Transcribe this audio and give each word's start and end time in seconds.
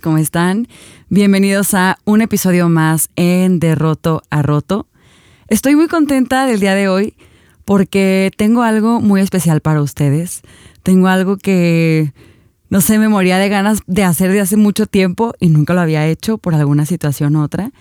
¿cómo 0.00 0.18
están? 0.18 0.68
Bienvenidos 1.08 1.74
a 1.74 1.98
un 2.04 2.22
episodio 2.22 2.68
más 2.68 3.10
en 3.16 3.58
De 3.58 3.74
Roto 3.74 4.22
a 4.30 4.40
Roto. 4.42 4.86
Estoy 5.48 5.76
muy 5.76 5.88
contenta 5.88 6.46
del 6.46 6.60
día 6.60 6.74
de 6.74 6.88
hoy 6.88 7.14
porque 7.64 8.30
tengo 8.36 8.62
algo 8.62 9.00
muy 9.00 9.20
especial 9.20 9.60
para 9.60 9.82
ustedes. 9.82 10.42
Tengo 10.82 11.08
algo 11.08 11.36
que, 11.36 12.12
no 12.70 12.80
sé, 12.80 12.98
me 12.98 13.08
moría 13.08 13.38
de 13.38 13.48
ganas 13.48 13.80
de 13.86 14.04
hacer 14.04 14.32
de 14.32 14.40
hace 14.40 14.56
mucho 14.56 14.86
tiempo 14.86 15.34
y 15.40 15.48
nunca 15.48 15.74
lo 15.74 15.80
había 15.80 16.06
hecho 16.06 16.38
por 16.38 16.54
alguna 16.54 16.86
situación 16.86 17.36
u 17.36 17.42
otra. 17.42 17.72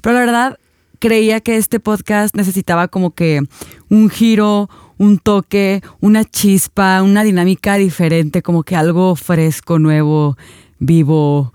Pero 0.00 0.14
la 0.14 0.20
verdad, 0.20 0.58
creía 0.98 1.40
que 1.40 1.56
este 1.56 1.80
podcast 1.80 2.34
necesitaba 2.34 2.88
como 2.88 3.12
que 3.12 3.42
un 3.88 4.10
giro, 4.10 4.68
un 4.98 5.18
toque, 5.18 5.82
una 6.00 6.24
chispa, 6.24 7.02
una 7.02 7.22
dinámica 7.22 7.76
diferente, 7.76 8.42
como 8.42 8.64
que 8.64 8.76
algo 8.76 9.14
fresco, 9.16 9.78
nuevo, 9.78 10.36
vivo, 10.78 11.52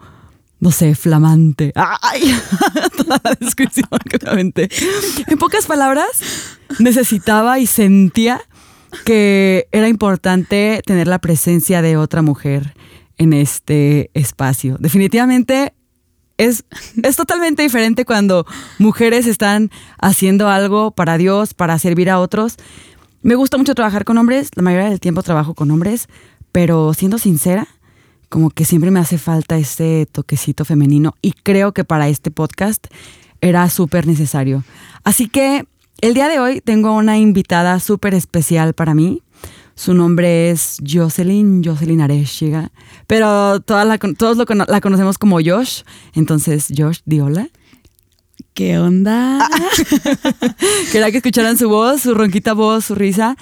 no 0.59 0.71
sé, 0.71 0.95
flamante. 0.95 1.71
¡Ay! 1.75 2.35
Toda 2.97 3.21
la 3.23 3.35
descripción 3.39 3.87
claramente. 4.09 4.69
En 5.27 5.37
pocas 5.37 5.65
palabras, 5.65 6.57
necesitaba 6.79 7.59
y 7.59 7.67
sentía 7.67 8.41
que 9.05 9.67
era 9.71 9.87
importante 9.87 10.81
tener 10.85 11.07
la 11.07 11.19
presencia 11.19 11.81
de 11.81 11.97
otra 11.97 12.21
mujer 12.21 12.75
en 13.17 13.33
este 13.33 14.09
espacio. 14.13 14.77
Definitivamente 14.79 15.73
es, 16.37 16.63
es 17.03 17.15
totalmente 17.15 17.63
diferente 17.63 18.05
cuando 18.05 18.45
mujeres 18.79 19.27
están 19.27 19.69
haciendo 19.99 20.49
algo 20.49 20.91
para 20.91 21.17
Dios, 21.17 21.53
para 21.53 21.77
servir 21.79 22.09
a 22.09 22.19
otros. 22.19 22.55
Me 23.21 23.35
gusta 23.35 23.57
mucho 23.57 23.75
trabajar 23.75 24.05
con 24.05 24.17
hombres, 24.17 24.49
la 24.55 24.63
mayoría 24.63 24.89
del 24.89 25.01
tiempo 25.01 25.21
trabajo 25.21 25.53
con 25.53 25.69
hombres, 25.71 26.07
pero 26.51 26.93
siendo 26.93 27.17
sincera, 27.17 27.67
como 28.29 28.51
que 28.51 28.65
siempre 28.65 28.91
me 28.91 28.99
hace 28.99 29.17
falta 29.17 29.57
ese 29.57 30.07
toquecito 30.11 30.63
femenino 30.63 31.15
y 31.21 31.33
creo 31.33 31.73
que 31.73 31.83
para 31.83 32.07
este 32.07 32.31
podcast 32.31 32.87
era 33.41 33.69
súper 33.69 34.07
necesario. 34.07 34.63
Así 35.03 35.27
que 35.27 35.65
el 36.01 36.13
día 36.13 36.29
de 36.29 36.39
hoy 36.39 36.61
tengo 36.61 36.95
una 36.95 37.17
invitada 37.17 37.79
súper 37.79 38.13
especial 38.13 38.73
para 38.73 38.93
mí. 38.93 39.21
Su 39.75 39.93
nombre 39.93 40.51
es 40.51 40.77
Jocelyn, 40.85 41.63
Jocelyn 41.63 42.01
Areshiga, 42.01 42.71
pero 43.07 43.63
la, 43.67 43.97
todos 43.97 44.37
lo, 44.37 44.45
la 44.67 44.81
conocemos 44.81 45.17
como 45.17 45.39
Josh. 45.43 45.83
Entonces, 46.13 46.67
Josh, 46.75 46.99
di 47.05 47.21
hola. 47.21 47.49
¿Qué 48.59 48.77
onda? 48.77 49.47
Quería 50.91 51.11
que 51.11 51.17
escucharan 51.19 51.57
su 51.57 51.69
voz, 51.69 52.01
su 52.01 52.13
ronquita 52.13 52.51
voz, 52.51 52.83
su 52.83 52.93
risa. 52.95 53.37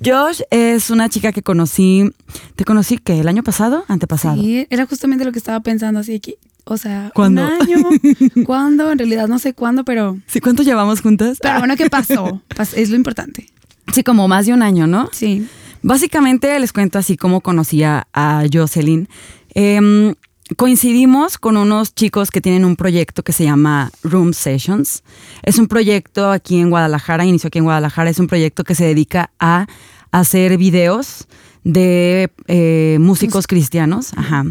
Josh 0.00 0.42
es 0.52 0.90
una 0.90 1.08
chica 1.08 1.32
que 1.32 1.42
conocí, 1.42 2.08
¿te 2.54 2.64
conocí 2.64 2.98
qué? 2.98 3.18
¿El 3.18 3.26
año 3.26 3.42
pasado? 3.42 3.84
¿Antepasado? 3.88 4.40
Sí, 4.40 4.68
era 4.70 4.86
justamente 4.86 5.24
lo 5.24 5.32
que 5.32 5.40
estaba 5.40 5.58
pensando, 5.58 5.98
así 5.98 6.20
que, 6.20 6.36
o 6.62 6.76
sea, 6.76 7.10
¿Cuándo? 7.16 7.42
un 7.44 7.62
año, 7.62 7.78
¿cuándo? 8.46 8.92
En 8.92 8.98
realidad 8.98 9.26
no 9.26 9.40
sé 9.40 9.54
cuándo, 9.54 9.84
pero... 9.84 10.18
¿Sí? 10.28 10.38
¿Cuánto 10.38 10.62
llevamos 10.62 11.00
juntas? 11.00 11.38
Pero 11.42 11.58
bueno, 11.58 11.74
¿qué 11.76 11.90
pasó? 11.90 12.40
Pas- 12.54 12.74
Es 12.76 12.90
lo 12.90 12.94
importante. 12.96 13.48
Sí, 13.92 14.04
como 14.04 14.28
más 14.28 14.46
de 14.46 14.52
un 14.52 14.62
año, 14.62 14.86
¿no? 14.86 15.08
Sí. 15.10 15.48
Básicamente 15.82 16.56
les 16.60 16.72
cuento 16.72 16.96
así 17.00 17.16
como 17.16 17.40
conocía 17.40 18.06
a 18.12 18.44
Jocelyn. 18.52 19.08
Em, 19.52 20.14
coincidimos 20.56 21.38
con 21.38 21.56
unos 21.56 21.94
chicos 21.94 22.30
que 22.30 22.40
tienen 22.40 22.64
un 22.64 22.76
proyecto 22.76 23.22
que 23.22 23.32
se 23.32 23.44
llama 23.44 23.90
Room 24.02 24.32
Sessions. 24.32 25.02
Es 25.42 25.58
un 25.58 25.68
proyecto 25.68 26.30
aquí 26.30 26.58
en 26.58 26.70
Guadalajara, 26.70 27.24
inició 27.24 27.48
aquí 27.48 27.58
en 27.58 27.64
Guadalajara, 27.64 28.10
es 28.10 28.18
un 28.18 28.26
proyecto 28.26 28.64
que 28.64 28.74
se 28.74 28.84
dedica 28.84 29.30
a 29.38 29.66
hacer 30.10 30.56
videos 30.58 31.28
de 31.64 32.30
eh, 32.46 32.98
músicos 33.00 33.46
cristianos. 33.46 34.12
Ajá. 34.16 34.44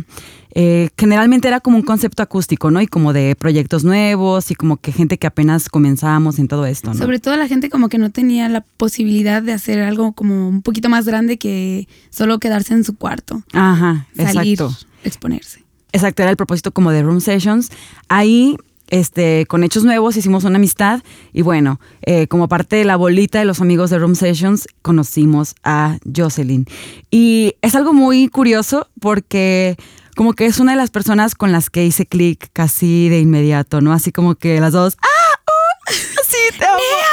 Eh, 0.55 0.89
generalmente 0.97 1.47
era 1.47 1.59
como 1.59 1.77
un 1.77 1.83
concepto 1.83 2.23
acústico, 2.23 2.71
¿no? 2.71 2.81
Y 2.81 2.87
como 2.87 3.13
de 3.13 3.35
proyectos 3.35 3.83
nuevos 3.83 4.49
y 4.49 4.55
como 4.55 4.77
que 4.77 4.91
gente 4.91 5.17
que 5.17 5.27
apenas 5.27 5.69
comenzábamos 5.69 6.39
en 6.39 6.47
todo 6.47 6.65
esto, 6.65 6.91
¿no? 6.91 6.97
Sobre 6.97 7.19
todo 7.19 7.35
la 7.37 7.47
gente 7.47 7.69
como 7.69 7.87
que 7.87 7.99
no 7.99 8.09
tenía 8.09 8.49
la 8.49 8.61
posibilidad 8.61 9.43
de 9.43 9.53
hacer 9.53 9.79
algo 9.81 10.13
como 10.13 10.49
un 10.49 10.63
poquito 10.63 10.89
más 10.89 11.05
grande 11.05 11.37
que 11.37 11.87
solo 12.09 12.39
quedarse 12.39 12.73
en 12.73 12.83
su 12.83 12.95
cuarto. 12.95 13.43
Ajá, 13.53 14.07
Salir, 14.15 14.53
exacto. 14.53 14.75
exponerse. 15.03 15.68
Exacto, 15.91 16.21
era 16.21 16.31
el 16.31 16.37
propósito 16.37 16.71
como 16.71 16.91
de 16.91 17.01
Room 17.01 17.21
Sessions. 17.21 17.71
Ahí, 18.07 18.55
este, 18.89 19.45
con 19.47 19.63
Hechos 19.63 19.83
Nuevos 19.83 20.17
hicimos 20.17 20.43
una 20.43 20.57
amistad 20.57 21.01
y 21.33 21.41
bueno, 21.41 21.79
eh, 22.01 22.27
como 22.27 22.47
parte 22.47 22.75
de 22.75 22.85
la 22.85 22.95
bolita 22.95 23.39
de 23.39 23.45
los 23.45 23.61
amigos 23.61 23.89
de 23.89 23.99
Room 23.99 24.15
Sessions, 24.15 24.67
conocimos 24.81 25.55
a 25.63 25.97
Jocelyn. 26.15 26.65
Y 27.11 27.55
es 27.61 27.75
algo 27.75 27.93
muy 27.93 28.27
curioso 28.27 28.87
porque 28.99 29.77
como 30.15 30.33
que 30.33 30.45
es 30.45 30.59
una 30.59 30.73
de 30.73 30.77
las 30.77 30.91
personas 30.91 31.33
con 31.33 31.51
las 31.51 31.69
que 31.69 31.85
hice 31.85 32.05
clic 32.05 32.49
casi 32.51 33.09
de 33.09 33.19
inmediato, 33.19 33.81
¿no? 33.81 33.93
Así 33.93 34.11
como 34.11 34.35
que 34.35 34.59
las 34.59 34.73
dos, 34.73 34.97
¡ah! 35.01 35.39
¡Uh! 35.47 35.93
¡Sí, 36.27 36.57
te 36.57 36.65
amo! 36.65 36.79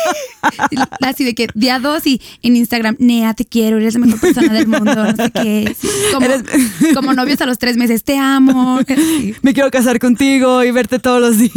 Así 1.00 1.24
de 1.24 1.34
que 1.34 1.48
día 1.54 1.78
dos 1.78 2.06
y 2.06 2.20
en 2.42 2.56
Instagram, 2.56 2.96
Nea, 2.98 3.34
te 3.34 3.44
quiero, 3.44 3.78
eres 3.78 3.94
la 3.94 4.00
mejor 4.00 4.20
persona 4.20 4.52
del 4.52 4.66
mundo, 4.66 4.94
no 4.94 5.16
sé 5.16 5.30
qué. 5.30 5.76
Sí, 5.78 5.88
Como, 6.12 6.26
Eres- 6.26 6.42
como 6.94 7.12
novios 7.14 7.40
a 7.40 7.46
los 7.46 7.58
tres 7.58 7.76
meses, 7.76 8.04
te 8.04 8.16
amo. 8.18 8.80
Sí. 8.86 9.34
me 9.42 9.54
quiero 9.54 9.70
casar 9.70 9.98
contigo 9.98 10.62
y 10.64 10.70
verte 10.70 10.98
todos 10.98 11.20
los 11.20 11.38
días. 11.38 11.52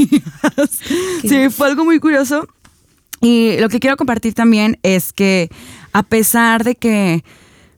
Sí, 1.22 1.50
fue 1.50 1.68
algo 1.68 1.85
muy 1.85 2.00
curioso. 2.00 2.47
Y 3.22 3.57
lo 3.59 3.69
que 3.69 3.79
quiero 3.79 3.97
compartir 3.97 4.34
también 4.34 4.78
es 4.84 5.13
que 5.13 5.50
a 5.94 6.03
pesar 6.03 6.63
de 6.63 6.75
que 6.75 7.23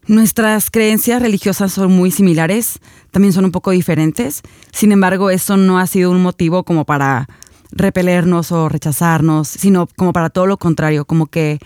nuestras 0.08 0.72
creencias 0.72 1.22
religiosas 1.22 1.72
son 1.74 1.92
muy 1.92 2.12
similares, 2.12 2.80
también 3.12 3.34
son 3.34 3.46
un 3.46 3.52
poco 3.52 3.72
diferentes. 3.72 4.42
Sin 4.72 4.92
embargo, 4.92 5.30
eso 5.30 5.58
no 5.58 5.80
ha 5.80 5.88
sido 5.88 6.12
un 6.12 6.22
motivo 6.22 6.64
como 6.64 6.86
para 6.86 7.28
repelernos 7.72 8.52
o 8.52 8.70
rechazarnos, 8.70 9.48
sino 9.48 9.88
como 9.96 10.14
para 10.14 10.30
todo 10.30 10.46
lo 10.48 10.58
contrario, 10.58 11.06
como 11.06 11.28
que 11.28 11.60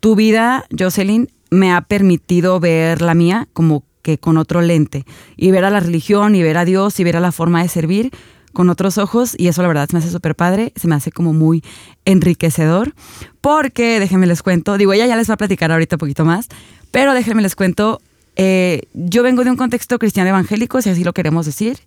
tu 0.00 0.16
vida, 0.16 0.64
Jocelyn, 0.76 1.30
me 1.50 1.72
ha 1.72 1.80
permitido 1.82 2.60
ver 2.60 3.02
la 3.02 3.14
mía 3.14 3.48
como 3.52 3.84
que 4.02 4.18
con 4.18 4.36
otro 4.36 4.60
lente 4.60 5.04
y 5.36 5.50
ver 5.50 5.64
a 5.64 5.70
la 5.70 5.80
religión 5.80 6.34
y 6.34 6.42
ver 6.42 6.58
a 6.58 6.64
Dios 6.64 7.00
y 7.00 7.04
ver 7.04 7.16
a 7.16 7.20
la 7.20 7.32
forma 7.32 7.62
de 7.62 7.68
servir 7.68 8.12
con 8.52 8.70
otros 8.70 8.98
ojos 8.98 9.34
y 9.36 9.48
eso 9.48 9.62
la 9.62 9.68
verdad 9.68 9.88
se 9.88 9.96
me 9.96 9.98
hace 9.98 10.10
súper 10.10 10.34
padre, 10.34 10.72
se 10.76 10.88
me 10.88 10.94
hace 10.94 11.10
como 11.12 11.32
muy 11.32 11.62
enriquecedor 12.04 12.94
porque 13.40 14.00
déjenme 14.00 14.26
les 14.26 14.42
cuento, 14.42 14.78
digo 14.78 14.92
ella 14.92 15.06
ya 15.06 15.16
les 15.16 15.28
va 15.28 15.34
a 15.34 15.36
platicar 15.36 15.72
ahorita 15.72 15.96
un 15.96 15.98
poquito 15.98 16.24
más, 16.24 16.48
pero 16.90 17.14
déjenme 17.14 17.42
les 17.42 17.56
cuento, 17.56 18.00
eh, 18.36 18.82
yo 18.94 19.22
vengo 19.22 19.44
de 19.44 19.50
un 19.50 19.56
contexto 19.56 19.98
cristiano 19.98 20.30
evangélico, 20.30 20.80
si 20.80 20.90
así 20.90 21.04
lo 21.04 21.12
queremos 21.12 21.44
decir, 21.44 21.80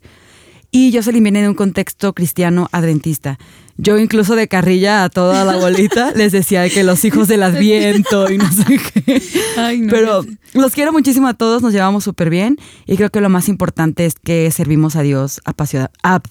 y 0.71 0.93
Jocelyn 0.93 1.23
viene 1.23 1.41
de 1.41 1.49
un 1.49 1.55
contexto 1.55 2.13
cristiano 2.13 2.69
adventista. 2.71 3.37
Yo 3.77 3.97
incluso 3.97 4.35
de 4.35 4.47
carrilla 4.49 5.03
a 5.05 5.09
toda 5.09 5.45
la 5.45 5.55
bolita 5.55 6.11
les 6.15 6.31
decía 6.33 6.69
que 6.69 6.83
los 6.83 7.05
hijos 7.05 7.27
del 7.29 7.43
adviento 7.43 8.29
y 8.29 8.37
no 8.37 8.51
sé 8.51 8.77
qué. 8.93 9.21
Ay, 9.57 9.79
no, 9.79 9.89
Pero 9.89 10.25
los 10.53 10.73
quiero 10.73 10.91
muchísimo 10.91 11.27
a 11.27 11.33
todos, 11.33 11.61
nos 11.61 11.71
llevamos 11.73 12.03
súper 12.03 12.29
bien 12.29 12.57
y 12.85 12.97
creo 12.97 13.09
que 13.09 13.21
lo 13.21 13.29
más 13.29 13.47
importante 13.47 14.05
es 14.05 14.15
que 14.21 14.51
servimos 14.51 14.95
a 14.97 15.01
Dios 15.01 15.39
apasiona- 15.45 15.91
ap- 16.03 16.27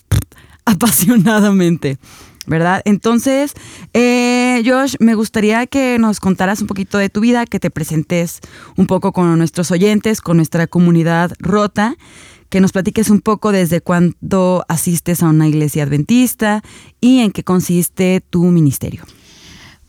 apasionadamente. 0.66 1.98
¿Verdad? 2.46 2.80
Entonces, 2.86 3.52
eh, 3.92 4.62
Josh, 4.64 4.94
me 5.00 5.14
gustaría 5.14 5.66
que 5.66 5.98
nos 5.98 6.18
contaras 6.18 6.62
un 6.62 6.66
poquito 6.66 6.96
de 6.96 7.10
tu 7.10 7.20
vida, 7.20 7.44
que 7.44 7.60
te 7.60 7.68
presentes 7.70 8.40
un 8.78 8.86
poco 8.86 9.12
con 9.12 9.36
nuestros 9.36 9.70
oyentes, 9.70 10.22
con 10.22 10.38
nuestra 10.38 10.66
comunidad 10.66 11.32
rota, 11.40 11.96
que 12.48 12.60
nos 12.60 12.72
platiques 12.72 13.10
un 13.10 13.20
poco 13.20 13.52
desde 13.52 13.80
cuándo 13.80 14.64
asistes 14.68 15.22
a 15.22 15.28
una 15.28 15.48
iglesia 15.48 15.84
adventista 15.84 16.62
y 17.00 17.20
en 17.20 17.32
qué 17.32 17.44
consiste 17.44 18.22
tu 18.30 18.44
ministerio. 18.44 19.04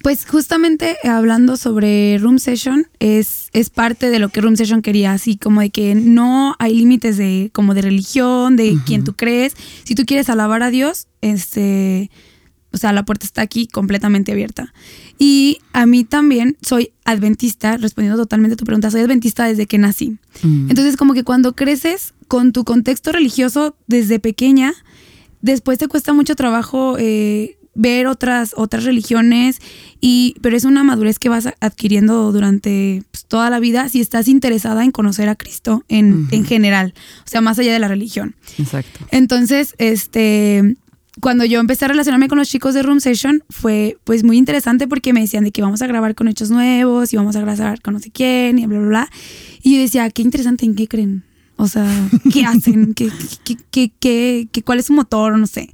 Pues 0.02 0.26
justamente 0.26 0.96
hablando 1.04 1.58
sobre 1.58 2.18
Room 2.20 2.40
Session, 2.40 2.88
es, 3.00 3.50
es 3.52 3.70
parte 3.70 4.10
de 4.10 4.20
lo 4.20 4.30
que 4.30 4.40
Room 4.40 4.56
Session 4.56 4.82
quería, 4.82 5.12
así 5.12 5.36
como 5.36 5.60
de 5.60 5.72
que 5.72 5.94
no 5.94 6.56
hay 6.58 6.74
límites 6.74 7.18
de 7.18 7.50
como 7.54 7.74
de 7.74 7.82
religión, 7.82 8.56
de 8.56 8.78
quién 8.86 9.04
tú 9.04 9.14
crees. 9.14 9.58
Si 9.84 9.96
tú 9.96 10.06
quieres 10.06 10.30
alabar 10.30 10.64
a 10.64 10.70
Dios, 10.70 11.08
este, 11.20 12.10
o 12.72 12.78
sea, 12.78 12.94
la 12.94 13.04
puerta 13.04 13.26
está 13.26 13.42
aquí 13.42 13.68
completamente 13.68 14.32
abierta. 14.32 14.74
Y 15.18 15.60
a 15.74 15.86
mí 15.86 16.04
también 16.04 16.58
soy 16.62 16.92
adventista, 17.04 17.78
respondiendo 17.78 18.22
totalmente 18.22 18.54
a 18.54 18.58
tu 18.58 18.66
pregunta, 18.66 18.92
soy 18.92 19.02
adventista 19.02 19.46
desde 19.46 19.66
que 19.66 19.78
nací. 19.78 20.18
Entonces, 20.44 20.96
como 20.96 21.14
que 21.14 21.24
cuando 21.24 21.56
creces 21.56 22.14
con 22.28 22.54
tu 22.54 22.64
contexto 22.64 23.12
religioso 23.12 23.76
desde 23.88 24.20
pequeña, 24.20 24.74
después 25.42 25.80
te 25.80 25.88
cuesta 25.88 26.14
mucho 26.14 26.36
trabajo 26.36 26.96
eh, 27.00 27.58
ver 27.74 28.08
otras, 28.08 28.54
otras 28.56 28.84
religiones, 28.84 29.60
y, 30.02 30.36
pero 30.42 30.56
es 30.56 30.66
una 30.66 30.84
madurez 30.84 31.18
que 31.18 31.30
vas 31.30 31.50
adquiriendo 31.60 32.32
durante 32.32 33.04
pues, 33.12 33.26
toda 33.26 33.50
la 33.50 33.60
vida 33.60 33.90
si 33.90 34.02
estás 34.02 34.28
interesada 34.28 34.84
en 34.84 34.92
conocer 34.92 35.30
a 35.30 35.36
Cristo 35.36 35.84
en, 35.88 36.28
en 36.32 36.46
general, 36.46 36.94
o 37.26 37.28
sea, 37.28 37.42
más 37.42 37.58
allá 37.58 37.74
de 37.74 37.80
la 37.80 37.88
religión. 37.88 38.36
Exacto. 38.58 39.08
Entonces, 39.12 39.76
este, 39.78 40.76
cuando 41.22 41.46
yo 41.46 41.60
empecé 41.60 41.86
a 41.86 41.88
relacionarme 41.90 42.28
con 42.28 42.38
los 42.38 42.48
chicos 42.50 42.74
de 42.74 42.84
Room 42.84 43.00
Session, 43.00 43.44
fue 43.50 43.98
pues 44.04 44.24
muy 44.24 44.38
interesante 44.38 44.88
porque 44.88 45.14
me 45.14 45.22
decían 45.22 45.44
de 45.44 45.52
que 45.52 45.62
vamos 45.62 45.82
a 45.82 45.88
grabar 45.88 46.16
con 46.16 46.28
hechos 46.28 46.50
nuevos 46.50 47.12
y 47.14 47.18
vamos 47.18 47.36
a 47.36 47.42
grabar 47.42 47.82
con 47.82 47.94
no 47.96 48.00
sé 48.00 48.12
quién 48.12 48.60
y 48.60 48.66
bla, 48.68 48.80
bla, 48.80 48.88
bla. 48.88 49.10
Y 49.62 49.76
yo 49.76 49.82
decía, 49.82 50.10
qué 50.10 50.22
interesante, 50.22 50.66
¿en 50.66 50.76
qué 50.76 50.88
creen? 50.88 51.24
O 51.58 51.68
sea, 51.68 51.86
¿qué 52.34 52.46
hacen? 52.46 52.94
¿Qué, 52.94 53.10
qué, 53.44 53.58
qué, 53.72 53.92
qué, 54.00 54.48
qué- 54.52 54.62
cuál 54.64 54.80
es 54.80 54.86
su 54.86 54.94
motor? 54.94 55.38
No 55.38 55.46
sé. 55.48 55.72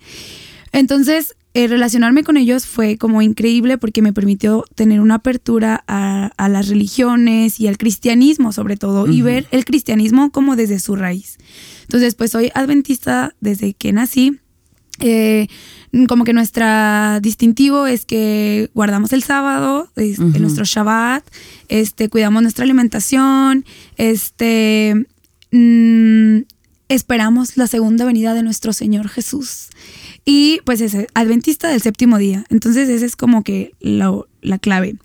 Entonces, 0.71 1.35
eh, 1.53 1.67
relacionarme 1.67 2.23
con 2.23 2.35
ellos 2.37 2.65
fue 2.65 2.97
como 2.97 3.21
increíble 3.21 3.77
porque 3.77 4.01
me 4.01 4.11
permitió 4.13 4.65
tener 4.75 4.99
una 4.99 5.15
apertura 5.15 5.83
a, 5.87 6.31
a 6.37 6.49
las 6.49 6.67
religiones 6.67 7.59
y 7.59 7.67
al 7.67 7.77
cristianismo 7.77 8.51
sobre 8.51 8.75
todo 8.77 9.07
y 9.07 9.17
Ujú. 9.21 9.25
ver 9.25 9.47
el 9.51 9.63
cristianismo 9.63 10.31
como 10.31 10.55
desde 10.55 10.79
su 10.79 10.95
raíz. 10.95 11.37
Entonces, 11.83 12.15
pues 12.15 12.31
soy 12.31 12.51
adventista 12.55 13.35
desde 13.39 13.73
que 13.73 13.93
nací. 13.93 14.39
Eh, 14.99 15.47
como 16.07 16.23
que 16.23 16.33
nuestra 16.33 17.19
distintivo 17.21 17.85
es 17.87 18.05
que 18.05 18.69
guardamos 18.73 19.13
el 19.13 19.23
sábado, 19.23 19.89
es- 19.95 20.19
Ujú. 20.19 20.39
nuestro 20.39 20.65
Shabbat, 20.65 21.23
este, 21.69 22.09
cuidamos 22.09 22.41
nuestra 22.41 22.63
alimentación, 22.63 23.65
este, 23.97 25.05
mm, 25.51 26.39
esperamos 26.89 27.57
la 27.57 27.67
segunda 27.67 28.05
venida 28.05 28.33
de 28.33 28.43
nuestro 28.43 28.73
Señor 28.73 29.07
Jesús. 29.09 29.69
Y 30.25 30.59
pues 30.65 30.81
es 30.81 30.95
adventista 31.13 31.69
del 31.69 31.81
séptimo 31.81 32.17
día. 32.17 32.45
Entonces 32.49 32.89
esa 32.89 33.05
es 33.05 33.15
como 33.15 33.43
que 33.43 33.71
lo- 33.79 34.27
la 34.41 34.59
clave. 34.59 34.95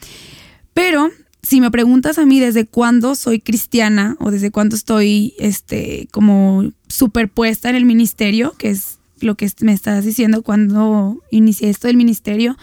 Pero 0.75 1.11
si 1.43 1.61
me 1.61 1.71
preguntas 1.71 2.19
a 2.19 2.27
mí 2.27 2.39
desde 2.41 2.67
cuándo 2.67 3.15
soy 3.15 3.41
cristiana 3.41 4.17
o 4.21 4.31
desde 4.31 4.51
cuándo 4.51 4.77
estoy 4.77 5.35
este, 5.39 6.09
como 6.11 6.71
superpuesta 6.89 7.71
en 7.71 7.77
el 7.77 7.85
ministerio, 7.87 8.55
que 8.59 8.71
es 8.71 8.99
lo 9.21 9.35
que 9.37 9.51
me 9.61 9.73
estás 9.73 10.05
diciendo 10.05 10.43
cuando 10.43 11.23
inicié 11.31 11.71
esto 11.71 11.87
del 11.89 11.97
ministerio, 11.97 12.57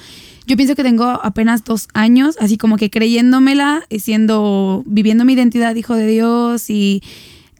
yo 0.46 0.56
pienso 0.56 0.76
que 0.76 0.84
tengo 0.84 1.06
apenas 1.06 1.64
dos 1.64 1.88
años, 1.94 2.38
así 2.40 2.58
como 2.58 2.78
que 2.78 2.90
creyéndomela, 2.90 3.84
eh, 3.90 4.00
siendo, 4.00 4.84
viviendo 4.86 5.26
mi 5.26 5.34
identidad 5.34 5.76
hijo 5.76 5.96
de 5.96 6.08
Dios 6.08 6.70
y 6.70 7.02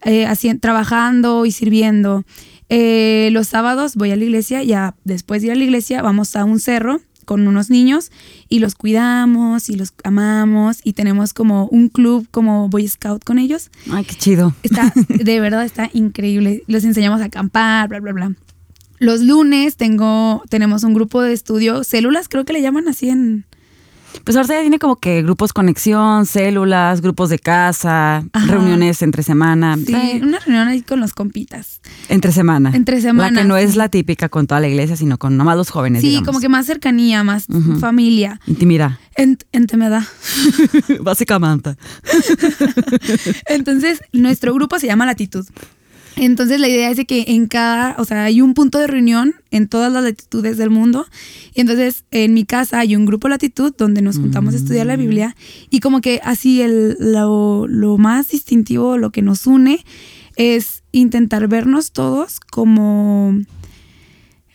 eh, 0.04 0.26
haci- 0.26 0.58
trabajando 0.60 1.44
y 1.46 1.52
sirviendo. 1.52 2.24
Eh, 2.70 3.30
los 3.32 3.48
sábados 3.48 3.94
voy 3.94 4.10
a 4.10 4.16
la 4.16 4.24
iglesia, 4.24 4.62
ya 4.62 4.94
después 5.04 5.40
de 5.42 5.48
ir 5.48 5.52
a 5.52 5.56
la 5.56 5.64
iglesia 5.64 6.02
vamos 6.02 6.36
a 6.36 6.44
un 6.44 6.60
cerro 6.60 7.00
con 7.24 7.46
unos 7.46 7.68
niños 7.68 8.10
y 8.48 8.58
los 8.60 8.74
cuidamos 8.74 9.68
y 9.68 9.76
los 9.76 9.92
amamos 10.02 10.78
y 10.82 10.94
tenemos 10.94 11.34
como 11.34 11.66
un 11.66 11.90
club 11.90 12.26
como 12.30 12.70
Boy 12.70 12.88
Scout 12.88 13.22
con 13.22 13.38
ellos. 13.38 13.70
Ay, 13.90 14.04
qué 14.04 14.14
chido. 14.14 14.54
Está, 14.62 14.94
de 15.08 15.40
verdad 15.40 15.62
está 15.66 15.90
increíble. 15.92 16.62
Les 16.68 16.84
enseñamos 16.84 17.20
a 17.20 17.24
acampar, 17.24 17.88
bla, 17.90 18.00
bla, 18.00 18.12
bla. 18.12 18.32
Los 18.98 19.20
lunes 19.20 19.76
tengo, 19.76 20.42
tenemos 20.48 20.84
un 20.84 20.94
grupo 20.94 21.22
de 21.22 21.32
estudio, 21.32 21.84
células 21.84 22.28
creo 22.28 22.44
que 22.44 22.52
le 22.52 22.62
llaman 22.62 22.88
así 22.88 23.08
en... 23.08 23.44
Pues 24.24 24.36
ahorita 24.36 24.54
ya 24.54 24.60
tiene 24.62 24.78
como 24.78 24.96
que 24.96 25.22
grupos 25.22 25.52
conexión, 25.52 26.24
células, 26.24 27.02
grupos 27.02 27.28
de 27.28 27.38
casa, 27.38 28.24
Ajá. 28.32 28.46
reuniones 28.46 29.02
entre 29.02 29.22
semana. 29.22 29.76
Sí, 29.76 30.20
una 30.22 30.38
reunión 30.38 30.66
ahí 30.66 30.80
con 30.80 30.98
los 30.98 31.12
compitas. 31.12 31.80
Entre 32.08 32.32
semana. 32.32 32.72
Entre 32.74 33.00
semana, 33.02 33.30
La 33.30 33.42
que 33.42 33.48
no 33.48 33.56
es 33.58 33.76
la 33.76 33.90
típica 33.90 34.28
con 34.30 34.46
toda 34.46 34.60
la 34.60 34.68
iglesia, 34.68 34.96
sino 34.96 35.18
con 35.18 35.36
nomás 35.36 35.56
los 35.56 35.70
jóvenes. 35.70 36.00
Sí, 36.00 36.08
digamos. 36.08 36.26
como 36.26 36.40
que 36.40 36.48
más 36.48 36.66
cercanía, 36.66 37.22
más 37.22 37.46
familia. 37.80 38.40
Intimidad. 38.46 38.98
En, 39.14 39.38
intimidad. 39.52 40.02
Básicamente. 41.00 41.76
Entonces, 43.46 44.00
nuestro 44.12 44.54
grupo 44.54 44.78
se 44.78 44.86
llama 44.86 45.04
Latitud. 45.04 45.46
Entonces, 46.20 46.58
la 46.60 46.68
idea 46.68 46.90
es 46.90 46.96
de 46.96 47.06
que 47.06 47.24
en 47.28 47.46
cada, 47.46 47.94
o 47.98 48.04
sea, 48.04 48.24
hay 48.24 48.40
un 48.40 48.54
punto 48.54 48.78
de 48.78 48.86
reunión 48.86 49.34
en 49.50 49.68
todas 49.68 49.92
las 49.92 50.02
latitudes 50.02 50.56
del 50.56 50.70
mundo. 50.70 51.06
Y 51.54 51.60
entonces, 51.60 52.04
en 52.10 52.34
mi 52.34 52.44
casa 52.44 52.80
hay 52.80 52.96
un 52.96 53.06
grupo 53.06 53.28
Latitud 53.28 53.72
donde 53.76 54.02
nos 54.02 54.18
juntamos 54.18 54.54
a 54.54 54.56
estudiar 54.56 54.86
la 54.86 54.96
Biblia. 54.96 55.36
Y 55.70 55.80
como 55.80 56.00
que 56.00 56.20
así 56.24 56.60
el, 56.60 56.96
lo, 56.98 57.66
lo 57.68 57.98
más 57.98 58.28
distintivo, 58.28 58.98
lo 58.98 59.10
que 59.10 59.22
nos 59.22 59.46
une, 59.46 59.84
es 60.36 60.82
intentar 60.92 61.46
vernos 61.48 61.92
todos 61.92 62.40
como 62.40 63.38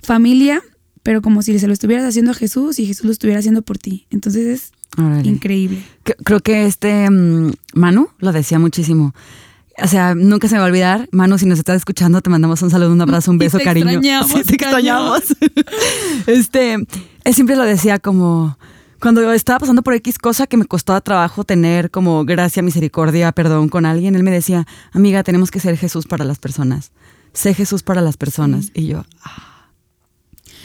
familia, 0.01 0.61
pero 1.01 1.21
como 1.21 1.41
si 1.41 1.57
se 1.59 1.67
lo 1.67 1.73
estuvieras 1.73 2.05
haciendo 2.05 2.31
a 2.31 2.35
Jesús 2.35 2.79
y 2.79 2.85
Jesús 2.85 3.05
lo 3.05 3.11
estuviera 3.11 3.39
haciendo 3.39 3.61
por 3.61 3.77
ti. 3.77 4.05
Entonces, 4.09 4.45
es 4.45 4.71
Órale. 4.97 5.29
increíble. 5.29 5.83
Creo 6.03 6.39
que 6.39 6.65
este 6.65 7.09
mm, 7.09 7.53
Manu 7.73 8.09
lo 8.19 8.31
decía 8.31 8.59
muchísimo. 8.59 9.13
O 9.81 9.87
sea, 9.87 10.13
nunca 10.13 10.47
se 10.47 10.53
me 10.55 10.59
va 10.59 10.65
a 10.65 10.69
olvidar. 10.69 11.09
Manu, 11.11 11.37
si 11.39 11.45
nos 11.47 11.57
estás 11.57 11.77
escuchando, 11.77 12.21
te 12.21 12.29
mandamos 12.29 12.61
un 12.61 12.69
saludo, 12.69 12.91
un 12.91 13.01
abrazo, 13.01 13.31
un 13.31 13.35
Y 13.41 13.45
beso, 13.45 13.57
te 13.57 13.63
cariño. 13.63 13.89
extrañamos, 13.89 14.27
Sí, 14.31 14.43
te 14.43 14.55
extrañamos. 14.55 15.21
este, 16.27 16.73
él 16.73 17.33
siempre 17.33 17.55
lo 17.55 17.63
decía 17.63 17.99
como 17.99 18.57
cuando 19.01 19.33
estaba 19.33 19.59
pasando 19.59 19.81
por 19.81 19.93
X 19.95 20.17
cosa 20.17 20.47
que 20.47 20.55
me 20.57 20.65
costaba 20.65 21.01
trabajo 21.01 21.43
tener 21.43 21.91
como 21.91 22.23
gracia, 22.23 22.63
misericordia, 22.63 23.31
perdón 23.33 23.67
con 23.67 23.85
alguien, 23.85 24.15
él 24.15 24.23
me 24.23 24.31
decía, 24.31 24.65
amiga, 24.93 25.23
tenemos 25.23 25.51
que 25.51 25.59
ser 25.59 25.77
Jesús 25.77 26.05
para 26.05 26.23
las 26.23 26.39
personas. 26.39 26.91
Sé 27.33 27.53
Jesús 27.53 27.83
para 27.83 27.99
las 28.01 28.15
personas. 28.15 28.69
Y 28.73 28.85
yo, 28.87 29.03
ah, 29.23 29.67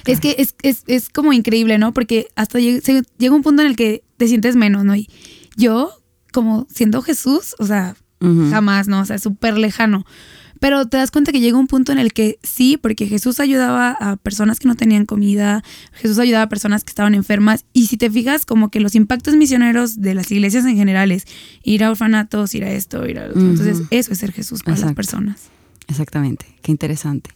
Es 0.05 0.21
que 0.21 0.37
es, 0.39 0.55
es, 0.63 0.85
es 0.87 1.09
como 1.09 1.33
increíble, 1.33 1.79
¿no? 1.79 1.93
Porque 1.93 2.29
hasta 2.37 2.59
lleg- 2.61 2.83
se- 2.83 3.03
llega 3.19 3.35
un 3.35 3.43
punto 3.43 3.63
en 3.63 3.69
el 3.69 3.75
que 3.77 4.05
te 4.19 4.29
sientes 4.29 4.55
menos, 4.55 4.85
¿no? 4.85 4.95
Y 4.95 5.09
yo, 5.57 5.91
como 6.33 6.67
siendo 6.73 7.03
Jesús, 7.03 7.57
o 7.59 7.65
sea, 7.67 7.97
jamás, 8.21 8.89
¿no? 8.89 9.01
O 9.01 9.05
sea, 9.05 9.19
súper 9.19 9.59
lejano. 9.59 10.05
Pero 10.61 10.87
te 10.87 10.97
das 10.97 11.11
cuenta 11.11 11.31
que 11.31 11.41
llega 11.41 11.57
un 11.57 11.69
punto 11.69 11.93
en 11.93 11.99
el 11.99 12.13
que 12.13 12.39
sí, 12.43 12.77
porque 12.77 13.07
Jesús 13.07 13.39
ayudaba 13.41 13.91
a 13.93 14.17
personas 14.17 14.59
que 14.59 14.67
no 14.67 14.75
tenían 14.75 15.07
comida, 15.07 15.63
Jesús 15.93 16.19
ayudaba 16.19 16.45
a 16.45 16.49
personas 16.49 16.83
que 16.83 16.91
estaban 16.91 17.15
enfermas. 17.15 17.65
Y 17.73 17.87
si 17.87 17.97
te 17.97 18.11
fijas, 18.11 18.45
como 18.45 18.71
que 18.71 18.81
los 18.81 18.95
impactos 18.95 19.37
misioneros 19.37 20.01
de 20.01 20.15
las 20.15 20.31
iglesias 20.33 20.65
en 20.65 20.77
general 20.77 21.13
es 21.13 21.27
ir 21.63 21.85
a 21.85 21.91
orfanatos, 21.91 22.55
ir 22.55 22.65
a 22.65 22.71
esto, 22.71 23.07
ir 23.07 23.19
a 23.19 23.27
lo 23.27 23.31
otro. 23.31 23.43
Entonces, 23.43 23.83
eso 23.91 24.13
es 24.13 24.19
ser 24.19 24.33
Jesús 24.33 24.63
para 24.63 24.73
las 24.73 24.81
Exacto. 24.81 24.97
personas. 24.97 25.51
Exactamente, 25.87 26.45
qué 26.61 26.71
interesante. 26.71 27.31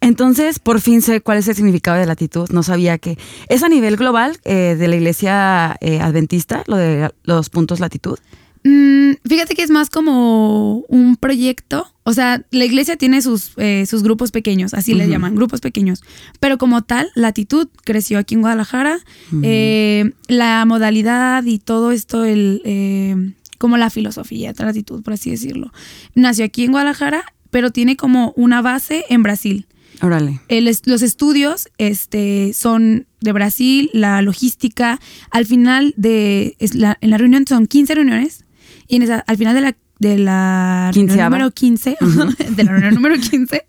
Entonces, 0.00 0.58
por 0.58 0.80
fin 0.80 1.02
sé 1.02 1.20
cuál 1.20 1.36
es 1.38 1.48
el 1.48 1.54
significado 1.54 1.98
de 1.98 2.06
latitud. 2.06 2.48
No 2.50 2.62
sabía 2.62 2.96
que 2.96 3.18
es 3.48 3.62
a 3.62 3.68
nivel 3.68 3.96
global 3.96 4.38
eh, 4.44 4.74
de 4.78 4.88
la 4.88 4.96
iglesia 4.96 5.76
eh, 5.80 6.00
adventista, 6.00 6.62
lo 6.66 6.76
de 6.76 7.10
los 7.24 7.50
puntos 7.50 7.78
latitud. 7.78 8.18
Mm, 8.62 9.12
fíjate 9.26 9.54
que 9.54 9.62
es 9.62 9.70
más 9.70 9.88
como 9.88 10.78
un 10.88 11.16
proyecto. 11.16 11.86
O 12.02 12.12
sea, 12.12 12.44
la 12.50 12.64
iglesia 12.64 12.96
tiene 12.96 13.22
sus, 13.22 13.52
eh, 13.56 13.86
sus 13.86 14.02
grupos 14.02 14.30
pequeños, 14.32 14.74
así 14.74 14.94
le 14.94 15.04
Ujú. 15.04 15.12
llaman, 15.12 15.34
grupos 15.34 15.60
pequeños. 15.60 16.02
Pero 16.40 16.58
como 16.58 16.82
tal, 16.82 17.10
Latitud 17.14 17.68
creció 17.84 18.18
aquí 18.18 18.34
en 18.34 18.40
Guadalajara. 18.42 18.98
Eh, 19.42 20.12
la 20.28 20.64
modalidad 20.66 21.44
y 21.44 21.58
todo 21.58 21.92
esto, 21.92 22.24
el, 22.24 22.60
eh, 22.64 23.32
como 23.58 23.76
la 23.76 23.90
filosofía 23.90 24.52
de 24.52 24.64
Latitud, 24.64 25.02
por 25.02 25.14
así 25.14 25.30
decirlo, 25.30 25.72
nació 26.14 26.44
aquí 26.44 26.64
en 26.64 26.72
Guadalajara, 26.72 27.24
pero 27.50 27.70
tiene 27.70 27.96
como 27.96 28.32
una 28.36 28.60
base 28.62 29.04
en 29.08 29.22
Brasil. 29.22 29.66
Órale. 30.02 30.40
El 30.48 30.64
los 30.86 31.02
estudios 31.02 31.68
este, 31.78 32.52
son 32.54 33.06
de 33.20 33.32
Brasil, 33.32 33.90
la 33.92 34.22
logística. 34.22 34.98
Al 35.30 35.44
final 35.46 35.92
de 35.96 36.56
es 36.58 36.74
la, 36.74 36.96
en 37.00 37.10
la 37.10 37.18
reunión 37.18 37.46
son 37.46 37.66
15 37.66 37.94
reuniones 37.94 38.44
y 38.90 38.96
en 38.96 39.02
esa, 39.02 39.20
al 39.20 39.36
final 39.38 39.54
de 39.54 39.60
la, 39.62 39.76
de 40.00 40.16
la 40.18 40.90
número 41.30 41.50
15, 41.50 41.96
de 42.56 42.64
la 42.64 42.72
reunión 42.72 42.94
número 42.94 43.16
15, 43.16 43.64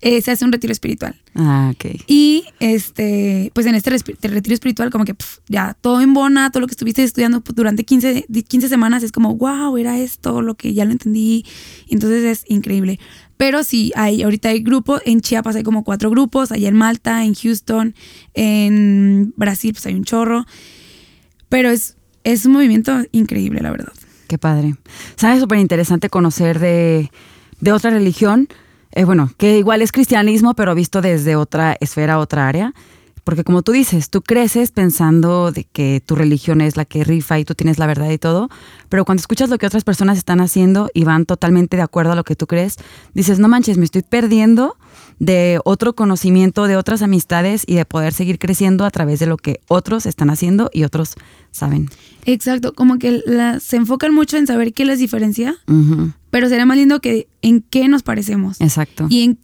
eh, 0.00 0.20
se 0.20 0.30
hace 0.32 0.44
un 0.44 0.50
retiro 0.52 0.72
espiritual. 0.72 1.14
Ah, 1.34 1.72
ok. 1.74 2.02
Y 2.08 2.44
este, 2.60 3.50
pues 3.54 3.66
en 3.66 3.74
este 3.76 3.90
retiro 3.90 4.52
espiritual, 4.54 4.90
como 4.90 5.04
que 5.04 5.14
pf, 5.14 5.38
ya 5.48 5.76
todo 5.80 6.00
embona, 6.00 6.50
todo 6.50 6.60
lo 6.60 6.66
que 6.66 6.72
estuviste 6.72 7.02
estudiando 7.04 7.42
durante 7.54 7.84
15, 7.84 8.24
di- 8.28 8.42
15 8.42 8.68
semanas 8.68 9.02
es 9.04 9.12
como, 9.12 9.36
wow, 9.36 9.76
era 9.76 9.96
esto, 9.98 10.42
lo 10.42 10.54
que 10.56 10.74
ya 10.74 10.84
lo 10.84 10.92
entendí. 10.92 11.44
Entonces 11.88 12.24
es 12.24 12.44
increíble. 12.50 12.98
Pero 13.36 13.62
sí, 13.64 13.92
hay, 13.94 14.22
ahorita 14.22 14.48
hay 14.48 14.60
grupos, 14.64 15.02
en 15.04 15.20
Chiapas 15.20 15.56
hay 15.56 15.62
como 15.62 15.84
cuatro 15.84 16.10
grupos, 16.10 16.50
allá 16.52 16.68
en 16.68 16.74
Malta, 16.76 17.24
en 17.24 17.34
Houston, 17.34 17.94
en 18.34 19.32
Brasil, 19.36 19.72
pues 19.72 19.86
hay 19.86 19.94
un 19.94 20.04
chorro. 20.04 20.46
Pero 21.48 21.70
es, 21.70 21.96
es 22.24 22.44
un 22.46 22.52
movimiento 22.52 23.02
increíble, 23.12 23.60
la 23.60 23.70
verdad. 23.70 23.92
Qué 24.26 24.38
padre. 24.38 24.74
¿Sabes? 25.16 25.40
Súper 25.40 25.58
interesante 25.58 26.08
conocer 26.08 26.58
de, 26.58 27.10
de 27.60 27.72
otra 27.72 27.90
religión. 27.90 28.48
Eh, 28.92 29.04
bueno, 29.04 29.30
que 29.36 29.58
igual 29.58 29.82
es 29.82 29.92
cristianismo, 29.92 30.54
pero 30.54 30.74
visto 30.74 31.00
desde 31.00 31.36
otra 31.36 31.76
esfera, 31.80 32.18
otra 32.18 32.48
área. 32.48 32.72
Porque 33.26 33.42
como 33.42 33.62
tú 33.62 33.72
dices, 33.72 34.08
tú 34.08 34.22
creces 34.22 34.70
pensando 34.70 35.50
de 35.50 35.64
que 35.64 36.00
tu 36.04 36.14
religión 36.14 36.60
es 36.60 36.76
la 36.76 36.84
que 36.84 37.02
rifa 37.02 37.40
y 37.40 37.44
tú 37.44 37.56
tienes 37.56 37.76
la 37.76 37.88
verdad 37.88 38.08
y 38.10 38.18
todo, 38.18 38.48
pero 38.88 39.04
cuando 39.04 39.20
escuchas 39.20 39.50
lo 39.50 39.58
que 39.58 39.66
otras 39.66 39.82
personas 39.82 40.16
están 40.16 40.40
haciendo 40.40 40.90
y 40.94 41.02
van 41.02 41.26
totalmente 41.26 41.76
de 41.76 41.82
acuerdo 41.82 42.12
a 42.12 42.14
lo 42.14 42.22
que 42.22 42.36
tú 42.36 42.46
crees, 42.46 42.76
dices, 43.14 43.40
no 43.40 43.48
manches, 43.48 43.78
me 43.78 43.84
estoy 43.84 44.02
perdiendo 44.02 44.76
de 45.18 45.60
otro 45.64 45.94
conocimiento, 45.94 46.66
de 46.66 46.76
otras 46.76 47.00
amistades 47.02 47.64
y 47.66 47.74
de 47.74 47.84
poder 47.84 48.12
seguir 48.12 48.38
creciendo 48.38 48.84
a 48.84 48.90
través 48.90 49.18
de 49.18 49.26
lo 49.26 49.36
que 49.38 49.60
otros 49.68 50.04
están 50.06 50.28
haciendo 50.30 50.70
y 50.72 50.84
otros 50.84 51.14
saben. 51.50 51.88
Exacto, 52.26 52.74
como 52.74 52.98
que 52.98 53.22
la- 53.24 53.60
se 53.60 53.76
enfocan 53.76 54.12
mucho 54.14 54.36
en 54.36 54.46
saber 54.46 54.72
qué 54.74 54.84
les 54.84 54.98
diferencia, 54.98 55.56
pero 56.30 56.48
sería 56.48 56.66
más 56.66 56.76
lindo 56.76 57.00
que 57.00 57.28
en 57.40 57.62
qué 57.62 57.88
nos 57.88 58.02
parecemos. 58.02 58.60
Exacto. 58.60 59.06
Y 59.08 59.22
en, 59.22 59.38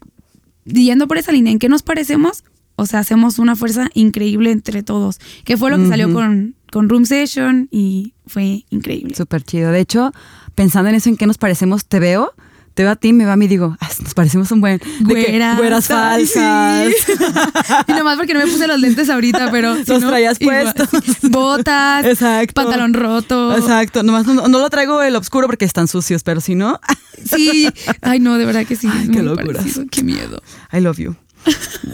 yendo 0.67 1.09
por 1.09 1.17
esa 1.17 1.33
línea, 1.33 1.53
¿en 1.53 1.59
qué 1.59 1.69
nos 1.69 1.83
parecemos? 1.83 2.45
O 2.77 2.87
sea, 2.87 3.01
hacemos 3.01 3.39
una 3.39 3.55
fuerza 3.57 3.89
increíble 3.95 4.51
entre 4.51 4.83
todos, 4.83 5.21
que 5.45 5.57
fue 5.57 5.71
lo 5.71 5.79
que 5.79 5.87
salió 5.89 6.13
con, 6.13 6.55
con 6.71 6.89
Room 6.89 7.05
Session 7.07 7.69
y 7.71 8.15
fue 8.27 8.65
increíble. 8.71 9.15
Súper 9.15 9.43
chido. 9.43 9.71
De 9.71 9.81
hecho, 9.81 10.13
pensando 10.55 10.89
en 10.91 10.97
eso, 10.97 11.09
en 11.09 11.17
qué 11.17 11.27
nos 11.27 11.39
parecemos, 11.39 11.87
te 11.87 11.99
veo 12.01 12.33
te 12.75 12.83
veo 12.83 12.93
a 12.93 12.97
ti, 12.97 13.13
me 13.13 13.25
va 13.25 13.35
a 13.35 13.37
mí, 13.37 13.49
digo, 13.49 13.77
"Ah, 13.81 13.89
nos 14.03 14.15
parecemos 14.15 14.51
un 14.51 14.61
buen. 14.61 14.81
Güeras. 15.01 15.59
güeras 15.59 15.87
falsas. 15.87 16.93
sí. 17.07 17.13
y 17.87 17.93
nomás 17.93 18.17
porque 18.17 18.35
no 18.35 18.41
me 18.41 18.47
puse 18.47 18.67
los 18.67 18.81
lentes 18.81 19.11
ahorita, 19.11 19.51
pero. 19.51 19.77
si 19.85 19.91
Los 19.91 20.03
no, 20.03 20.09
traías 20.09 20.39
puestos. 20.39 20.89
Botas. 21.23 22.05
Exacto. 22.05 22.55
Pantalón 22.55 22.95
roto. 22.95 23.57
Exacto, 23.57 24.03
nomás 24.03 24.27
no, 24.27 24.49
no 24.49 24.59
lo 24.59 24.71
traigo 24.71 25.03
el 25.03 25.17
oscuro 25.17 25.47
porque 25.47 25.65
están 25.65 25.89
sucios, 25.89 26.23
pero 26.23 26.41
si 26.41 26.55
no, 26.55 26.81
Sí. 27.25 27.69
Ay, 28.01 28.21
no, 28.21 28.39
de 28.39 28.45
verdad 28.45 28.67
que 28.67 28.77
sí. 28.77 28.89
Ay, 28.91 29.09
qué 29.09 29.23
locura. 29.23 29.63
Qué 29.91 30.03
miedo. 30.03 30.43
I 30.73 30.81
love 30.81 30.99
you. 30.99 31.15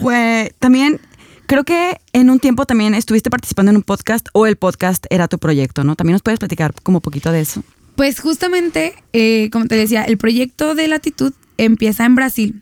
Güey, 0.01 0.51
también 0.59 0.99
creo 1.47 1.63
que 1.63 1.99
en 2.13 2.29
un 2.29 2.39
tiempo 2.39 2.65
también 2.65 2.93
estuviste 2.93 3.29
participando 3.29 3.71
en 3.71 3.77
un 3.77 3.83
podcast 3.83 4.27
o 4.33 4.45
el 4.45 4.55
podcast 4.55 5.05
era 5.09 5.27
tu 5.27 5.39
proyecto, 5.39 5.83
¿no? 5.83 5.95
También 5.95 6.13
nos 6.13 6.21
puedes 6.21 6.39
platicar 6.39 6.73
como 6.83 7.01
poquito 7.01 7.31
de 7.31 7.41
eso. 7.41 7.63
Pues 7.99 8.21
justamente, 8.21 8.93
eh, 9.11 9.49
como 9.51 9.65
te 9.65 9.75
decía, 9.75 10.05
el 10.05 10.17
proyecto 10.17 10.73
de 10.73 10.87
Latitud 10.87 11.33
empieza 11.57 12.05
en 12.05 12.15
Brasil 12.15 12.61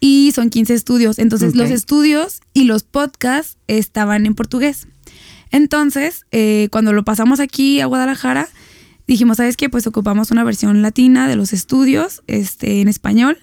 y 0.00 0.32
son 0.34 0.50
15 0.50 0.74
estudios. 0.74 1.20
Entonces, 1.20 1.54
los 1.54 1.70
estudios 1.70 2.40
y 2.52 2.64
los 2.64 2.82
podcasts 2.82 3.58
estaban 3.68 4.26
en 4.26 4.34
portugués. 4.34 4.88
Entonces, 5.52 6.26
eh, 6.32 6.66
cuando 6.72 6.92
lo 6.92 7.04
pasamos 7.04 7.38
aquí 7.38 7.80
a 7.80 7.86
Guadalajara, 7.86 8.48
dijimos, 9.06 9.36
¿sabes 9.36 9.56
qué? 9.56 9.70
Pues 9.70 9.86
ocupamos 9.86 10.32
una 10.32 10.42
versión 10.42 10.82
latina 10.82 11.28
de 11.28 11.36
los 11.36 11.52
estudios 11.52 12.24
este, 12.26 12.80
en 12.80 12.88
español. 12.88 13.38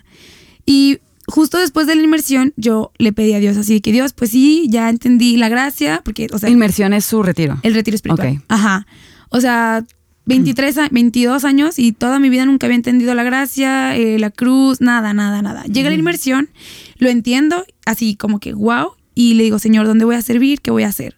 Y 0.65 0.99
justo 1.25 1.57
después 1.57 1.87
de 1.87 1.95
la 1.95 2.03
inmersión, 2.03 2.51
yo 2.57 2.91
le 2.97 3.13
pedí 3.13 3.31
a 3.33 3.39
Dios 3.39 3.55
así 3.55 3.79
que 3.79 3.93
Dios, 3.93 4.11
pues 4.11 4.31
sí, 4.31 4.67
ya 4.69 4.89
entendí 4.89 5.37
la 5.37 5.47
gracia, 5.47 6.01
porque, 6.03 6.27
o 6.33 6.37
sea, 6.37 6.49
Inmersión 6.49 6.91
es 6.91 7.05
su 7.05 7.23
retiro. 7.23 7.61
el 7.63 7.75
retiro 7.75 7.95
espiritual. 7.95 8.27
Ok. 8.27 8.43
Ajá. 8.49 8.85
O 9.29 9.39
sea, 9.39 9.85
23, 10.29 10.77
a- 10.77 10.89
22 10.89 11.43
años 11.43 11.79
y 11.79 11.91
toda 11.91 12.19
mi 12.19 12.29
vida 12.29 12.45
nunca 12.45 12.67
había 12.67 12.75
entendido 12.75 13.13
la 13.15 13.23
gracia, 13.23 13.95
eh, 13.97 14.17
la 14.19 14.29
cruz, 14.29 14.79
nada, 14.81 15.13
nada, 15.13 15.41
nada. 15.41 15.63
Llega 15.65 15.89
la 15.89 15.95
inmersión, 15.95 16.49
lo 16.97 17.09
entiendo, 17.09 17.65
así 17.85 18.15
como 18.15 18.39
que 18.39 18.53
wow, 18.53 18.91
y 19.15 19.33
le 19.33 19.43
digo, 19.43 19.59
Señor, 19.59 19.85
¿dónde 19.87 20.05
voy 20.05 20.15
a 20.15 20.21
servir? 20.21 20.61
¿Qué 20.61 20.71
voy 20.71 20.83
a 20.83 20.87
hacer? 20.87 21.15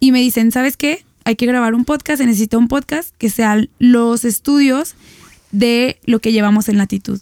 Y 0.00 0.12
me 0.12 0.20
dicen, 0.20 0.50
¿sabes 0.50 0.76
qué? 0.76 1.04
Hay 1.24 1.36
que 1.36 1.46
grabar 1.46 1.74
un 1.74 1.84
podcast, 1.84 2.18
se 2.20 2.26
necesita 2.26 2.56
un 2.58 2.68
podcast 2.68 3.14
que 3.18 3.28
sean 3.30 3.68
los 3.78 4.24
estudios 4.24 4.94
de 5.52 5.98
lo 6.06 6.20
que 6.20 6.32
llevamos 6.32 6.68
en 6.68 6.78
latitud. 6.78 7.20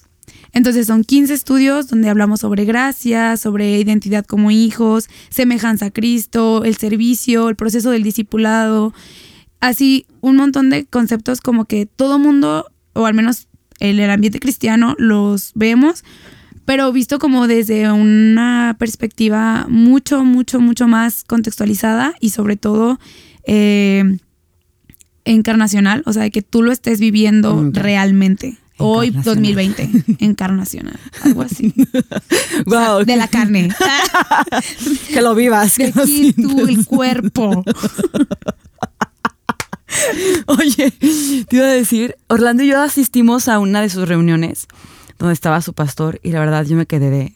Entonces 0.52 0.87
son 0.87 1.04
15 1.04 1.35
estudios 1.35 1.88
donde 1.88 2.09
hablamos 2.09 2.40
sobre 2.40 2.64
gracia, 2.64 3.37
sobre 3.37 3.78
identidad 3.78 4.25
como 4.25 4.50
hijos, 4.50 5.09
semejanza 5.28 5.87
a 5.87 5.90
Cristo, 5.90 6.64
el 6.64 6.76
servicio, 6.76 7.49
el 7.49 7.56
proceso 7.56 7.90
del 7.90 8.02
discipulado, 8.04 8.95
así 9.61 10.07
un 10.21 10.37
montón 10.37 10.71
de 10.71 10.87
conceptos 10.87 11.41
como 11.41 11.65
que 11.65 11.87
todo 11.87 12.19
mundo, 12.19 12.67
o 12.93 13.07
al 13.07 13.15
menos 13.15 13.49
en 13.81 13.99
el 13.99 14.11
ambiente 14.11 14.41
cristiano, 14.41 14.95
los 14.99 15.53
vemos, 15.55 16.05
pero 16.65 16.93
visto 16.93 17.19
como 17.19 17.47
desde 17.47 17.91
una 17.93 18.77
perspectiva 18.79 19.67
mucho, 19.69 20.25
mucho, 20.25 20.61
mucho 20.61 20.89
más 20.89 21.25
contextualizada 21.25 22.15
y 22.21 22.31
sobre 22.31 22.57
todo 22.57 22.99
eh, 23.45 24.19
encarnacional, 25.25 26.03
o 26.07 26.13
sea, 26.13 26.25
de 26.25 26.31
que 26.31 26.43
tú 26.43 26.63
lo 26.63 26.73
estés 26.73 27.01
viviendo 27.01 27.55
Mm, 27.57 27.73
realmente. 27.73 28.59
Hoy, 28.79 29.09
Encarnacional. 29.09 29.55
2020, 29.55 29.91
encarnacional, 30.25 31.01
algo 31.23 31.43
así. 31.43 31.73
Wow, 32.67 33.05
De 33.05 33.17
la 33.17 33.29
carne. 33.29 33.69
que 35.13 35.23
lo 35.23 35.35
vivas. 35.35 35.77
De 35.77 35.93
que 35.93 35.99
lo 35.99 36.05
tú, 36.35 36.67
el 36.67 36.85
cuerpo. 36.85 37.65
Oye, 40.47 40.91
te 41.49 41.57
iba 41.57 41.67
a 41.67 41.71
decir, 41.73 42.17
Orlando 42.29 42.62
y 42.62 42.69
yo 42.69 42.81
asistimos 42.81 43.49
a 43.49 43.59
una 43.59 43.81
de 43.81 43.91
sus 43.91 44.09
reuniones 44.09 44.67
donde 45.19 45.33
estaba 45.35 45.61
su 45.62 45.73
pastor 45.73 46.21
y 46.23 46.31
la 46.31 46.41
verdad 46.41 46.65
yo 46.65 46.76
me 46.76 46.87
quedé 46.87 47.11
de 47.11 47.35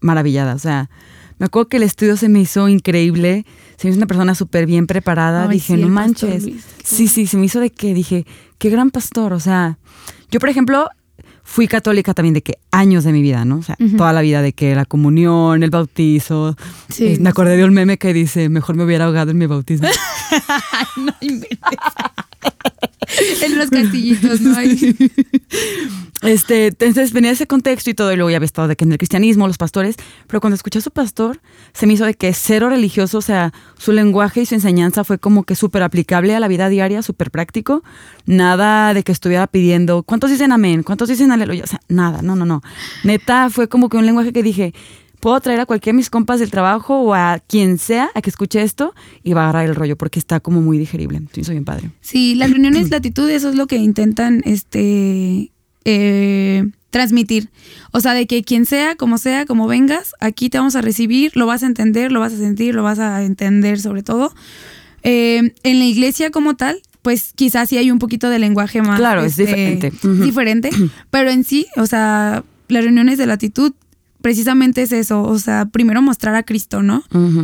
maravillada. 0.00 0.54
O 0.54 0.58
sea, 0.58 0.90
me 1.38 1.46
acuerdo 1.46 1.68
que 1.68 1.76
el 1.78 1.82
estudio 1.82 2.16
se 2.16 2.28
me 2.28 2.40
hizo 2.40 2.68
increíble, 2.68 3.44
se 3.76 3.86
me 3.86 3.90
hizo 3.90 3.98
una 3.98 4.06
persona 4.06 4.34
súper 4.34 4.66
bien 4.66 4.86
preparada. 4.86 5.44
Ay, 5.44 5.56
dije, 5.56 5.76
sí, 5.76 5.80
no 5.82 5.88
manches. 5.88 6.42
Luis, 6.44 6.64
Sí, 6.84 7.08
sí, 7.08 7.26
se 7.26 7.36
me 7.36 7.46
hizo 7.46 7.60
de 7.60 7.70
que 7.70 7.94
dije, 7.94 8.26
qué 8.58 8.70
gran 8.70 8.90
pastor. 8.90 9.32
O 9.32 9.40
sea, 9.40 9.78
yo 10.30 10.40
por 10.40 10.48
ejemplo 10.48 10.88
fui 11.48 11.66
católica 11.66 12.12
también 12.12 12.34
de 12.34 12.42
que 12.42 12.58
años 12.70 13.04
de 13.04 13.12
mi 13.12 13.22
vida, 13.22 13.46
¿no? 13.46 13.56
O 13.56 13.62
sea, 13.62 13.74
toda 13.96 14.12
la 14.12 14.20
vida 14.20 14.42
de 14.42 14.52
que 14.52 14.74
la 14.74 14.84
comunión, 14.84 15.62
el 15.62 15.70
bautizo. 15.70 16.54
Sí. 16.90 17.06
Eh, 17.06 17.18
me 17.20 17.30
acordé 17.30 17.56
de 17.56 17.64
un 17.64 17.72
meme 17.72 17.96
que 17.96 18.12
dice, 18.12 18.50
mejor 18.50 18.76
me 18.76 18.84
hubiera 18.84 19.06
ahogado 19.06 19.30
en 19.30 19.38
mi 19.38 19.46
bautismo. 19.46 19.88
no 20.98 21.14
inventes. 21.22 21.58
en 23.42 23.58
los 23.58 23.70
castillitos, 23.70 24.40
¿no? 24.40 24.56
Ay. 24.56 24.96
Este, 26.22 26.66
entonces 26.66 27.12
venía 27.12 27.30
ese 27.30 27.46
contexto 27.46 27.90
y 27.90 27.94
todo, 27.94 28.12
y 28.12 28.16
luego 28.16 28.30
ya 28.30 28.36
había 28.36 28.46
estado 28.46 28.66
de 28.66 28.74
que 28.74 28.84
en 28.84 28.90
el 28.90 28.98
cristianismo, 28.98 29.46
los 29.46 29.56
pastores, 29.56 29.94
pero 30.26 30.40
cuando 30.40 30.56
escuché 30.56 30.80
a 30.80 30.82
su 30.82 30.90
pastor, 30.90 31.40
se 31.72 31.86
me 31.86 31.92
hizo 31.92 32.04
de 32.04 32.14
que 32.14 32.32
cero 32.32 32.68
religioso, 32.68 33.18
o 33.18 33.22
sea, 33.22 33.52
su 33.78 33.92
lenguaje 33.92 34.40
y 34.40 34.46
su 34.46 34.54
enseñanza 34.54 35.04
fue 35.04 35.18
como 35.18 35.44
que 35.44 35.54
súper 35.54 35.82
aplicable 35.84 36.34
a 36.34 36.40
la 36.40 36.48
vida 36.48 36.68
diaria, 36.68 37.02
súper 37.02 37.30
práctico, 37.30 37.84
nada 38.26 38.94
de 38.94 39.04
que 39.04 39.12
estuviera 39.12 39.46
pidiendo, 39.46 40.02
¿cuántos 40.02 40.30
dicen 40.30 40.50
amén? 40.50 40.82
¿Cuántos 40.82 41.08
dicen 41.08 41.30
aleluya? 41.30 41.62
O 41.62 41.68
sea, 41.68 41.80
nada, 41.88 42.20
no, 42.20 42.34
no, 42.34 42.44
no. 42.44 42.62
Neta, 43.04 43.48
fue 43.48 43.68
como 43.68 43.88
que 43.88 43.96
un 43.96 44.06
lenguaje 44.06 44.32
que 44.32 44.42
dije, 44.42 44.74
puedo 45.20 45.38
traer 45.40 45.60
a 45.60 45.66
cualquiera 45.66 45.94
de 45.94 45.98
mis 45.98 46.10
compas 46.10 46.40
del 46.40 46.50
trabajo 46.50 47.00
o 47.00 47.14
a 47.14 47.40
quien 47.46 47.78
sea 47.78 48.10
a 48.14 48.22
que 48.22 48.30
escuche 48.30 48.62
esto 48.62 48.94
y 49.22 49.32
va 49.32 49.42
a 49.42 49.44
agarrar 49.44 49.66
el 49.66 49.74
rollo 49.74 49.96
porque 49.96 50.18
está 50.18 50.40
como 50.40 50.60
muy 50.60 50.78
digerible. 50.78 51.22
Sí, 51.32 51.44
soy 51.44 51.54
bien 51.54 51.64
padre. 51.64 51.90
Sí, 52.00 52.34
las 52.34 52.50
reuniones 52.50 52.90
latitud, 52.90 53.28
eso 53.30 53.48
es 53.48 53.54
lo 53.54 53.66
que 53.66 53.76
intentan 53.76 54.42
este 54.44 55.50
eh, 55.84 56.64
transmitir. 56.90 57.50
O 57.92 58.00
sea, 58.00 58.14
de 58.14 58.26
que 58.26 58.42
quien 58.42 58.66
sea, 58.66 58.96
como 58.96 59.18
sea, 59.18 59.46
como 59.46 59.66
vengas, 59.66 60.14
aquí 60.20 60.50
te 60.50 60.58
vamos 60.58 60.76
a 60.76 60.82
recibir, 60.82 61.36
lo 61.36 61.46
vas 61.46 61.62
a 61.62 61.66
entender, 61.66 62.12
lo 62.12 62.20
vas 62.20 62.32
a 62.32 62.36
sentir, 62.36 62.74
lo 62.74 62.82
vas 62.82 62.98
a 62.98 63.22
entender 63.24 63.80
sobre 63.80 64.02
todo. 64.02 64.34
Eh, 65.02 65.54
en 65.62 65.78
la 65.78 65.84
iglesia 65.84 66.30
como 66.30 66.56
tal, 66.56 66.80
pues 67.02 67.32
quizás 67.34 67.68
sí 67.68 67.78
hay 67.78 67.90
un 67.90 67.98
poquito 67.98 68.28
de 68.30 68.38
lenguaje 68.38 68.82
más. 68.82 68.98
Claro, 68.98 69.22
es 69.22 69.36
diferente. 69.36 69.92
Diferente, 70.02 70.70
pero 71.10 71.30
en 71.30 71.44
sí, 71.44 71.66
o 71.76 71.86
sea, 71.86 72.44
las 72.68 72.84
reuniones 72.84 73.18
de 73.18 73.26
latitud 73.26 73.72
precisamente 74.22 74.82
es 74.82 74.92
eso, 74.92 75.22
o 75.22 75.38
sea, 75.38 75.66
primero 75.66 76.02
mostrar 76.02 76.34
a 76.34 76.42
Cristo, 76.42 76.82
¿no? 76.82 77.02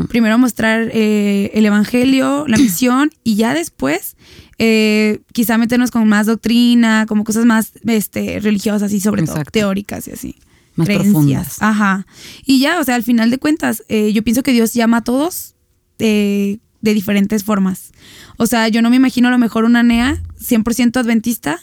Primero 0.08 0.38
mostrar 0.38 0.90
eh, 0.92 1.50
el 1.54 1.66
evangelio, 1.66 2.44
la 2.48 2.56
misión 2.58 3.10
y 3.22 3.36
ya 3.36 3.54
después 3.54 4.16
eh, 4.58 5.20
quizá 5.32 5.58
meternos 5.58 5.90
con 5.90 6.08
más 6.08 6.26
doctrina, 6.26 7.06
como 7.08 7.24
cosas 7.24 7.44
más 7.44 7.72
este, 7.86 8.40
religiosas 8.40 8.92
y 8.92 9.00
sobre 9.00 9.24
todo 9.24 9.42
teóricas 9.50 10.08
y 10.08 10.12
así. 10.12 10.36
Más 10.76 10.86
creencias. 10.86 11.12
profundas. 11.12 11.56
Ajá. 11.60 12.06
Y 12.44 12.58
ya, 12.60 12.80
o 12.80 12.84
sea, 12.84 12.96
al 12.96 13.04
final 13.04 13.30
de 13.30 13.38
cuentas, 13.38 13.84
eh, 13.88 14.12
yo 14.12 14.22
pienso 14.22 14.42
que 14.42 14.52
Dios 14.52 14.74
llama 14.74 14.98
a 14.98 15.04
todos 15.04 15.54
eh, 15.98 16.58
de 16.80 16.94
diferentes 16.94 17.44
formas. 17.44 17.92
O 18.36 18.46
sea, 18.46 18.68
yo 18.68 18.82
no 18.82 18.90
me 18.90 18.96
imagino 18.96 19.28
a 19.28 19.30
lo 19.30 19.38
mejor 19.38 19.64
una 19.64 19.82
NEA 19.82 20.20
100% 20.40 20.96
adventista. 20.98 21.60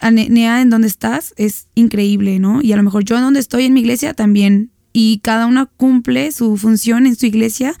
A 0.00 0.10
Ne- 0.10 0.28
NEA 0.28 0.60
en 0.62 0.70
donde 0.70 0.86
estás 0.88 1.34
es 1.36 1.66
increíble, 1.74 2.38
¿no? 2.38 2.60
Y 2.62 2.72
a 2.72 2.76
lo 2.76 2.82
mejor 2.82 3.04
yo 3.04 3.16
en 3.16 3.22
donde 3.22 3.40
estoy 3.40 3.64
en 3.64 3.72
mi 3.74 3.80
iglesia 3.80 4.14
también. 4.14 4.70
Y 4.92 5.18
cada 5.22 5.46
una 5.46 5.66
cumple 5.66 6.32
su 6.32 6.56
función 6.56 7.06
en 7.06 7.14
su 7.14 7.26
iglesia 7.26 7.74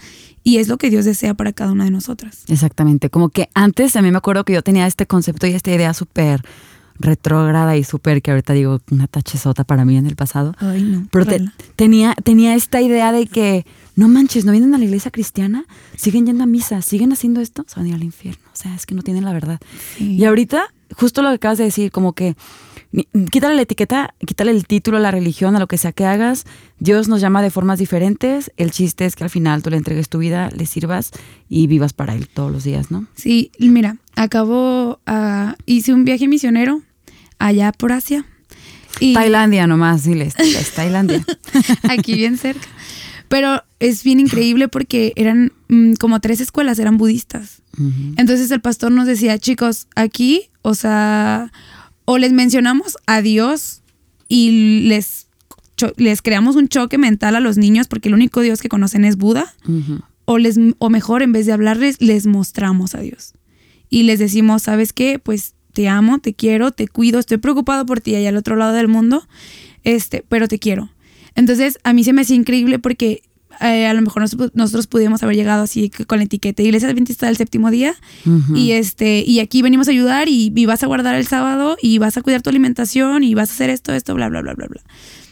y 0.44 0.58
es 0.58 0.68
lo 0.68 0.78
que 0.78 0.90
Dios 0.90 1.04
desea 1.04 1.34
para 1.34 1.52
cada 1.52 1.72
una 1.72 1.84
de 1.84 1.90
nosotras. 1.90 2.44
Exactamente, 2.48 3.10
como 3.10 3.28
que 3.30 3.48
antes 3.54 3.96
a 3.96 4.02
mí 4.02 4.10
me 4.10 4.18
acuerdo 4.18 4.44
que 4.44 4.52
yo 4.52 4.62
tenía 4.62 4.86
este 4.86 5.06
concepto 5.06 5.46
y 5.46 5.52
esta 5.52 5.72
idea 5.74 5.92
súper 5.94 6.42
retrógrada 7.00 7.76
y 7.76 7.84
súper 7.84 8.22
que 8.22 8.30
ahorita 8.32 8.52
digo 8.52 8.80
una 8.90 9.06
tachezota 9.06 9.64
para 9.64 9.84
mí 9.84 9.96
en 9.96 10.06
el 10.06 10.16
pasado. 10.16 10.54
Ay, 10.58 10.82
no. 10.82 11.06
Pero 11.10 11.26
te- 11.26 11.44
tenía, 11.76 12.14
tenía 12.24 12.54
esta 12.54 12.80
idea 12.80 13.12
de 13.12 13.26
que, 13.26 13.64
no 13.94 14.08
manches, 14.08 14.44
no 14.44 14.52
vienen 14.52 14.74
a 14.74 14.78
la 14.78 14.84
iglesia 14.84 15.10
cristiana, 15.10 15.64
siguen 15.96 16.26
yendo 16.26 16.44
a 16.44 16.46
misa, 16.46 16.82
siguen 16.82 17.12
haciendo 17.12 17.40
esto, 17.40 17.64
se 17.68 17.76
van 17.76 17.86
a 17.86 17.88
ir 17.90 17.94
al 17.94 18.02
infierno. 18.04 18.42
O 18.52 18.56
sea, 18.56 18.74
es 18.74 18.84
que 18.86 18.94
no 18.94 19.02
tienen 19.02 19.24
la 19.24 19.32
verdad. 19.32 19.60
Sí. 19.96 20.14
Y 20.16 20.24
ahorita, 20.24 20.72
justo 20.98 21.22
lo 21.22 21.28
que 21.28 21.36
acabas 21.36 21.58
de 21.58 21.64
decir, 21.64 21.90
como 21.90 22.12
que 22.12 22.34
quítale 23.30 23.54
la 23.54 23.62
etiqueta, 23.62 24.14
quítale 24.26 24.50
el 24.50 24.66
título 24.66 24.96
a 24.96 25.00
la 25.00 25.10
religión, 25.10 25.54
a 25.54 25.58
lo 25.58 25.66
que 25.66 25.78
sea 25.78 25.92
que 25.92 26.04
hagas. 26.04 26.44
Dios 26.78 27.08
nos 27.08 27.20
llama 27.20 27.42
de 27.42 27.50
formas 27.50 27.78
diferentes. 27.78 28.50
El 28.56 28.70
chiste 28.70 29.04
es 29.04 29.14
que 29.14 29.24
al 29.24 29.30
final 29.30 29.62
tú 29.62 29.70
le 29.70 29.76
entregues 29.76 30.08
tu 30.08 30.18
vida, 30.18 30.50
le 30.50 30.66
sirvas 30.66 31.12
y 31.48 31.66
vivas 31.66 31.92
para 31.92 32.14
Él 32.14 32.28
todos 32.28 32.50
los 32.50 32.64
días, 32.64 32.90
¿no? 32.90 33.06
Sí, 33.14 33.52
mira, 33.58 33.96
acabo, 34.16 35.00
ah, 35.06 35.54
hice 35.66 35.92
un 35.92 36.04
viaje 36.04 36.26
misionero 36.26 36.82
allá 37.38 37.72
por 37.72 37.92
Asia. 37.92 38.24
Y 39.00 39.14
Tailandia 39.14 39.68
nomás, 39.68 40.02
diles, 40.02 40.34
es 40.38 40.72
Tailandia. 40.72 41.24
aquí 41.88 42.14
bien 42.14 42.38
cerca. 42.38 42.66
Pero 43.28 43.62
es 43.80 44.02
bien 44.02 44.20
increíble 44.20 44.68
porque 44.68 45.12
eran 45.16 45.52
mm, 45.68 45.94
como 45.94 46.20
tres 46.20 46.40
escuelas, 46.40 46.78
eran 46.78 46.96
budistas. 46.96 47.62
Entonces 48.16 48.50
el 48.50 48.60
pastor 48.60 48.90
nos 48.90 49.06
decía, 49.06 49.38
chicos, 49.38 49.86
aquí, 49.94 50.50
o 50.62 50.74
sea, 50.74 51.52
o 52.04 52.18
les 52.18 52.32
mencionamos 52.32 52.96
a 53.06 53.22
Dios 53.22 53.82
y 54.26 54.82
les, 54.88 55.28
les 55.96 56.20
creamos 56.20 56.56
un 56.56 56.66
choque 56.66 56.98
mental 56.98 57.36
a 57.36 57.40
los 57.40 57.56
niños 57.56 57.86
porque 57.86 58.08
el 58.08 58.14
único 58.14 58.40
Dios 58.40 58.60
que 58.60 58.68
conocen 58.68 59.04
es 59.04 59.16
Buda, 59.16 59.54
o, 60.24 60.38
les, 60.38 60.58
o 60.78 60.90
mejor, 60.90 61.22
en 61.22 61.30
vez 61.30 61.46
de 61.46 61.52
hablarles, 61.52 62.00
les 62.00 62.26
mostramos 62.26 62.96
a 62.96 63.00
Dios. 63.00 63.34
Y 63.88 64.02
les 64.02 64.18
decimos, 64.18 64.64
¿sabes 64.64 64.92
qué? 64.92 65.20
Pues 65.20 65.54
te 65.72 65.88
amo, 65.88 66.18
te 66.18 66.34
quiero, 66.34 66.72
te 66.72 66.88
cuido, 66.88 67.20
estoy 67.20 67.36
preocupado 67.38 67.86
por 67.86 68.00
ti 68.00 68.16
allá 68.16 68.30
al 68.30 68.36
otro 68.36 68.56
lado 68.56 68.72
del 68.72 68.88
mundo. 68.88 69.28
este, 69.84 70.24
pero 70.28 70.48
te 70.48 70.58
quiero. 70.58 70.90
Entonces, 71.36 71.78
a 71.84 71.92
mí 71.92 72.02
se 72.02 72.12
me 72.12 72.22
hacía 72.22 72.34
increíble 72.34 72.80
porque 72.80 73.22
eh, 73.60 73.86
a 73.86 73.94
lo 73.94 74.02
mejor 74.02 74.22
nosotros, 74.22 74.50
nosotros 74.54 74.86
pudimos 74.86 75.22
haber 75.22 75.36
llegado 75.36 75.62
así 75.64 75.90
con 75.90 76.18
la 76.18 76.24
etiqueta 76.24 76.62
Iglesia 76.62 76.88
Adventista 76.88 77.26
del 77.26 77.36
séptimo 77.36 77.70
día 77.70 77.94
y 78.54 78.72
este 78.72 79.24
y 79.26 79.40
aquí 79.40 79.62
venimos 79.62 79.88
a 79.88 79.90
ayudar 79.90 80.28
y, 80.28 80.52
y, 80.54 80.66
vas 80.66 80.82
a 80.82 80.86
guardar 80.86 81.14
el 81.14 81.26
sábado 81.26 81.76
y 81.82 81.98
vas 81.98 82.16
a 82.16 82.22
cuidar 82.22 82.42
tu 82.42 82.50
alimentación 82.50 83.24
y 83.24 83.34
vas 83.34 83.50
a 83.50 83.54
hacer 83.54 83.70
esto, 83.70 83.92
esto, 83.92 84.14
bla, 84.14 84.28
bla, 84.28 84.42
bla, 84.42 84.54
bla, 84.54 84.66
bla. 84.68 84.80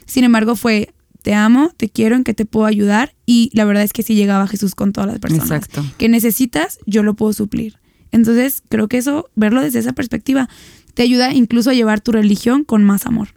Sin 0.07 0.25
embargo, 0.25 0.57
fue 0.57 0.95
te 1.27 1.35
amo, 1.35 1.73
te 1.77 1.89
quiero, 1.89 2.15
en 2.15 2.23
que 2.23 2.35
te 2.35 2.45
puedo 2.45 2.67
ayudar 2.67 3.13
y 3.27 3.51
la 3.53 3.65
verdad 3.65 3.83
es 3.83 3.93
que 3.93 4.05
si 4.05 4.15
llegaba 4.15 4.47
Jesús 4.47 4.77
con 4.77 4.93
todas 4.93 5.11
las 5.11 5.19
personas 5.19 5.51
Exacto. 5.51 5.85
que 5.99 6.09
necesitas, 6.09 6.79
yo 6.87 7.03
lo 7.03 7.15
puedo 7.15 7.33
suplir. 7.33 7.81
Entonces, 8.13 8.63
creo 8.69 8.87
que 8.87 8.99
eso, 8.99 9.29
verlo 9.35 9.61
desde 9.61 9.81
esa 9.81 9.93
perspectiva, 9.93 10.49
te 10.95 11.03
ayuda 11.03 11.35
incluso 11.35 11.71
a 11.71 11.75
llevar 11.75 12.01
tu 12.01 12.13
religión 12.13 12.63
con 12.63 12.85
más 12.85 13.07
amor. 13.07 13.31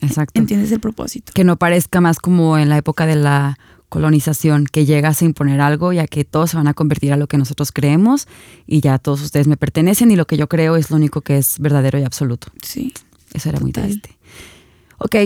Exacto. 0.00 0.40
¿Entiendes 0.40 0.72
el 0.72 0.80
propósito? 0.80 1.32
Que 1.34 1.44
no 1.44 1.56
parezca 1.56 2.00
más 2.00 2.18
como 2.18 2.58
en 2.58 2.68
la 2.68 2.76
época 2.76 3.06
de 3.06 3.14
la 3.14 3.60
colonización, 3.88 4.66
que 4.66 4.84
llegas 4.84 5.22
a 5.22 5.24
imponer 5.24 5.60
algo 5.60 5.92
ya 5.92 6.06
que 6.06 6.24
todos 6.24 6.50
se 6.50 6.56
van 6.56 6.68
a 6.68 6.74
convertir 6.74 7.12
a 7.12 7.16
lo 7.16 7.26
que 7.26 7.38
nosotros 7.38 7.72
creemos 7.72 8.28
y 8.66 8.80
ya 8.80 8.98
todos 8.98 9.22
ustedes 9.22 9.48
me 9.48 9.56
pertenecen 9.56 10.10
y 10.10 10.16
lo 10.16 10.26
que 10.26 10.36
yo 10.36 10.48
creo 10.48 10.76
es 10.76 10.90
lo 10.90 10.96
único 10.96 11.20
que 11.20 11.38
es 11.38 11.58
verdadero 11.58 11.98
y 11.98 12.04
absoluto. 12.04 12.48
Sí. 12.62 12.92
Eso 13.34 13.48
era 13.48 13.60
muy 13.60 13.72
triste. 13.72 14.16
Ok, 14.98 15.16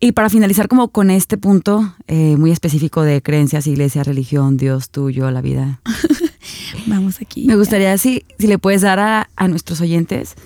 y 0.00 0.12
para 0.12 0.30
finalizar 0.30 0.66
como 0.66 0.88
con 0.88 1.10
este 1.10 1.36
punto 1.36 1.94
eh, 2.06 2.36
muy 2.36 2.50
específico 2.50 3.02
de 3.02 3.20
creencias, 3.20 3.66
iglesia, 3.66 4.02
religión, 4.02 4.56
Dios, 4.56 4.88
tuyo, 4.88 5.30
la 5.30 5.42
vida. 5.42 5.80
Vamos 6.86 7.20
aquí. 7.20 7.44
Me 7.46 7.56
gustaría 7.56 7.96
si, 7.98 8.24
si 8.38 8.46
le 8.46 8.58
puedes 8.58 8.80
dar 8.80 8.98
a, 8.98 9.28
a 9.36 9.48
nuestros 9.48 9.80
oyentes 9.82 10.36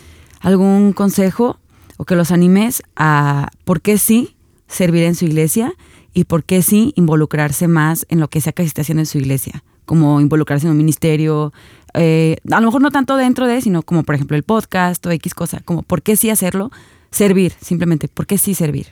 algún 0.41 0.93
consejo 0.93 1.59
o 1.97 2.05
que 2.05 2.17
los 2.17 2.33
animes 2.33 2.83
a 2.97 3.51
por 3.65 3.81
qué 3.81 3.97
sí 3.97 4.35
servir 4.67 5.05
en 5.05 5.15
su 5.15 5.25
iglesia 5.25 5.73
y 6.15 6.25
por 6.25 6.45
qué 6.45 6.63
sí 6.63 6.93
involucrarse 6.97 7.69
más 7.69 8.07
en 8.09 8.21
lo 8.21 8.29
que 8.29 8.41
sea 8.41 8.53
que 8.53 8.63
esté 8.63 8.81
haciendo 8.81 9.03
en 9.03 9.07
su 9.07 9.19
iglesia, 9.19 9.63
como 9.85 10.21
involucrarse 10.21 10.67
en 10.67 10.71
un 10.73 10.79
ministerio, 10.79 11.53
eh, 11.95 12.37
a 12.51 12.61
lo 12.61 12.67
mejor 12.67 12.81
no 12.81 12.91
tanto 12.91 13.17
dentro 13.17 13.47
de, 13.47 13.61
sino 13.61 13.83
como 13.83 14.03
por 14.05 14.15
ejemplo 14.15 14.37
el 14.37 14.43
podcast 14.43 15.05
o 15.07 15.11
X 15.11 15.35
cosa, 15.35 15.61
como 15.65 15.83
por 15.83 16.03
qué 16.03 16.17
sí 16.17 16.31
hacerlo, 16.31 16.71
servir, 17.11 17.53
simplemente, 17.61 18.09
por 18.09 18.27
qué 18.27 18.39
sí 18.39 18.55
servir. 18.55 18.89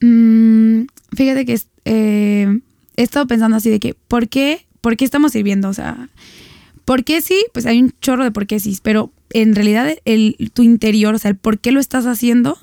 Mm, 0.00 0.86
fíjate 1.14 1.44
que 1.44 1.60
eh, 1.84 2.60
he 2.96 3.02
estado 3.02 3.26
pensando 3.26 3.56
así 3.56 3.70
de 3.70 3.80
que, 3.80 3.94
¿por 3.94 4.28
qué, 4.28 4.66
¿por 4.80 4.96
qué 4.96 5.04
estamos 5.04 5.32
sirviendo? 5.32 5.68
O 5.68 5.74
sea, 5.74 6.08
¿por 6.84 7.04
qué 7.04 7.20
sí? 7.20 7.44
Pues 7.52 7.66
hay 7.66 7.80
un 7.80 7.92
chorro 8.00 8.24
de 8.24 8.30
por 8.30 8.46
qué 8.46 8.60
sí, 8.60 8.78
pero 8.82 9.12
en 9.32 9.54
realidad 9.54 9.88
el, 10.04 10.36
tu 10.52 10.62
interior, 10.62 11.14
o 11.14 11.18
sea, 11.18 11.30
el 11.30 11.36
por 11.36 11.58
qué 11.58 11.72
lo 11.72 11.80
estás 11.80 12.06
haciendo, 12.06 12.58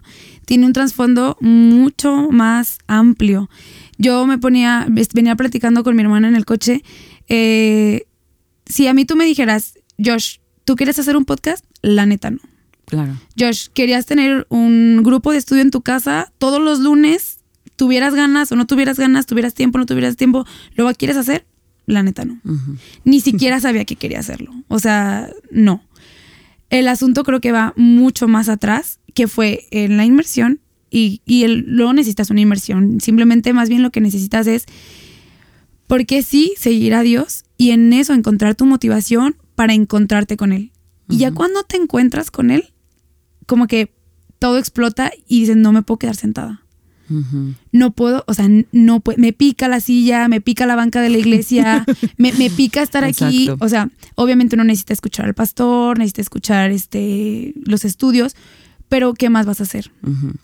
tiene 0.45 0.65
un 0.65 0.73
trasfondo 0.73 1.37
mucho 1.39 2.29
más 2.31 2.79
amplio. 2.87 3.49
Yo 3.97 4.25
me 4.27 4.37
ponía, 4.37 4.87
venía 5.13 5.35
platicando 5.35 5.83
con 5.83 5.95
mi 5.95 6.03
hermana 6.03 6.27
en 6.27 6.35
el 6.35 6.45
coche. 6.45 6.83
Eh, 7.27 8.05
si 8.65 8.87
a 8.87 8.93
mí 8.93 9.05
tú 9.05 9.15
me 9.15 9.25
dijeras, 9.25 9.79
Josh, 10.03 10.37
¿tú 10.65 10.75
quieres 10.75 10.99
hacer 10.99 11.17
un 11.17 11.25
podcast? 11.25 11.65
La 11.81 12.05
neta 12.05 12.31
no. 12.31 12.39
Claro. 12.85 13.17
Josh, 13.37 13.67
¿querías 13.73 14.05
tener 14.05 14.47
un 14.49 15.01
grupo 15.03 15.31
de 15.31 15.37
estudio 15.37 15.61
en 15.61 15.71
tu 15.71 15.81
casa 15.81 16.31
todos 16.37 16.61
los 16.61 16.79
lunes? 16.79 17.39
¿Tuvieras 17.75 18.15
ganas 18.15 18.51
o 18.51 18.55
no 18.55 18.65
tuvieras 18.65 18.97
ganas? 18.97 19.25
¿Tuvieras 19.25 19.53
tiempo 19.53 19.77
o 19.77 19.79
no 19.79 19.85
tuvieras 19.85 20.15
tiempo? 20.15 20.45
¿Lo 20.75 20.91
quieres 20.93 21.17
hacer? 21.17 21.45
La 21.85 22.03
neta 22.03 22.25
no. 22.25 22.39
Ni 23.03 23.21
siquiera 23.21 23.59
sabía 23.59 23.85
que 23.85 23.95
quería 23.95 24.19
hacerlo. 24.19 24.51
O 24.67 24.79
sea, 24.79 25.29
no. 25.51 25.83
El 26.69 26.87
asunto 26.87 27.23
creo 27.23 27.39
que 27.39 27.51
va 27.51 27.73
mucho 27.77 28.27
más 28.27 28.49
atrás, 28.49 28.99
que 29.13 29.27
fue 29.27 29.67
en 29.71 29.95
la 29.95 30.05
inmersión 30.05 30.59
y, 30.89 31.21
y 31.25 31.43
el, 31.43 31.65
luego 31.67 31.93
necesitas 31.93 32.29
una 32.29 32.41
inmersión. 32.41 32.99
Simplemente 33.01 33.53
más 33.53 33.69
bien 33.69 33.83
lo 33.83 33.91
que 33.91 34.01
necesitas 34.01 34.47
es, 34.47 34.65
¿por 35.87 36.05
qué 36.05 36.21
sí 36.23 36.53
seguir 36.57 36.93
a 36.93 37.01
Dios? 37.01 37.45
Y 37.57 37.71
en 37.71 37.91
eso 37.93 38.13
encontrar 38.13 38.55
tu 38.55 38.65
motivación 38.65 39.35
para 39.55 39.73
encontrarte 39.73 40.37
con 40.37 40.53
Él. 40.53 40.71
Y 41.09 41.17
ya 41.17 41.31
cuando 41.31 41.63
te 41.63 41.77
encuentras 41.77 42.31
con 42.31 42.51
Él, 42.51 42.73
como 43.45 43.67
que 43.67 43.93
todo 44.39 44.57
explota 44.57 45.11
y 45.27 45.41
dices, 45.41 45.55
no 45.55 45.71
me 45.71 45.81
puedo 45.81 45.99
quedar 45.99 46.15
sentada. 46.15 46.63
No 47.71 47.91
puedo, 47.91 48.25
o 48.27 48.33
sea, 48.33 48.49
no 48.73 49.01
me 49.15 49.31
pica 49.31 49.69
la 49.69 49.79
silla, 49.79 50.27
me 50.27 50.41
pica 50.41 50.65
la 50.65 50.75
banca 50.75 51.01
de 51.01 51.09
la 51.09 51.17
iglesia, 51.17 51.85
me, 52.17 52.33
pica 52.49 52.81
estar 52.81 53.05
aquí. 53.05 53.49
O 53.59 53.69
sea, 53.69 53.89
obviamente 54.15 54.55
uno 54.55 54.65
necesita 54.65 54.91
escuchar 54.91 55.25
al 55.25 55.33
pastor, 55.33 55.97
necesita 55.97 56.21
escuchar 56.21 56.71
este, 56.71 57.53
los 57.63 57.85
estudios, 57.85 58.35
pero 58.89 59.13
¿qué 59.13 59.29
más 59.29 59.45
vas 59.45 59.59
a 59.59 59.63
hacer? 59.63 59.91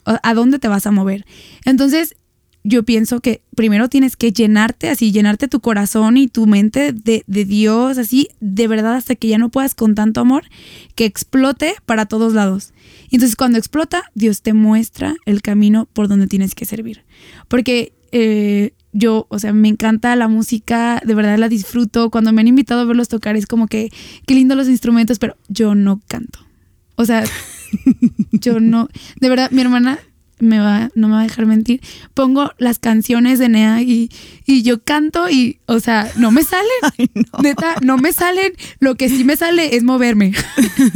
¿A 0.05 0.33
dónde 0.33 0.59
te 0.59 0.67
vas 0.67 0.85
a 0.87 0.91
mover? 0.91 1.25
Entonces, 1.65 2.15
yo 2.63 2.83
pienso 2.83 3.19
que 3.19 3.43
primero 3.55 3.89
tienes 3.89 4.15
que 4.15 4.31
llenarte, 4.31 4.89
así, 4.89 5.11
llenarte 5.11 5.47
tu 5.47 5.59
corazón 5.59 6.15
y 6.15 6.27
tu 6.27 6.47
mente 6.47 6.93
de, 6.93 7.23
de, 7.27 7.45
Dios, 7.45 7.97
así, 7.97 8.29
de 8.39 8.67
verdad, 8.67 8.95
hasta 8.95 9.15
que 9.15 9.27
ya 9.27 9.37
no 9.37 9.49
puedas 9.49 9.75
con 9.75 9.95
tanto 9.95 10.21
amor, 10.21 10.45
que 10.95 11.05
explote 11.05 11.75
para 11.85 12.05
todos 12.05 12.33
lados. 12.33 12.73
Y 13.09 13.17
entonces 13.17 13.35
cuando 13.35 13.57
explota, 13.57 14.03
Dios 14.15 14.41
te 14.41 14.53
muestra 14.53 15.15
el 15.25 15.41
camino 15.41 15.87
por 15.91 16.07
donde 16.07 16.27
tienes 16.27 16.55
que 16.55 16.65
servir. 16.65 17.03
Porque 17.49 17.93
eh, 18.13 18.73
yo, 18.93 19.25
o 19.29 19.39
sea, 19.39 19.51
me 19.53 19.67
encanta 19.67 20.15
la 20.15 20.27
música, 20.27 21.01
de 21.03 21.15
verdad 21.15 21.37
la 21.37 21.49
disfruto. 21.49 22.09
Cuando 22.11 22.31
me 22.31 22.41
han 22.41 22.47
invitado 22.47 22.81
a 22.81 22.85
verlos 22.85 23.09
tocar 23.09 23.35
es 23.35 23.47
como 23.47 23.67
que, 23.67 23.89
qué 24.25 24.35
lindo 24.35 24.55
los 24.55 24.69
instrumentos, 24.69 25.19
pero 25.19 25.35
yo 25.49 25.75
no 25.75 25.99
canto. 26.07 26.39
O 26.95 27.05
sea, 27.05 27.23
yo 28.31 28.59
no, 28.59 28.89
de 29.19 29.29
verdad, 29.29 29.51
mi 29.51 29.61
hermana 29.61 29.99
me 30.39 30.59
va, 30.59 30.89
no 30.95 31.07
me 31.07 31.15
va 31.15 31.21
a 31.21 31.23
dejar 31.23 31.45
mentir, 31.45 31.81
pongo 32.13 32.51
las 32.57 32.79
canciones 32.79 33.39
de 33.39 33.49
Nea 33.49 33.81
y, 33.81 34.09
y 34.45 34.61
yo 34.61 34.83
canto 34.83 35.29
y, 35.29 35.59
o 35.65 35.79
sea, 35.79 36.11
no 36.17 36.31
me 36.31 36.43
salen. 36.43 36.67
no. 37.13 37.41
Neta, 37.41 37.75
no 37.81 37.97
me 37.97 38.13
salen. 38.13 38.53
Lo 38.79 38.95
que 38.95 39.09
sí 39.09 39.23
me 39.23 39.37
sale 39.37 39.75
es 39.75 39.83
moverme. 39.83 40.33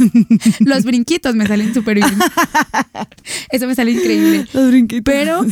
Los 0.60 0.84
brinquitos 0.84 1.34
me 1.34 1.46
salen 1.46 1.72
súper 1.74 1.96
bien. 1.96 2.18
Eso 3.50 3.66
me 3.66 3.74
sale 3.74 3.92
increíble. 3.92 4.46
Los 4.52 4.68
brinquitos. 4.68 5.04
Pero 5.04 5.46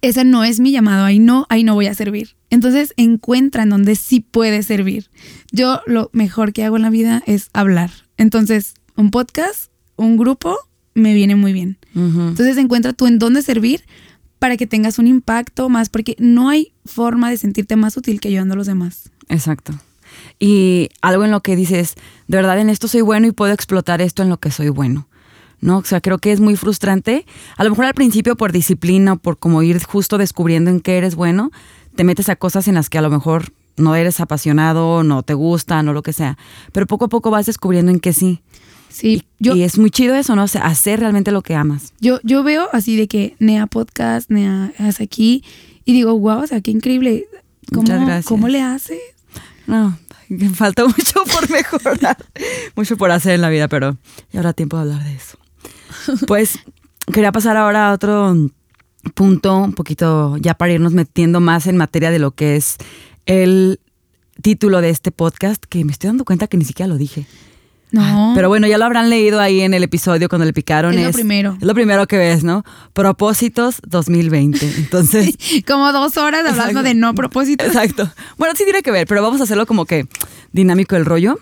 ese 0.00 0.24
no 0.24 0.44
es 0.44 0.60
mi 0.60 0.70
llamado, 0.70 1.04
ahí 1.04 1.18
no, 1.18 1.46
ahí 1.48 1.64
no 1.64 1.74
voy 1.74 1.86
a 1.86 1.94
servir. 1.94 2.36
Entonces 2.50 2.92
encuentra 2.96 3.62
en 3.62 3.70
donde 3.70 3.96
sí 3.96 4.20
puedes 4.20 4.66
servir. 4.66 5.10
Yo 5.50 5.80
lo 5.86 6.10
mejor 6.12 6.52
que 6.52 6.64
hago 6.64 6.76
en 6.76 6.82
la 6.82 6.90
vida 6.90 7.22
es 7.26 7.48
hablar. 7.52 7.90
Entonces, 8.16 8.74
un 8.96 9.10
podcast, 9.10 9.70
un 9.96 10.16
grupo 10.16 10.56
me 10.94 11.14
viene 11.14 11.36
muy 11.36 11.52
bien. 11.52 11.78
Entonces 11.94 12.56
encuentra 12.56 12.92
tú 12.92 13.06
en 13.06 13.18
dónde 13.18 13.42
servir 13.42 13.84
para 14.38 14.56
que 14.56 14.66
tengas 14.66 14.98
un 14.98 15.06
impacto 15.06 15.68
más, 15.68 15.88
porque 15.88 16.16
no 16.18 16.48
hay 16.48 16.72
forma 16.84 17.30
de 17.30 17.36
sentirte 17.36 17.76
más 17.76 17.96
útil 17.96 18.20
que 18.20 18.28
ayudando 18.28 18.54
a 18.54 18.56
los 18.56 18.66
demás. 18.66 19.10
Exacto. 19.28 19.72
Y 20.38 20.90
algo 21.02 21.24
en 21.24 21.30
lo 21.30 21.40
que 21.40 21.56
dices, 21.56 21.94
de 22.28 22.36
verdad 22.36 22.58
en 22.58 22.68
esto 22.68 22.88
soy 22.88 23.00
bueno 23.00 23.26
y 23.26 23.32
puedo 23.32 23.52
explotar 23.52 24.00
esto 24.00 24.22
en 24.22 24.28
lo 24.28 24.38
que 24.38 24.50
soy 24.50 24.68
bueno. 24.68 25.08
¿no? 25.60 25.78
O 25.78 25.84
sea, 25.84 26.00
creo 26.00 26.18
que 26.18 26.30
es 26.30 26.40
muy 26.40 26.56
frustrante. 26.56 27.24
A 27.56 27.64
lo 27.64 27.70
mejor 27.70 27.86
al 27.86 27.94
principio 27.94 28.36
por 28.36 28.52
disciplina, 28.52 29.16
por 29.16 29.38
como 29.38 29.62
ir 29.62 29.82
justo 29.82 30.18
descubriendo 30.18 30.70
en 30.70 30.80
qué 30.80 30.98
eres 30.98 31.14
bueno, 31.14 31.50
te 31.96 32.04
metes 32.04 32.28
a 32.28 32.36
cosas 32.36 32.68
en 32.68 32.74
las 32.74 32.90
que 32.90 32.98
a 32.98 33.02
lo 33.02 33.08
mejor 33.08 33.52
no 33.76 33.94
eres 33.96 34.20
apasionado, 34.20 35.02
no 35.02 35.22
te 35.22 35.34
gustan 35.34 35.88
o 35.88 35.92
lo 35.92 36.02
que 36.02 36.12
sea. 36.12 36.36
Pero 36.72 36.86
poco 36.86 37.06
a 37.06 37.08
poco 37.08 37.30
vas 37.30 37.46
descubriendo 37.46 37.90
en 37.90 38.00
qué 38.00 38.12
sí. 38.12 38.42
Sí, 38.94 39.08
y, 39.08 39.22
yo, 39.40 39.56
y 39.56 39.64
es 39.64 39.76
muy 39.76 39.90
chido 39.90 40.14
eso, 40.14 40.36
¿no? 40.36 40.44
O 40.44 40.48
sea, 40.48 40.62
hacer 40.66 41.00
realmente 41.00 41.32
lo 41.32 41.42
que 41.42 41.56
amas. 41.56 41.92
Yo, 42.00 42.20
yo 42.22 42.44
veo 42.44 42.68
así 42.72 42.94
de 42.94 43.08
que 43.08 43.34
Nea 43.40 43.66
Podcast, 43.66 44.30
Nea 44.30 44.72
hace 44.78 45.02
aquí, 45.02 45.42
y 45.84 45.94
digo, 45.94 46.16
wow, 46.16 46.44
o 46.44 46.46
sea, 46.46 46.60
qué 46.60 46.70
increíble. 46.70 47.26
¿Cómo, 47.70 47.82
Muchas 47.82 48.00
gracias. 48.02 48.26
¿Cómo 48.26 48.46
le 48.46 48.62
haces? 48.62 49.00
No, 49.66 49.98
falta 50.54 50.84
mucho 50.86 51.24
por 51.24 51.50
mejorar, 51.50 52.16
mucho 52.76 52.96
por 52.96 53.10
hacer 53.10 53.34
en 53.34 53.40
la 53.40 53.48
vida, 53.48 53.66
pero 53.66 53.96
ya 54.30 54.38
habrá 54.38 54.52
tiempo 54.52 54.76
de 54.76 54.82
hablar 54.82 55.02
de 55.02 55.14
eso. 55.16 55.38
Pues 56.28 56.60
quería 57.12 57.32
pasar 57.32 57.56
ahora 57.56 57.88
a 57.88 57.94
otro 57.94 58.36
punto, 59.14 59.56
un 59.56 59.72
poquito 59.72 60.36
ya 60.36 60.54
para 60.54 60.72
irnos 60.72 60.92
metiendo 60.92 61.40
más 61.40 61.66
en 61.66 61.76
materia 61.76 62.12
de 62.12 62.20
lo 62.20 62.30
que 62.30 62.54
es 62.54 62.76
el 63.26 63.80
título 64.40 64.80
de 64.80 64.90
este 64.90 65.10
podcast, 65.10 65.64
que 65.64 65.84
me 65.84 65.90
estoy 65.90 66.08
dando 66.08 66.24
cuenta 66.24 66.46
que 66.46 66.56
ni 66.56 66.64
siquiera 66.64 66.86
lo 66.86 66.96
dije. 66.96 67.26
No. 67.94 68.32
Pero 68.34 68.48
bueno, 68.48 68.66
ya 68.66 68.76
lo 68.76 68.84
habrán 68.84 69.08
leído 69.08 69.40
ahí 69.40 69.60
en 69.60 69.72
el 69.72 69.84
episodio 69.84 70.28
cuando 70.28 70.44
le 70.44 70.52
picaron. 70.52 70.98
Es 70.98 71.06
lo 71.06 71.12
primero. 71.12 71.56
Es 71.60 71.66
lo 71.66 71.74
primero 71.74 72.06
que 72.08 72.18
ves, 72.18 72.42
¿no? 72.42 72.64
Propósitos 72.92 73.80
2020. 73.86 74.66
Entonces. 74.78 75.36
como 75.66 75.92
dos 75.92 76.16
horas 76.16 76.40
hablando 76.40 76.62
Exacto. 76.62 76.82
de 76.82 76.94
no 76.94 77.14
propósitos. 77.14 77.68
Exacto. 77.68 78.10
Bueno, 78.36 78.54
sí 78.56 78.64
tiene 78.64 78.82
que 78.82 78.90
ver, 78.90 79.06
pero 79.06 79.22
vamos 79.22 79.40
a 79.40 79.44
hacerlo 79.44 79.64
como 79.66 79.86
que 79.86 80.08
dinámico 80.52 80.96
el 80.96 81.04
rollo. 81.04 81.38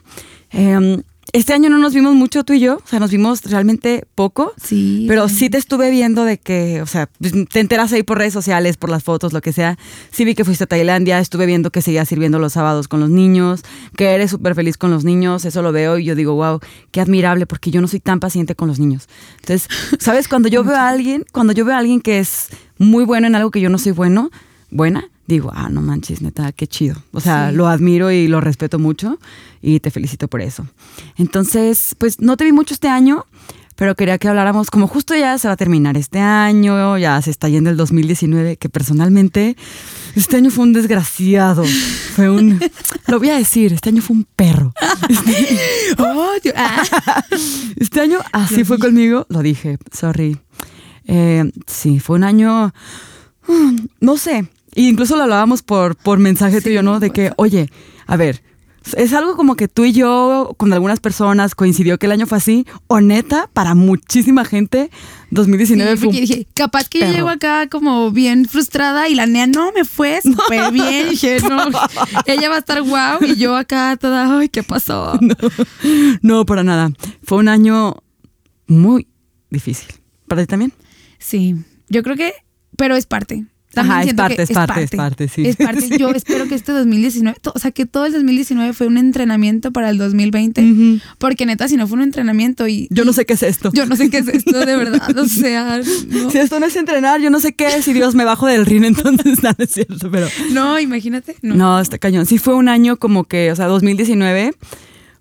Eh, 0.50 1.02
este 1.32 1.54
año 1.54 1.70
no 1.70 1.78
nos 1.78 1.94
vimos 1.94 2.14
mucho 2.14 2.44
tú 2.44 2.52
y 2.52 2.60
yo, 2.60 2.76
o 2.76 2.86
sea, 2.86 2.98
nos 2.98 3.10
vimos 3.10 3.42
realmente 3.44 4.04
poco. 4.14 4.52
Sí. 4.62 5.06
Pero 5.08 5.28
sí 5.28 5.48
te 5.48 5.56
estuve 5.56 5.90
viendo 5.90 6.24
de 6.24 6.38
que, 6.38 6.82
o 6.82 6.86
sea, 6.86 7.08
pues, 7.18 7.32
te 7.48 7.60
enteras 7.60 7.92
ahí 7.92 8.02
por 8.02 8.18
redes 8.18 8.32
sociales, 8.32 8.76
por 8.76 8.90
las 8.90 9.02
fotos, 9.02 9.32
lo 9.32 9.40
que 9.40 9.52
sea. 9.52 9.78
Sí 10.10 10.24
vi 10.24 10.34
que 10.34 10.44
fuiste 10.44 10.64
a 10.64 10.66
Tailandia, 10.66 11.18
estuve 11.20 11.46
viendo 11.46 11.70
que 11.70 11.80
seguías 11.80 12.08
sirviendo 12.08 12.38
los 12.38 12.52
sábados 12.52 12.88
con 12.88 13.00
los 13.00 13.08
niños, 13.08 13.62
que 13.96 14.10
eres 14.10 14.30
súper 14.30 14.54
feliz 14.54 14.76
con 14.76 14.90
los 14.90 15.04
niños, 15.04 15.44
eso 15.44 15.62
lo 15.62 15.72
veo 15.72 15.98
y 15.98 16.04
yo 16.04 16.14
digo, 16.14 16.34
wow, 16.34 16.60
qué 16.90 17.00
admirable, 17.00 17.46
porque 17.46 17.70
yo 17.70 17.80
no 17.80 17.88
soy 17.88 18.00
tan 18.00 18.20
paciente 18.20 18.54
con 18.54 18.68
los 18.68 18.78
niños. 18.78 19.08
Entonces, 19.40 19.68
¿sabes? 19.98 20.28
Cuando 20.28 20.48
yo 20.48 20.64
veo 20.64 20.76
a 20.76 20.88
alguien, 20.88 21.24
cuando 21.32 21.52
yo 21.52 21.64
veo 21.64 21.74
a 21.74 21.78
alguien 21.78 22.00
que 22.00 22.18
es 22.18 22.48
muy 22.78 23.04
bueno 23.04 23.26
en 23.26 23.36
algo 23.36 23.50
que 23.50 23.60
yo 23.60 23.70
no 23.70 23.78
soy 23.78 23.92
bueno, 23.92 24.30
buena, 24.70 25.08
digo, 25.32 25.50
ah, 25.54 25.68
no 25.68 25.80
manches, 25.82 26.22
neta, 26.22 26.52
qué 26.52 26.66
chido. 26.66 26.96
O 27.12 27.20
sea, 27.20 27.50
Sí. 27.50 27.56
lo 27.56 27.66
admiro 27.68 28.10
y 28.10 28.28
lo 28.28 28.40
respeto 28.40 28.78
mucho 28.78 29.18
y 29.60 29.80
te 29.80 29.90
felicito 29.90 30.28
por 30.28 30.40
eso. 30.40 30.66
Entonces, 31.16 31.94
pues 31.98 32.20
no 32.20 32.36
te 32.36 32.44
vi 32.44 32.52
mucho 32.52 32.74
este 32.74 32.88
año, 32.88 33.26
pero 33.76 33.94
quería 33.94 34.18
que 34.18 34.28
habláramos, 34.28 34.70
como 34.70 34.86
justo 34.86 35.14
ya 35.16 35.36
se 35.38 35.48
va 35.48 35.54
a 35.54 35.56
terminar 35.56 35.96
este 35.96 36.20
año, 36.20 36.98
ya 36.98 37.20
se 37.22 37.30
está 37.30 37.48
yendo 37.48 37.70
el 37.70 37.76
2019, 37.76 38.56
que 38.56 38.68
personalmente 38.68 39.56
este 40.14 40.36
año 40.36 40.50
fue 40.50 40.64
un 40.64 40.72
desgraciado. 40.74 41.64
Fue 42.14 42.28
un, 42.30 42.60
lo 43.08 43.18
voy 43.18 43.30
a 43.30 43.36
decir, 43.38 43.72
este 43.72 43.88
año 43.88 44.02
fue 44.02 44.16
un 44.16 44.26
perro. 44.36 44.72
Oh. 45.98 46.30
Ah. 46.56 47.22
Este 47.76 48.00
año 48.00 48.18
así 48.32 48.64
fue 48.64 48.78
conmigo, 48.78 49.26
lo 49.28 49.40
dije, 49.42 49.78
sorry. 49.92 50.38
Eh, 51.06 51.50
sí, 51.66 51.98
fue 52.00 52.16
un 52.16 52.24
año, 52.24 52.72
mm, 53.48 53.76
no 54.00 54.16
sé, 54.16 54.48
e 54.74 54.82
incluso 54.82 55.16
lo 55.16 55.22
hablábamos 55.24 55.62
por, 55.62 55.96
por 55.96 56.18
mensaje 56.18 56.60
tú 56.60 56.70
y 56.70 56.74
yo, 56.74 56.82
¿no? 56.82 57.00
De 57.00 57.10
que, 57.10 57.32
oye, 57.36 57.70
a 58.06 58.16
ver, 58.16 58.42
es 58.96 59.12
algo 59.12 59.36
como 59.36 59.54
que 59.54 59.68
tú 59.68 59.84
y 59.84 59.92
yo, 59.92 60.54
con 60.56 60.72
algunas 60.72 61.00
personas, 61.00 61.54
coincidió 61.54 61.98
que 61.98 62.06
el 62.06 62.12
año 62.12 62.26
fue 62.26 62.38
así, 62.38 62.66
o 62.88 63.00
neta, 63.00 63.48
para 63.52 63.74
muchísima 63.74 64.44
gente, 64.44 64.90
2019 65.30 65.92
Sí, 65.92 65.96
fue 65.96 66.08
un 66.08 66.14
porque 66.14 66.20
dije, 66.20 66.46
capaz 66.54 66.88
que 66.88 67.00
yo 67.00 67.06
llego 67.12 67.28
acá 67.28 67.68
como 67.68 68.10
bien 68.10 68.46
frustrada 68.46 69.08
y 69.08 69.14
la 69.14 69.26
nea 69.26 69.46
no 69.46 69.72
me 69.72 69.84
fue 69.84 70.20
súper 70.22 70.72
bien. 70.72 71.10
dije, 71.10 71.38
no, 71.48 71.66
ella 72.26 72.48
va 72.48 72.56
a 72.56 72.58
estar 72.58 72.82
guau 72.82 73.22
y 73.24 73.36
yo 73.36 73.56
acá 73.56 73.96
toda, 73.96 74.38
ay, 74.38 74.48
¿qué 74.48 74.62
pasó? 74.62 75.18
No, 76.22 76.44
para 76.44 76.62
nada. 76.62 76.90
Fue 77.22 77.38
un 77.38 77.48
año 77.48 77.96
muy 78.66 79.06
difícil. 79.50 79.88
¿Para 80.28 80.42
ti 80.42 80.46
también? 80.46 80.72
Sí, 81.18 81.56
yo 81.88 82.02
creo 82.02 82.16
que, 82.16 82.32
pero 82.76 82.96
es 82.96 83.06
parte. 83.06 83.46
También 83.74 83.92
Ajá, 84.00 84.02
es 84.08 84.14
parte, 84.14 84.42
es 84.42 84.50
parte, 84.50 84.82
es 84.82 84.90
parte, 84.90 85.28
sí. 85.28 85.46
Es 85.46 85.56
parte. 85.56 85.88
Yo 85.98 86.10
espero 86.10 86.46
que 86.46 86.54
este 86.54 86.72
2019, 86.72 87.38
to- 87.40 87.52
o 87.54 87.58
sea, 87.58 87.70
que 87.70 87.86
todo 87.86 88.04
el 88.06 88.12
2019 88.12 88.72
fue 88.74 88.86
un 88.86 88.98
entrenamiento 88.98 89.72
para 89.72 89.88
el 89.90 89.98
2020, 89.98 90.62
Ujú. 90.62 91.00
porque 91.18 91.46
neta, 91.46 91.68
si 91.68 91.76
no 91.76 91.86
fue 91.86 91.96
un 91.96 92.02
entrenamiento 92.02 92.68
y 92.68 92.86
Yo 92.90 93.04
no 93.04 93.12
sé 93.12 93.24
qué 93.24 93.32
es 93.32 93.42
esto. 93.42 93.70
yo 93.72 93.86
no 93.86 93.96
sé 93.96 94.10
qué 94.10 94.18
es 94.18 94.28
esto 94.28 94.58
de 94.66 94.76
verdad, 94.76 95.16
o 95.18 95.24
sea, 95.28 95.80
no, 96.08 96.30
Si 96.30 96.38
esto 96.38 96.60
no 96.60 96.66
es 96.66 96.76
entrenar, 96.76 97.20
yo 97.20 97.30
no 97.30 97.40
sé 97.40 97.54
qué 97.54 97.68
es. 97.76 97.88
Y 97.88 97.92
Dios 97.94 98.14
me 98.14 98.24
bajo 98.24 98.46
del 98.46 98.66
ring, 98.66 98.84
entonces 98.84 99.42
nada 99.42 99.56
es 99.58 99.70
cierto, 99.70 100.10
pero. 100.10 100.28
no 100.52 100.78
imagínate, 100.78 101.36
no. 101.42 101.54
No, 101.54 101.80
está 101.80 101.98
cañón. 101.98 102.26
Sí 102.26 102.38
fue 102.38 102.54
un 102.54 102.68
año 102.68 102.96
como 102.98 103.24
que, 103.24 103.50
o 103.52 103.56
sea, 103.56 103.66
2019, 103.66 104.54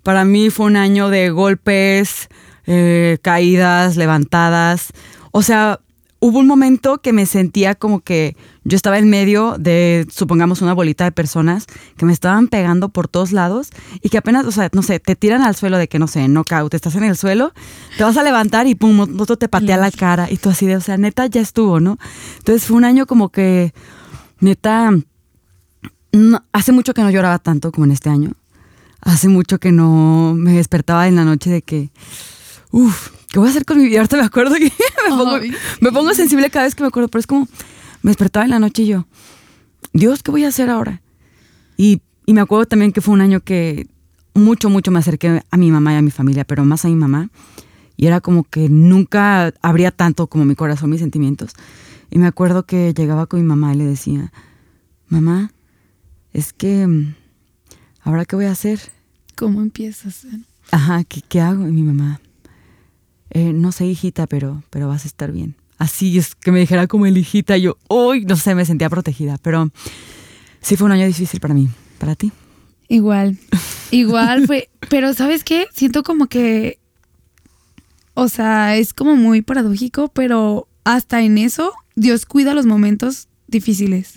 para 0.03 0.25
mí 0.25 0.49
fue 0.49 0.65
un 0.65 0.75
año 0.75 1.09
de 1.09 1.29
golpes, 1.29 2.27
eh, 2.67 3.17
caídas, 3.21 3.97
levantadas. 3.97 4.87
O 5.31 5.41
sea, 5.43 5.79
hubo 6.21 6.37
un 6.37 6.45
momento 6.45 6.99
que 6.99 7.13
me 7.13 7.25
sentía 7.25 7.73
como 7.73 7.99
que 7.99 8.37
yo 8.63 8.75
estaba 8.75 8.99
en 8.99 9.09
medio 9.09 9.55
de, 9.57 10.05
supongamos, 10.11 10.61
una 10.61 10.73
bolita 10.73 11.03
de 11.03 11.11
personas 11.11 11.65
que 11.97 12.05
me 12.05 12.13
estaban 12.13 12.47
pegando 12.47 12.89
por 12.89 13.07
todos 13.07 13.31
lados 13.31 13.71
y 14.03 14.09
que 14.09 14.19
apenas, 14.19 14.45
o 14.45 14.51
sea, 14.51 14.69
no 14.71 14.83
sé, 14.83 14.99
te 14.99 15.15
tiran 15.15 15.41
al 15.41 15.55
suelo 15.55 15.79
de 15.79 15.87
que, 15.89 15.97
no 15.97 16.07
sé, 16.07 16.27
knockout, 16.27 16.75
estás 16.75 16.95
en 16.95 17.05
el 17.05 17.17
suelo, 17.17 17.53
te 17.97 18.03
vas 18.03 18.17
a 18.17 18.23
levantar 18.23 18.67
y 18.67 18.75
pum, 18.75 18.99
otro 19.19 19.35
te 19.35 19.49
patea 19.49 19.77
la 19.77 19.89
cara 19.89 20.31
y 20.31 20.37
tú 20.37 20.49
así 20.49 20.67
de, 20.67 20.75
o 20.75 20.81
sea, 20.81 20.95
neta, 20.95 21.25
ya 21.25 21.41
estuvo, 21.41 21.79
¿no? 21.79 21.97
Entonces 22.37 22.67
fue 22.67 22.77
un 22.77 22.85
año 22.85 23.07
como 23.07 23.29
que, 23.29 23.73
neta, 24.39 24.91
hace 26.51 26.71
mucho 26.71 26.93
que 26.93 27.01
no 27.01 27.09
lloraba 27.09 27.39
tanto 27.39 27.71
como 27.71 27.85
en 27.85 27.91
este 27.91 28.09
año. 28.09 28.33
Hace 29.01 29.27
mucho 29.27 29.57
que 29.57 29.71
no 29.71 30.35
me 30.37 30.53
despertaba 30.53 31.07
en 31.07 31.15
la 31.15 31.25
noche 31.25 31.49
de 31.49 31.63
que, 31.63 31.89
uff, 32.71 33.09
¿qué 33.29 33.39
voy 33.39 33.47
a 33.47 33.51
hacer 33.51 33.65
con 33.65 33.77
mi 33.77 33.85
vida? 33.85 33.99
Ahorita 33.99 34.17
me 34.17 34.23
acuerdo 34.23 34.55
que 34.55 34.65
me 34.65 35.09
pongo, 35.09 35.39
me 35.81 35.91
pongo 35.91 36.13
sensible 36.13 36.49
cada 36.49 36.65
vez 36.65 36.75
que 36.75 36.83
me 36.83 36.87
acuerdo, 36.87 37.09
pero 37.09 37.19
es 37.19 37.27
como, 37.27 37.47
me 38.01 38.11
despertaba 38.11 38.45
en 38.45 38.51
la 38.51 38.59
noche 38.59 38.83
y 38.83 38.87
yo, 38.87 39.07
Dios, 39.93 40.23
¿qué 40.23 40.31
voy 40.31 40.45
a 40.45 40.49
hacer 40.49 40.69
ahora? 40.69 41.01
Y, 41.77 42.01
y 42.25 42.33
me 42.33 42.41
acuerdo 42.41 42.65
también 42.65 42.91
que 42.91 43.01
fue 43.01 43.13
un 43.13 43.21
año 43.21 43.41
que 43.41 43.87
mucho, 44.33 44.69
mucho 44.69 44.91
me 44.91 44.99
acerqué 44.99 45.43
a 45.49 45.57
mi 45.57 45.71
mamá 45.71 45.93
y 45.93 45.97
a 45.97 46.01
mi 46.01 46.11
familia, 46.11 46.45
pero 46.45 46.65
más 46.65 46.85
a 46.85 46.87
mi 46.87 46.95
mamá. 46.95 47.29
Y 47.97 48.07
era 48.07 48.21
como 48.21 48.43
que 48.43 48.69
nunca 48.69 49.53
abría 49.61 49.91
tanto 49.91 50.27
como 50.27 50.45
mi 50.45 50.55
corazón, 50.55 50.89
mis 50.89 51.01
sentimientos. 51.01 51.51
Y 52.09 52.19
me 52.19 52.27
acuerdo 52.27 52.65
que 52.65 52.93
llegaba 52.93 53.25
con 53.25 53.41
mi 53.41 53.45
mamá 53.45 53.73
y 53.73 53.77
le 53.77 53.85
decía, 53.85 54.31
mamá, 55.07 55.51
es 56.33 56.53
que, 56.53 56.87
¿ahora 58.01 58.25
qué 58.25 58.35
voy 58.35 58.45
a 58.45 58.51
hacer? 58.51 58.79
¿Cómo 59.35 59.61
empiezas? 59.61 60.25
Ajá, 60.71 61.03
¿qué, 61.03 61.21
qué 61.21 61.41
hago? 61.41 61.67
Y 61.67 61.71
mi 61.71 61.83
mamá, 61.83 62.21
"Eh, 63.31 63.53
no 63.53 63.71
sé, 63.71 63.85
hijita, 63.85 64.27
pero, 64.27 64.63
pero 64.69 64.87
vas 64.87 65.05
a 65.05 65.07
estar 65.07 65.31
bien. 65.31 65.55
Así 65.77 66.17
es 66.17 66.35
que 66.35 66.51
me 66.51 66.59
dijera 66.59 66.85
como 66.87 67.07
el 67.07 67.17
hijita, 67.17 67.57
y 67.57 67.63
yo, 67.63 67.77
uy, 67.89 68.23
no 68.25 68.35
sé, 68.35 68.53
me 68.53 68.65
sentía 68.65 68.89
protegida, 68.89 69.37
pero 69.41 69.71
sí 70.61 70.75
fue 70.75 70.85
un 70.85 70.91
año 70.91 71.07
difícil 71.07 71.39
para 71.39 71.53
mí. 71.53 71.69
¿Para 71.97 72.15
ti? 72.15 72.31
Igual, 72.87 73.37
igual 73.91 74.45
fue, 74.47 74.69
pero 74.89 75.13
¿sabes 75.13 75.43
qué? 75.43 75.67
Siento 75.73 76.03
como 76.03 76.27
que, 76.27 76.77
o 78.13 78.27
sea, 78.27 78.75
es 78.75 78.93
como 78.93 79.15
muy 79.15 79.41
paradójico, 79.41 80.09
pero 80.09 80.67
hasta 80.83 81.21
en 81.21 81.37
eso 81.37 81.71
Dios 81.95 82.25
cuida 82.25 82.53
los 82.53 82.65
momentos 82.65 83.27
difíciles. 83.47 84.13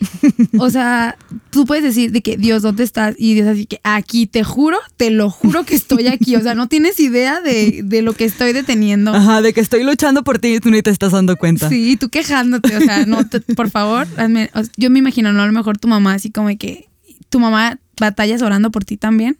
O 0.58 0.70
sea, 0.70 1.16
tú 1.50 1.64
puedes 1.66 1.84
decir 1.84 2.12
de 2.12 2.20
que 2.22 2.36
Dios, 2.36 2.62
¿dónde 2.62 2.84
estás? 2.84 3.14
Y 3.18 3.34
Dios 3.34 3.48
así 3.48 3.66
que 3.66 3.80
aquí, 3.84 4.26
te 4.26 4.44
juro, 4.44 4.78
te 4.96 5.10
lo 5.10 5.30
juro 5.30 5.64
que 5.64 5.74
estoy 5.74 6.06
aquí. 6.08 6.36
O 6.36 6.40
sea, 6.42 6.54
no 6.54 6.68
tienes 6.68 6.98
idea 7.00 7.40
de, 7.40 7.82
de 7.84 8.02
lo 8.02 8.12
que 8.14 8.24
estoy 8.24 8.52
deteniendo. 8.52 9.14
Ajá, 9.14 9.42
de 9.42 9.52
que 9.52 9.60
estoy 9.60 9.82
luchando 9.84 10.22
por 10.24 10.38
ti 10.38 10.54
y 10.54 10.60
tú 10.60 10.70
ni 10.70 10.82
te 10.82 10.90
estás 10.90 11.12
dando 11.12 11.36
cuenta. 11.36 11.68
Sí, 11.68 11.96
tú 11.96 12.08
quejándote, 12.08 12.76
o 12.76 12.80
sea, 12.80 13.06
no, 13.06 13.26
te- 13.28 13.40
por 13.40 13.70
favor, 13.70 14.06
hazme- 14.16 14.50
o 14.54 14.62
sea, 14.64 14.72
yo 14.76 14.90
me 14.90 14.98
imagino, 14.98 15.32
¿no? 15.32 15.42
A 15.42 15.46
lo 15.46 15.52
mejor 15.52 15.78
tu 15.78 15.88
mamá 15.88 16.14
así 16.14 16.30
como 16.30 16.48
que 16.58 16.88
tu 17.28 17.40
mamá 17.40 17.78
batallas 17.98 18.42
orando 18.42 18.70
por 18.70 18.84
ti 18.84 18.96
también 18.98 19.38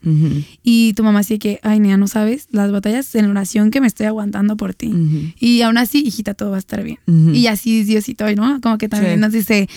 y 0.62 0.94
tu 0.94 1.04
mamá 1.04 1.18
así 1.20 1.38
que, 1.38 1.60
ay, 1.62 1.78
niña, 1.78 1.98
no 1.98 2.08
sabes, 2.08 2.48
las 2.50 2.72
batallas 2.72 3.14
en 3.14 3.26
oración 3.26 3.70
que 3.70 3.80
me 3.82 3.86
estoy 3.86 4.06
aguantando 4.06 4.56
por 4.56 4.72
ti. 4.74 4.92
Y 5.38 5.60
aún 5.60 5.76
así, 5.78 5.98
hijita, 6.04 6.32
todo 6.34 6.50
va 6.50 6.56
a 6.56 6.58
estar 6.60 6.82
bien. 6.82 6.98
ujú. 7.06 7.30
Y 7.32 7.46
así 7.48 7.80
es 7.80 7.86
Diosito, 7.86 8.24
¿no? 8.34 8.60
Como 8.62 8.78
que 8.78 8.88
también 8.88 9.14
Sí. 9.16 9.20
nos 9.20 9.32
dice, 9.32 9.68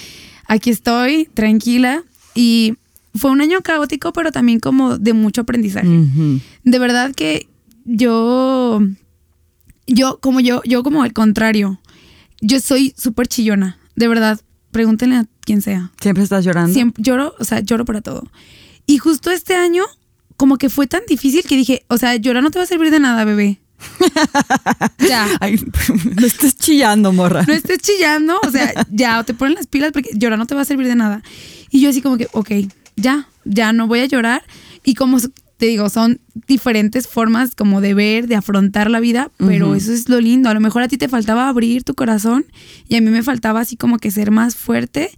aquí 0.50 0.72
estoy, 0.72 1.30
tranquila. 1.34 2.04
Y 2.36 2.76
fue 3.16 3.32
un 3.32 3.40
año 3.40 3.62
caótico, 3.62 4.12
pero 4.12 4.34
también 4.34 4.60
como 4.60 4.98
de 4.98 5.14
mucho 5.14 5.42
aprendizaje. 5.42 5.88
De 6.64 6.80
verdad 6.80 7.14
que 7.16 7.48
yo, 7.86 8.82
yo 9.88 10.20
como 10.20 10.42
yo, 10.42 10.62
yo 10.66 10.84
como 10.84 11.04
al 11.04 11.14
contrario, 11.14 11.80
yo 12.42 12.60
soy 12.60 12.94
súper 12.98 13.28
chillona, 13.28 13.80
de 13.96 14.08
verdad. 14.10 14.42
Pregúntenle 14.72 15.16
a 15.16 15.26
quien 15.42 15.64
sea. 15.64 15.92
Siempre 16.00 16.24
estás 16.24 16.46
llorando. 16.46 16.72
Siempre 16.72 17.02
lloro, 17.02 17.34
o 17.40 17.44
sea, 17.44 17.60
lloro 17.62 17.86
para 17.86 18.02
todo. 18.02 18.30
Y 18.86 19.00
justo 19.00 19.32
este 19.32 19.56
año, 19.56 19.84
como 20.38 20.58
que 20.58 20.70
fue 20.70 20.86
tan 20.86 21.02
difícil 21.08 21.42
que 21.44 21.58
dije, 21.58 21.86
o 21.88 21.98
sea, 21.98 22.16
llorar 22.18 22.44
no 22.44 22.52
te 22.52 22.60
va 22.60 22.64
a 22.64 22.68
servir 22.68 22.92
de 22.92 23.00
nada, 23.00 23.26
bebé. 23.26 23.60
ya. 25.08 25.28
Ay, 25.40 25.56
no 26.20 26.26
estés 26.26 26.56
chillando, 26.56 27.12
morra. 27.12 27.44
No 27.48 27.54
estés 27.54 27.80
chillando, 27.80 28.40
o 28.46 28.52
sea, 28.52 28.74
ya, 28.92 29.20
o 29.20 29.24
te 29.24 29.34
ponen 29.34 29.56
las 29.56 29.68
pilas 29.68 29.92
porque 29.92 30.10
llorar 30.14 30.40
no 30.40 30.46
te 30.46 30.56
va 30.56 30.62
a 30.62 30.66
servir 30.66 30.88
de 30.88 30.96
nada. 30.96 31.22
Y 31.70 31.82
yo 31.82 31.90
así 31.90 32.02
como 32.02 32.18
que, 32.18 32.28
ok, 32.32 32.52
ya, 32.96 33.28
ya 33.46 33.74
no 33.74 33.88
voy 33.88 34.00
a 34.00 34.06
llorar. 34.06 34.44
Y 34.84 34.96
como 34.96 35.20
te 35.20 35.66
digo, 35.66 35.90
son 35.90 36.22
diferentes 36.48 37.08
formas 37.08 37.54
como 37.54 37.82
de 37.82 37.94
ver, 37.94 38.28
de 38.28 38.36
afrontar 38.36 38.90
la 38.90 39.02
vida, 39.02 39.30
pero 39.38 39.76
eso 39.76 39.92
es 39.92 40.08
lo 40.08 40.22
lindo. 40.22 40.50
A 40.50 40.54
lo 40.54 40.62
mejor 40.62 40.84
a 40.84 40.88
ti 40.88 40.98
te 40.98 41.10
faltaba 41.10 41.50
abrir 41.50 41.84
tu 41.84 41.96
corazón 41.96 42.46
y 42.88 42.96
a 42.96 43.02
mí 43.02 43.10
me 43.10 43.24
faltaba 43.24 43.60
así 43.60 43.76
como 43.76 43.98
que 43.98 44.10
ser 44.10 44.32
más 44.32 44.56
fuerte 44.56 45.12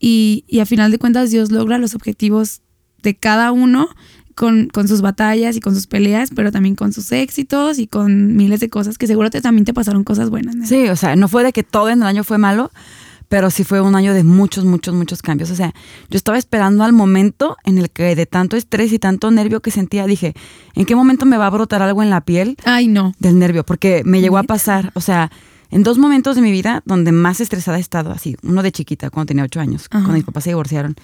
y, 0.00 0.44
y 0.48 0.58
a 0.58 0.66
final 0.66 0.90
de 0.90 0.98
cuentas 0.98 1.30
Dios 1.30 1.52
logra 1.52 1.78
los 1.78 1.94
objetivos 1.94 2.60
de 3.04 3.14
cada 3.14 3.52
uno 3.52 3.88
con, 4.34 4.68
con 4.68 4.88
sus 4.88 5.00
batallas 5.00 5.56
y 5.56 5.60
con 5.60 5.74
sus 5.74 5.86
peleas, 5.86 6.30
pero 6.34 6.50
también 6.52 6.74
con 6.74 6.92
sus 6.92 7.10
éxitos 7.12 7.78
y 7.78 7.86
con 7.86 8.36
miles 8.36 8.60
de 8.60 8.68
cosas 8.68 8.98
que 8.98 9.06
seguro 9.06 9.30
te, 9.30 9.40
también 9.40 9.64
te 9.64 9.74
pasaron 9.74 10.04
cosas 10.04 10.30
buenas. 10.30 10.56
¿no? 10.56 10.66
Sí, 10.66 10.88
o 10.88 10.96
sea, 10.96 11.16
no 11.16 11.28
fue 11.28 11.44
de 11.44 11.52
que 11.52 11.62
todo 11.62 11.88
en 11.88 12.02
el 12.02 12.08
año 12.08 12.24
fue 12.24 12.38
malo, 12.38 12.70
pero 13.28 13.50
sí 13.50 13.64
fue 13.64 13.80
un 13.80 13.94
año 13.94 14.12
de 14.14 14.22
muchos, 14.22 14.64
muchos, 14.64 14.94
muchos 14.94 15.22
cambios. 15.22 15.50
O 15.50 15.54
sea, 15.56 15.72
yo 16.10 16.16
estaba 16.16 16.38
esperando 16.38 16.84
al 16.84 16.92
momento 16.92 17.56
en 17.64 17.78
el 17.78 17.90
que 17.90 18.14
de 18.14 18.26
tanto 18.26 18.56
estrés 18.56 18.92
y 18.92 18.98
tanto 18.98 19.30
nervio 19.30 19.60
que 19.60 19.70
sentía, 19.70 20.06
dije, 20.06 20.34
¿en 20.74 20.84
qué 20.84 20.94
momento 20.94 21.26
me 21.26 21.36
va 21.36 21.46
a 21.46 21.50
brotar 21.50 21.82
algo 21.82 22.02
en 22.02 22.10
la 22.10 22.20
piel 22.20 22.56
Ay, 22.64 22.86
no. 22.86 23.14
del 23.18 23.38
nervio? 23.38 23.64
Porque 23.64 24.02
me 24.04 24.20
llegó 24.20 24.38
a 24.38 24.42
pasar, 24.42 24.92
o 24.94 25.00
sea, 25.00 25.30
en 25.70 25.82
dos 25.82 25.98
momentos 25.98 26.36
de 26.36 26.42
mi 26.42 26.52
vida 26.52 26.82
donde 26.84 27.10
más 27.10 27.40
estresada 27.40 27.78
he 27.78 27.80
estado, 27.80 28.12
así, 28.12 28.36
uno 28.42 28.62
de 28.62 28.70
chiquita, 28.70 29.10
cuando 29.10 29.28
tenía 29.28 29.44
ocho 29.44 29.58
años, 29.60 29.86
Ajá. 29.90 30.00
cuando 30.04 30.12
mis 30.12 30.24
papás 30.24 30.44
se 30.44 30.50
divorciaron, 30.50 30.94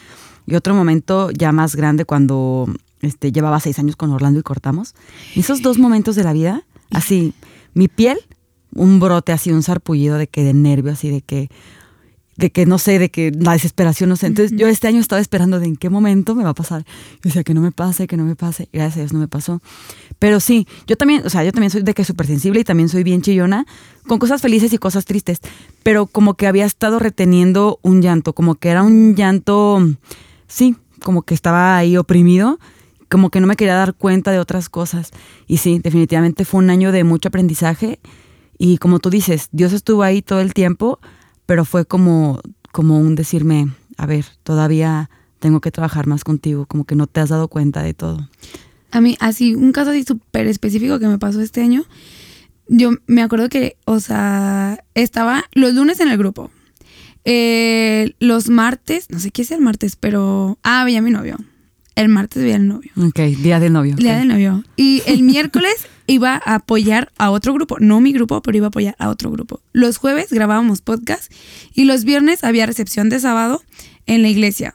y 0.47 0.55
otro 0.55 0.75
momento 0.75 1.31
ya 1.33 1.51
más 1.53 1.75
grande 1.75 2.05
cuando 2.05 2.73
este, 3.03 3.33
llevaba 3.33 3.61
seis 3.61 3.79
años 3.79 3.97
con 3.97 4.11
Orlando 4.11 4.41
y 4.41 4.43
cortamos. 4.43 4.95
esos 5.35 5.63
dos 5.63 5.79
momentos 5.79 6.17
de 6.17 6.25
la 6.25 6.33
vida, 6.33 6.65
así, 6.91 7.35
mi 7.75 7.89
piel, 7.89 8.19
un 8.75 9.01
brote 9.01 9.33
así, 9.33 9.51
un 9.51 9.63
sarpullido 9.63 10.19
de 10.19 10.27
que 10.27 10.45
de 10.45 10.55
nervio, 10.55 10.93
así 10.93 11.11
de 11.11 11.23
que, 11.23 11.51
de 12.37 12.51
que 12.51 12.67
no 12.67 12.79
sé, 12.79 12.99
de 12.99 13.11
que 13.11 13.33
la 13.33 13.53
desesperación, 13.53 14.11
no 14.11 14.17
sé. 14.17 14.27
Entonces 14.27 14.57
yo 14.57 14.67
este 14.69 14.89
año 14.89 15.01
estaba 15.01 15.21
esperando 15.21 15.61
de 15.61 15.67
en 15.67 15.77
qué 15.77 15.91
momento 15.91 16.35
me 16.35 16.45
va 16.45 16.51
a 16.51 16.55
pasar. 16.55 16.85
Yo 16.85 17.21
decía 17.25 17.43
que 17.43 17.55
no 17.55 17.61
me 17.61 17.73
pase, 17.73 18.07
que 18.07 18.17
no 18.17 18.25
me 18.25 18.37
pase. 18.37 18.69
Gracias 18.73 18.97
a 18.97 19.01
Dios 19.01 19.13
no 19.13 19.19
me 19.19 19.29
pasó. 19.29 19.61
Pero 20.19 20.41
sí, 20.41 20.67
yo 20.87 20.97
también, 20.97 21.23
o 21.27 21.31
sea, 21.31 21.45
yo 21.45 21.53
también 21.53 21.71
soy 21.71 21.83
de 21.83 21.95
que 21.95 22.05
súper 22.05 22.27
sensible 22.27 22.61
y 22.61 22.65
también 22.65 22.89
soy 22.89 23.03
bien 23.03 23.23
chillona, 23.23 23.67
con 24.07 24.19
cosas 24.19 24.41
felices 24.41 24.73
y 24.73 24.79
cosas 24.79 25.05
tristes. 25.05 25.41
Pero 25.83 26.07
como 26.07 26.35
que 26.35 26.47
había 26.47 26.67
estado 26.67 26.99
reteniendo 26.99 27.79
un 27.83 28.03
llanto, 28.03 28.35
como 28.35 28.55
que 28.55 28.69
era 28.69 28.83
un 28.83 29.15
llanto, 29.15 29.87
sí, 30.47 30.77
como 31.03 31.23
que 31.23 31.35
estaba 31.35 31.77
ahí 31.77 31.97
oprimido 31.97 32.59
como 33.11 33.31
que 33.31 33.40
no 33.40 33.46
me 33.46 33.57
quería 33.57 33.75
dar 33.75 33.94
cuenta 33.94 34.31
de 34.31 34.38
otras 34.38 34.68
cosas. 34.68 35.11
Y 35.46 35.59
sí, 35.59 35.81
definitivamente 35.83 36.44
fue 36.44 36.61
un 36.61 36.70
año 36.70 36.92
de 36.92 37.05
mucho 37.05 37.29
aprendizaje. 37.29 37.99
Y 38.57 38.79
como 38.79 39.01
tú 39.01 39.11
dices, 39.11 39.49
Dios 39.51 39.73
estuvo 39.73 40.05
ahí 40.05 40.23
todo 40.23 40.40
el 40.40 40.55
tiempo, 40.55 41.01
pero 41.44 41.64
fue 41.64 41.85
como, 41.85 42.40
como 42.70 42.99
un 42.99 43.16
decirme, 43.16 43.68
a 43.96 44.07
ver, 44.07 44.27
todavía 44.44 45.11
tengo 45.40 45.61
que 45.61 45.73
trabajar 45.73 46.07
más 46.07 46.23
contigo, 46.23 46.66
como 46.66 46.85
que 46.85 46.94
no 46.94 47.09
te 47.09 47.20
has 47.20 47.31
dado 47.31 47.49
cuenta 47.49 47.83
de 47.83 47.94
todo. 47.94 48.29
A 48.92 49.01
mí, 49.01 49.16
así, 49.18 49.55
un 49.55 49.73
caso 49.73 49.90
así 49.90 50.05
súper 50.05 50.46
específico 50.46 50.99
que 51.01 51.09
me 51.09 51.18
pasó 51.18 51.40
este 51.40 51.62
año, 51.62 51.85
yo 52.68 52.92
me 53.09 53.23
acuerdo 53.23 53.49
que, 53.49 53.77
o 53.87 53.99
sea, 53.99 54.85
estaba 54.94 55.44
los 55.53 55.75
lunes 55.75 55.99
en 55.99 56.09
el 56.09 56.18
grupo. 56.18 56.51
Eh, 57.25 58.14
los 58.20 58.49
martes, 58.49 59.09
no 59.11 59.18
sé 59.18 59.33
qué 59.33 59.42
es 59.42 59.51
el 59.51 59.61
martes, 59.61 59.96
pero... 59.96 60.59
Ah, 60.62 60.85
veía 60.85 61.03
mi 61.03 61.11
novio. 61.11 61.38
El 61.96 62.09
martes 62.09 62.42
veía 62.42 62.57
al 62.57 62.68
novio. 62.68 62.90
Ok, 62.96 63.18
día 63.18 63.61
del 63.61 63.72
novio. 63.72 63.96
Día 63.96 64.18
del 64.18 64.29
novio. 64.29 64.64
Y 64.76 65.03
el 65.07 65.22
miércoles 65.22 65.74
iba 66.07 66.40
a 66.44 66.57
apoyar 66.57 67.12
a 67.18 67.31
otro 67.31 67.53
grupo, 67.55 67.79
no 67.79 68.00
mi 68.00 68.12
grupo, 68.12 68.42
pero 68.42 68.57
iba 68.57 68.66
a 68.66 68.68
apoyar 68.68 68.96
a 68.98 69.09
otro 69.09 69.31
grupo. 69.31 69.61
Los 69.72 69.98
jueves 69.98 70.31
grabábamos 70.31 70.83
podcast 70.83 71.33
y 71.74 71.85
los 71.85 72.05
viernes 72.05 72.44
había 72.44 72.66
recepción 72.66 73.09
de 73.09 73.20
sábado 73.20 73.62
en 74.07 74.22
la 74.22 74.29
iglesia. 74.29 74.74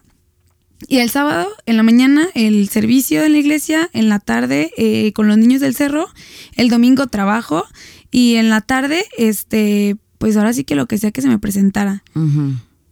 Y 0.88 0.98
el 0.98 1.10
sábado, 1.10 1.48
en 1.64 1.76
la 1.76 1.82
mañana, 1.82 2.28
el 2.34 2.68
servicio 2.68 3.24
en 3.24 3.32
la 3.32 3.38
iglesia, 3.38 3.90
en 3.92 4.08
la 4.08 4.18
tarde 4.18 4.72
eh, 4.76 5.12
con 5.14 5.26
los 5.26 5.38
niños 5.38 5.60
del 5.60 5.74
cerro, 5.74 6.06
el 6.54 6.68
domingo 6.68 7.06
trabajo 7.06 7.64
y 8.10 8.36
en 8.36 8.50
la 8.50 8.60
tarde, 8.60 9.04
este, 9.16 9.96
pues 10.18 10.36
ahora 10.36 10.52
sí 10.52 10.64
que 10.64 10.74
lo 10.74 10.86
que 10.86 10.98
sea 10.98 11.12
que 11.12 11.22
se 11.22 11.28
me 11.28 11.38
presentara. 11.38 12.02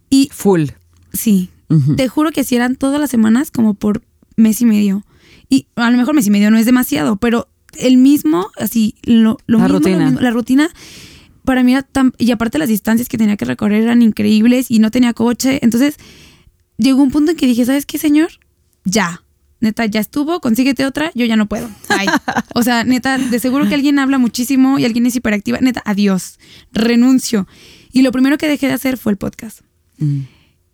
Y 0.09 0.29
full. 0.31 0.69
Sí. 1.13 1.49
Te 1.97 2.07
juro 2.07 2.31
que 2.31 2.43
si 2.43 2.55
eran 2.55 2.75
todas 2.75 2.99
las 2.99 3.09
semanas 3.09 3.49
como 3.49 3.73
por 3.73 4.03
mes 4.35 4.61
y 4.61 4.65
medio. 4.65 5.05
Y 5.49 5.67
a 5.75 5.91
lo 5.91 5.97
mejor 5.97 6.15
mes 6.15 6.27
y 6.27 6.31
medio 6.31 6.51
no 6.51 6.57
es 6.57 6.65
demasiado, 6.65 7.17
pero 7.17 7.47
el 7.79 7.97
mismo, 7.97 8.49
así, 8.57 8.95
lo, 9.03 9.37
lo 9.47 9.59
la 9.59 9.67
rutina. 9.67 10.11
la 10.11 10.31
rutina 10.31 10.71
para 11.45 11.63
mí 11.63 11.73
era 11.73 11.83
tan... 11.83 12.13
Y 12.17 12.31
aparte 12.31 12.57
las 12.57 12.69
distancias 12.69 13.07
que 13.07 13.17
tenía 13.17 13.37
que 13.37 13.45
recorrer 13.45 13.83
eran 13.83 14.01
increíbles 14.01 14.69
y 14.69 14.79
no 14.79 14.91
tenía 14.91 15.13
coche. 15.13 15.59
Entonces 15.61 15.97
llegó 16.77 17.01
un 17.01 17.11
punto 17.11 17.31
en 17.31 17.37
que 17.37 17.45
dije, 17.45 17.65
¿sabes 17.65 17.85
qué, 17.85 17.97
señor? 17.97 18.31
Ya. 18.83 19.21
Neta, 19.61 19.85
ya 19.85 20.01
estuvo, 20.01 20.41
consíguete 20.41 20.85
otra, 20.85 21.11
yo 21.15 21.25
ya 21.25 21.37
no 21.37 21.47
puedo. 21.47 21.69
O 22.53 22.61
sea, 22.61 22.83
neta, 22.83 23.17
de 23.17 23.39
seguro 23.39 23.67
que 23.69 23.75
alguien 23.75 23.99
habla 23.99 24.17
muchísimo 24.17 24.77
y 24.77 24.85
alguien 24.85 25.05
es 25.05 25.15
hiperactiva. 25.15 25.59
Neta, 25.61 25.81
adiós. 25.85 26.39
Renuncio. 26.73 27.47
Y 27.91 28.01
lo 28.01 28.11
primero 28.11 28.37
que 28.37 28.47
dejé 28.47 28.67
de 28.67 28.73
hacer 28.73 28.97
fue 28.97 29.13
el 29.13 29.17
podcast. 29.17 29.61
Mm. 29.97 30.21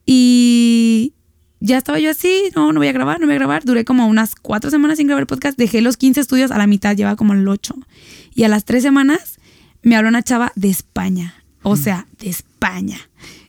Y 0.06 1.13
ya 1.62 1.78
estaba 1.78 2.00
yo 2.00 2.10
así, 2.10 2.50
no, 2.56 2.74
no 2.74 2.80
voy 2.80 2.88
a 2.88 2.91
grabar, 2.91 3.19
no 3.19 3.28
voy 3.28 3.36
a 3.36 3.38
grabar. 3.38 3.63
Duré 3.63 3.86
como 3.86 4.08
unas 4.08 4.36
cuatro 4.36 4.71
semanas 4.71 4.97
sin 4.97 5.06
grabar 5.06 5.28
podcast. 5.28 5.58
Dejé 5.58 5.82
los 5.82 5.95
15 5.95 6.19
estudios 6.19 6.50
a 6.50 6.58
la 6.58 6.65
mitad, 6.65 6.95
llevaba 6.95 7.15
como 7.15 7.34
el 7.34 7.47
8. 7.47 7.76
Y 8.34 8.43
a 8.43 8.47
las 8.47 8.65
tres 8.65 8.82
semanas 8.82 9.39
me 9.84 9.95
habló 9.95 10.10
una 10.10 10.24
chava 10.24 10.52
de 10.56 10.69
España. 10.69 11.36
O 11.62 11.76
sea, 11.76 12.08
de 12.19 12.30
España. 12.30 12.97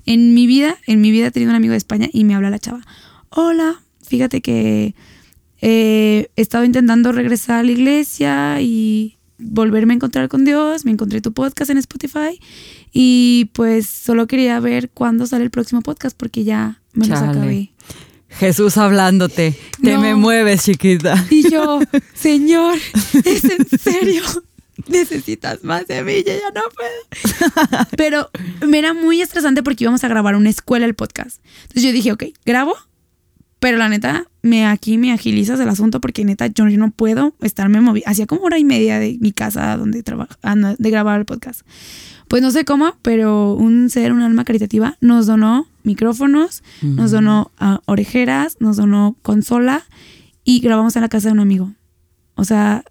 En 0.04 0.34
mi 0.34 0.46
vida, 0.46 0.76
en 0.86 1.00
mi 1.00 1.10
vida 1.10 1.28
he 1.28 1.30
tenido 1.30 1.50
un 1.50 1.56
amigo 1.56 1.72
de 1.72 1.78
España 1.78 2.08
y 2.12 2.24
me 2.24 2.34
habla 2.34 2.50
la 2.50 2.58
chava. 2.58 2.82
Hola, 3.30 3.80
fíjate 4.06 4.42
que 4.42 4.94
eh, 5.62 6.30
he 6.36 6.42
estado 6.42 6.64
intentando 6.64 7.12
regresar 7.12 7.60
a 7.60 7.62
la 7.62 7.72
iglesia 7.72 8.60
y 8.60 9.16
volverme 9.42 9.94
a 9.94 9.96
encontrar 9.96 10.28
con 10.28 10.44
Dios. 10.44 10.84
Me 10.84 10.90
encontré 10.90 11.20
tu 11.20 11.32
podcast 11.32 11.70
en 11.70 11.78
Spotify 11.78 12.40
y 12.92 13.50
pues 13.52 13.86
solo 13.86 14.26
quería 14.26 14.58
ver 14.60 14.90
cuándo 14.90 15.26
sale 15.26 15.44
el 15.44 15.50
próximo 15.50 15.82
podcast 15.82 16.16
porque 16.16 16.44
ya 16.44 16.80
me 16.92 17.06
los 17.06 17.20
acabé. 17.20 17.72
Jesús 18.28 18.78
hablándote, 18.78 19.54
te 19.82 19.98
me 19.98 20.14
mueves, 20.14 20.64
chiquita. 20.64 21.22
Y 21.30 21.50
yo, 21.50 21.80
Señor, 22.14 22.78
¿es 23.24 23.44
en 23.44 23.78
serio? 23.78 24.22
Necesitas 24.88 25.62
más 25.64 25.86
de 25.86 26.02
mí, 26.02 26.24
ya 26.24 26.34
no 26.54 26.62
puedo. 26.74 27.86
Pero 27.96 28.30
me 28.66 28.78
era 28.78 28.94
muy 28.94 29.20
estresante 29.20 29.62
porque 29.62 29.84
íbamos 29.84 30.02
a 30.02 30.08
grabar 30.08 30.34
una 30.34 30.50
escuela 30.50 30.86
el 30.86 30.94
podcast. 30.94 31.40
Entonces 31.62 31.82
yo 31.82 31.92
dije, 31.92 32.12
ok, 32.12 32.24
grabo, 32.44 32.74
pero 33.62 33.78
la 33.78 33.88
neta, 33.88 34.26
me 34.42 34.66
aquí 34.66 34.98
me 34.98 35.12
agilizas 35.12 35.60
el 35.60 35.68
asunto 35.68 36.00
porque 36.00 36.24
neta, 36.24 36.48
yo, 36.48 36.64
no 36.64 36.90
puedo 36.90 37.32
estarme 37.42 37.80
moviendo. 37.80 38.10
Hacía 38.10 38.26
como 38.26 38.42
hora 38.42 38.58
y 38.58 38.64
media 38.64 38.98
de 38.98 39.18
mi 39.20 39.30
casa 39.30 39.76
donde 39.76 40.02
trabajo, 40.02 40.34
de 40.78 40.90
grabar 40.90 41.20
el 41.20 41.26
podcast. 41.26 41.60
Pues 42.26 42.42
no 42.42 42.50
sé 42.50 42.64
cómo, 42.64 42.96
pero 43.02 43.54
un 43.54 43.88
ser, 43.88 44.12
un 44.12 44.20
alma 44.20 44.44
caritativa, 44.44 44.96
nos 45.00 45.28
donó 45.28 45.68
micrófonos, 45.84 46.64
nos 46.82 47.12
donó 47.12 47.52
ah, 47.56 47.82
orejeras, 47.84 48.56
nos 48.58 48.78
donó 48.78 49.14
consola 49.22 49.84
y 50.42 50.58
grabamos 50.58 50.96
en 50.96 51.02
la 51.02 51.08
casa 51.08 51.28
de 51.28 51.34
un 51.34 51.40
amigo. 51.40 51.70
O 52.34 52.42
sea, 52.42 52.82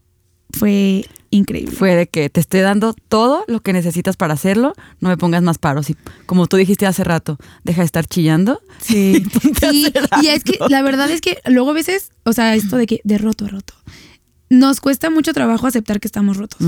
fue 0.52 1.06
increíble. 1.32 1.76
Fue 1.76 1.96
de 1.96 2.08
que 2.08 2.30
te 2.30 2.40
estoy 2.40 2.60
dando 2.60 2.94
todo 2.94 3.44
lo 3.48 3.62
que 3.62 3.74
necesitas 3.74 4.18
para 4.18 4.36
hacerlo, 4.36 4.74
no 5.00 5.10
me 5.10 5.18
pongas 5.18 5.42
más 5.42 5.58
paros. 5.58 5.90
Y 5.90 5.96
como 6.26 6.46
tú 6.48 6.58
dijiste 6.58 6.86
hace 6.86 7.04
rato, 7.04 7.38
deja 7.64 7.82
de 7.82 7.86
estar 7.86 8.06
chillando. 8.06 8.62
Sí. 8.82 9.24
y, 9.72 10.28
es 10.28 10.44
que 10.44 10.60
la 10.70 10.84
verdad 10.84 11.10
es 11.10 11.22
que 11.22 11.40
luego 11.48 11.72
a 11.72 11.74
veces, 11.74 12.12
o 12.24 12.34
sea, 12.34 12.56
esto 12.56 12.78
de 12.78 12.86
que 12.86 13.02
de 13.04 13.18
roto 13.18 13.46
a 13.46 13.48
roto, 13.48 13.74
nos 14.50 14.82
cuesta 14.82 15.10
mucho 15.10 15.34
trabajo 15.34 15.66
aceptar 15.66 16.00
que 16.00 16.08
estamos 16.08 16.38
rotos. 16.38 16.60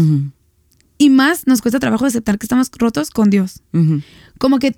Y 0.98 1.10
más 1.10 1.48
nos 1.48 1.62
cuesta 1.62 1.80
trabajo 1.80 2.06
aceptar 2.06 2.40
que 2.40 2.46
estamos 2.46 2.72
rotos 2.78 3.12
con 3.12 3.30
Dios. 3.30 3.62
Como 4.40 4.60
que 4.60 4.76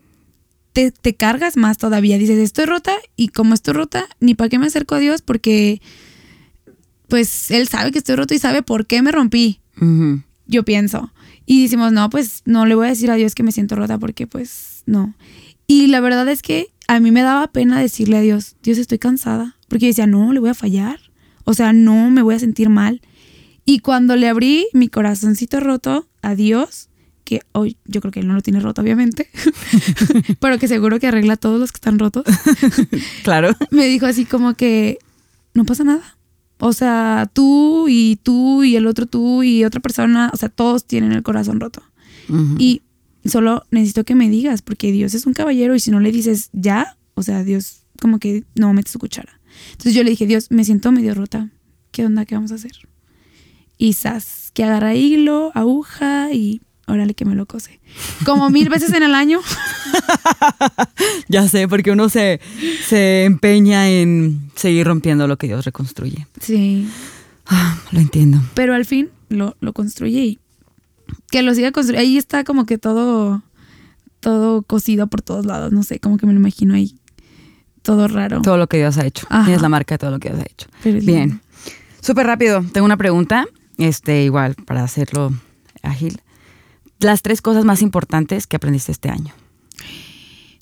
te, 0.74 0.91
te, 0.91 1.15
cargas 1.15 1.56
más 1.56 1.78
todavía. 1.78 2.17
Dices, 2.17 2.39
estoy 2.39 2.65
rota 2.65 2.93
y 3.15 3.30
como 3.30 3.54
estoy 3.54 3.76
rota, 3.76 4.08
ni 4.19 4.34
para 4.34 4.50
qué 4.50 4.60
me 4.60 4.65
acerco 4.65 4.95
a 4.95 5.00
Dios 5.00 5.21
porque 5.21 5.82
pues 7.08 7.52
Él 7.52 7.68
sabe 7.68 7.91
que 7.91 8.00
estoy 8.00 8.15
roto 8.15 8.34
y 8.34 8.39
sabe 8.39 8.63
por 8.63 8.86
qué 8.86 9.02
me 9.02 9.12
rompí. 9.12 9.60
Yo 10.48 10.63
pienso. 10.63 11.12
Y 11.46 11.63
decimos, 11.63 11.91
no, 11.91 12.10
pues 12.10 12.41
no 12.46 12.65
le 12.65 12.76
voy 12.76 12.88
a 12.88 12.89
decir 12.89 13.12
a 13.12 13.15
Dios 13.15 13.36
que 13.36 13.44
me 13.44 13.52
siento 13.52 13.76
rota 13.76 13.98
porque 13.98 14.28
pues 14.28 14.84
no. 14.86 15.13
Y 15.68 15.88
la 15.88 16.00
verdad 16.00 16.28
es 16.28 16.41
que 16.41 16.68
a 16.88 17.00
mí 17.00 17.12
me 17.12 17.22
daba 17.22 17.48
pena 17.48 17.80
decirle 17.80 18.18
a 18.18 18.22
Dios, 18.22 18.56
Dios 18.63 18.78
estoy 18.78 19.00
cansada. 19.00 19.56
Porque 19.68 19.88
decía, 19.88 20.08
no, 20.08 20.32
le 20.34 20.39
voy 20.39 20.50
a 20.50 20.54
fallar. 20.54 21.00
O 21.44 21.54
sea, 21.54 21.74
no, 21.74 22.10
me 22.10 22.22
voy 22.22 22.36
a 22.36 22.39
sentir 22.39 22.70
mal. 22.70 23.02
Y 23.65 23.80
cuando 23.80 24.15
le 24.15 24.30
abrí 24.30 24.68
mi 24.74 24.89
corazoncito 24.89 25.60
roto 25.60 26.08
a 26.22 26.36
Dios, 26.36 26.89
que 27.24 27.41
hoy 27.52 27.78
yo 27.86 28.00
creo 28.00 28.12
que 28.12 28.20
él 28.20 28.28
no 28.28 28.36
lo 28.36 28.41
tiene 28.41 28.60
roto, 28.60 28.82
obviamente, 28.82 29.30
pero 30.39 30.60
que 30.60 30.68
seguro 30.68 31.00
que 31.00 31.08
arregla 31.08 31.34
a 31.34 31.38
todos 31.38 31.60
los 31.60 31.72
que 31.72 31.78
están 31.78 31.98
rotos. 31.98 32.24
claro. 33.24 33.56
Me 33.72 33.88
dijo 33.88 34.06
así 34.06 34.26
como 34.26 34.54
que 34.54 35.00
no 35.56 35.65
pasa 35.65 35.84
nada. 35.84 36.14
O 36.60 36.74
sea, 36.74 37.30
tú 37.32 37.88
y 37.89 38.18
tú 38.24 38.63
y 38.63 38.76
el 38.76 38.88
otro 38.88 39.06
tú 39.06 39.44
y 39.44 39.65
otra 39.65 39.82
persona, 39.82 40.32
o 40.34 40.38
sea, 40.38 40.50
todos 40.50 40.86
tienen 40.86 41.12
el 41.12 41.24
corazón 41.24 41.60
roto. 41.60 41.84
Y 42.58 42.82
solo 43.24 43.65
necesito 43.70 44.04
que 44.04 44.15
me 44.15 44.30
digas, 44.30 44.62
porque 44.62 44.91
Dios 44.91 45.13
es 45.13 45.26
un 45.28 45.34
caballero 45.34 45.76
y 45.76 45.80
si 45.80 45.91
no 45.91 46.00
le 46.00 46.12
dices 46.12 46.50
ya, 46.54 46.98
o 47.13 47.22
sea, 47.22 47.44
Dios 47.44 47.84
como 48.02 48.20
que 48.20 48.44
no 48.56 48.74
mete 48.74 48.91
su 48.91 49.00
cuchara. 49.00 49.39
Entonces 49.72 49.94
yo 49.94 50.04
le 50.04 50.10
dije, 50.10 50.26
Dios, 50.26 50.50
me 50.50 50.63
siento 50.63 50.91
medio 50.91 51.13
rota. 51.13 51.50
¿Qué 51.91 52.06
onda? 52.06 52.26
¿Qué 52.26 52.36
vamos 52.36 52.52
a 52.52 52.56
hacer? 52.56 52.74
Y 53.78 53.94
sas, 53.94 54.52
que 54.54 54.63
agarra 54.63 54.96
hilo, 54.96 55.52
aguja 55.54 56.34
y 56.34 56.62
órale 56.88 57.13
que 57.13 57.26
me 57.26 57.36
lo 57.36 57.45
cose. 57.45 57.80
Como 58.26 58.50
mil 58.50 58.69
veces 58.69 58.93
en 58.93 59.04
el 59.04 59.13
año. 59.15 59.39
ya 61.28 61.48
sé, 61.48 61.67
porque 61.67 61.91
uno 61.91 62.10
se, 62.10 62.39
se 62.88 63.26
empeña 63.26 63.89
en 63.89 64.50
seguir 64.56 64.88
rompiendo 64.88 65.28
lo 65.28 65.38
que 65.38 65.48
Dios 65.48 65.65
reconstruye. 65.65 66.28
Sí. 66.39 66.88
Ah, 67.48 67.78
lo 67.91 68.00
entiendo. 68.00 68.41
Pero 68.54 68.74
al 68.74 68.86
fin 68.86 69.10
lo, 69.30 69.56
lo 69.60 69.74
construye 69.74 70.19
y 70.19 70.39
que 71.30 71.41
lo 71.41 71.54
siga 71.54 71.71
construyendo. 71.71 72.02
Ahí 72.02 72.17
está 72.17 72.43
como 72.43 72.65
que 72.65 72.78
todo, 72.78 73.43
todo 74.19 74.62
cosido 74.63 75.08
por 75.08 75.21
todos 75.21 75.45
lados. 75.45 75.71
No 75.71 75.84
sé, 75.84 76.00
como 76.00 76.17
que 76.17 76.26
me 76.26 76.34
lo 76.34 76.39
imagino 76.39 76.76
ahí. 76.76 76.98
Todo 77.82 78.08
raro. 78.08 78.41
Todo 78.41 78.58
lo 78.58 78.67
que 78.67 78.78
Dios 78.78 78.98
ha 78.98 79.06
hecho. 79.06 79.28
Es 79.48 79.62
la 79.62 79.69
marca 79.69 79.93
de 79.93 80.00
todo 80.00 80.12
lo 80.12 80.19
que 80.19 80.30
Dios 80.30 80.41
ha 80.41 80.45
hecho. 80.52 80.67
Bien. 81.06 81.41
Súper 82.02 82.26
rápido. 82.26 82.63
Tengo 82.74 82.86
una 82.86 82.98
pregunta. 82.98 83.45
Este, 83.78 84.24
igual, 84.24 84.56
para 84.56 84.84
hacerlo 84.84 85.32
ágil. 85.84 86.19
Las 86.99 87.21
tres 87.21 87.41
cosas 87.41 87.65
más 87.65 87.81
importantes 87.81 88.47
que 88.47 88.55
aprendiste 88.55 88.91
este 88.91 89.10
año. 89.10 89.34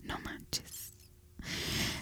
No 0.07 0.15
manches. 0.25 0.93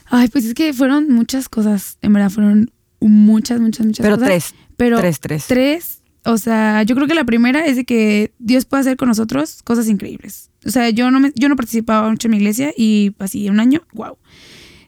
Ay, 0.06 0.28
pues 0.30 0.46
es 0.46 0.54
que 0.54 0.74
fueron 0.74 1.10
muchas 1.10 1.50
cosas. 1.50 1.98
En 2.02 2.14
verdad, 2.14 2.30
fueron 2.30 2.72
muchas, 3.00 3.60
muchas, 3.60 3.86
muchas 3.86 4.04
Pero 4.04 4.16
cosas. 4.16 4.28
tres. 4.28 4.56
Pero 4.78 4.98
tres, 5.00 5.20
tres. 5.20 5.46
Tres, 5.48 6.02
o 6.24 6.38
sea, 6.38 6.84
yo 6.84 6.96
creo 6.96 7.08
que 7.08 7.16
la 7.16 7.26
primera 7.26 7.66
es 7.66 7.76
de 7.76 7.86
que 7.86 8.34
Dios 8.38 8.66
puede 8.66 8.82
hacer 8.82 8.98
con 8.98 9.08
nosotros 9.08 9.64
cosas 9.64 9.88
increíbles. 9.88 10.52
O 10.66 10.70
sea, 10.70 10.90
yo 10.90 11.10
no, 11.10 11.20
me, 11.20 11.32
yo 11.36 11.50
no 11.50 11.56
participaba 11.56 12.10
mucho 12.10 12.28
en 12.28 12.32
mi 12.32 12.38
iglesia 12.38 12.74
y 12.78 13.16
así 13.20 13.50
un 13.50 13.60
año, 13.60 13.82
wow. 13.94 14.18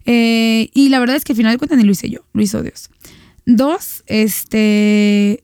y 0.06 0.90
la 0.90 1.00
verdad 1.00 1.16
es 1.16 1.24
que 1.24 1.34
al 1.34 1.38
final 1.38 1.52
de 1.54 1.58
cuentas 1.58 1.78
ni 1.78 1.84
lo 1.84 1.92
hice 1.92 2.10
yo, 2.10 2.26
lo 2.34 2.42
hizo 2.42 2.62
Dios. 2.62 2.90
Dos, 3.46 4.04
este, 4.06 5.44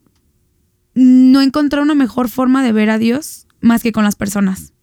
no 0.94 1.42
encontré 1.42 1.82
una 1.82 1.96
mejor 1.96 2.30
forma 2.30 2.64
de 2.64 2.72
ver 2.72 2.92
a 2.92 3.00
Dios 3.00 3.48
más 3.62 3.84
que 3.84 3.92
con 3.92 4.04
las 4.04 4.16
personas. 4.16 4.74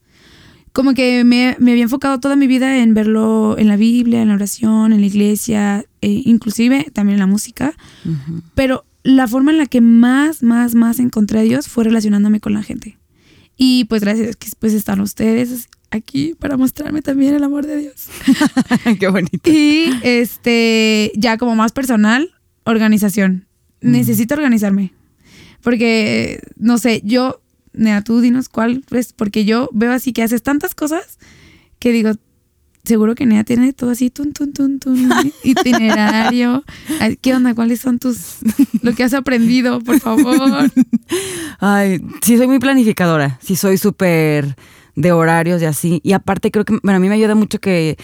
Como 0.72 0.92
que 0.92 1.24
me, 1.24 1.56
me 1.58 1.70
había 1.70 1.84
enfocado 1.84 2.20
toda 2.20 2.36
mi 2.36 2.46
vida 2.46 2.78
en 2.82 2.92
verlo 2.92 3.56
en 3.58 3.68
la 3.68 3.76
Biblia, 3.76 4.20
en 4.20 4.28
la 4.28 4.34
oración, 4.34 4.92
en 4.92 5.00
la 5.00 5.06
iglesia, 5.06 5.86
e 6.02 6.22
inclusive 6.24 6.86
también 6.92 7.14
en 7.14 7.20
la 7.20 7.26
música. 7.26 7.74
Ujú. 8.04 8.42
Pero 8.54 8.84
la 9.02 9.26
forma 9.26 9.52
en 9.52 9.58
la 9.58 9.66
que 9.66 9.80
más, 9.80 10.42
más, 10.42 10.74
más 10.74 10.98
encontré 10.98 11.38
a 11.38 11.42
Dios 11.42 11.68
fue 11.68 11.84
relacionándome 11.84 12.40
con 12.40 12.52
la 12.52 12.62
gente. 12.62 12.98
Y 13.56 13.84
pues 13.84 14.02
gracias 14.02 14.36
que 14.36 14.48
pues 14.58 14.74
están 14.74 15.00
ustedes 15.00 15.68
aquí 15.90 16.34
para 16.38 16.56
mostrarme 16.56 17.02
también 17.02 17.34
el 17.34 17.44
amor 17.44 17.66
de 17.66 17.76
Dios. 17.78 18.08
Qué 19.00 19.08
bonito. 19.08 19.50
Y 19.50 19.90
este, 20.02 21.12
ya 21.16 21.38
como 21.38 21.54
más 21.54 21.72
personal, 21.72 22.34
organización. 22.64 23.46
Necesito 23.80 24.34
organizarme. 24.34 24.92
Porque, 25.62 26.40
no 26.56 26.78
sé, 26.78 27.00
yo, 27.04 27.40
Nea, 27.76 28.02
tú 28.02 28.20
dinos 28.20 28.48
cuál 28.48 28.84
es, 28.90 29.12
porque 29.12 29.44
yo 29.44 29.68
veo 29.72 29.92
así 29.92 30.12
que 30.12 30.22
haces 30.22 30.42
tantas 30.42 30.74
cosas 30.74 31.18
que 31.78 31.92
digo, 31.92 32.12
seguro 32.84 33.14
que 33.14 33.26
Nea 33.26 33.44
tiene 33.44 33.72
todo 33.72 33.90
así, 33.90 34.10
tun, 34.10 34.32
tun, 34.32 34.52
tun, 34.52 34.78
tun, 34.78 35.10
itinerario. 35.44 36.64
¿Qué 37.20 37.34
onda? 37.34 37.54
¿Cuáles 37.54 37.80
son 37.80 37.98
tus, 37.98 38.38
lo 38.82 38.94
que 38.94 39.04
has 39.04 39.14
aprendido, 39.14 39.80
por 39.80 40.00
favor? 40.00 40.70
Ay, 41.58 42.00
sí 42.22 42.36
soy 42.36 42.46
muy 42.46 42.58
planificadora, 42.58 43.38
sí 43.42 43.56
soy 43.56 43.76
súper 43.76 44.56
de 44.94 45.12
horarios 45.12 45.60
y 45.62 45.66
así. 45.66 46.00
Y 46.02 46.12
aparte 46.12 46.50
creo 46.50 46.64
que, 46.64 46.78
bueno, 46.82 46.96
a 46.96 47.00
mí 47.00 47.08
me 47.08 47.14
ayuda 47.14 47.34
mucho 47.34 47.60
que 47.60 47.96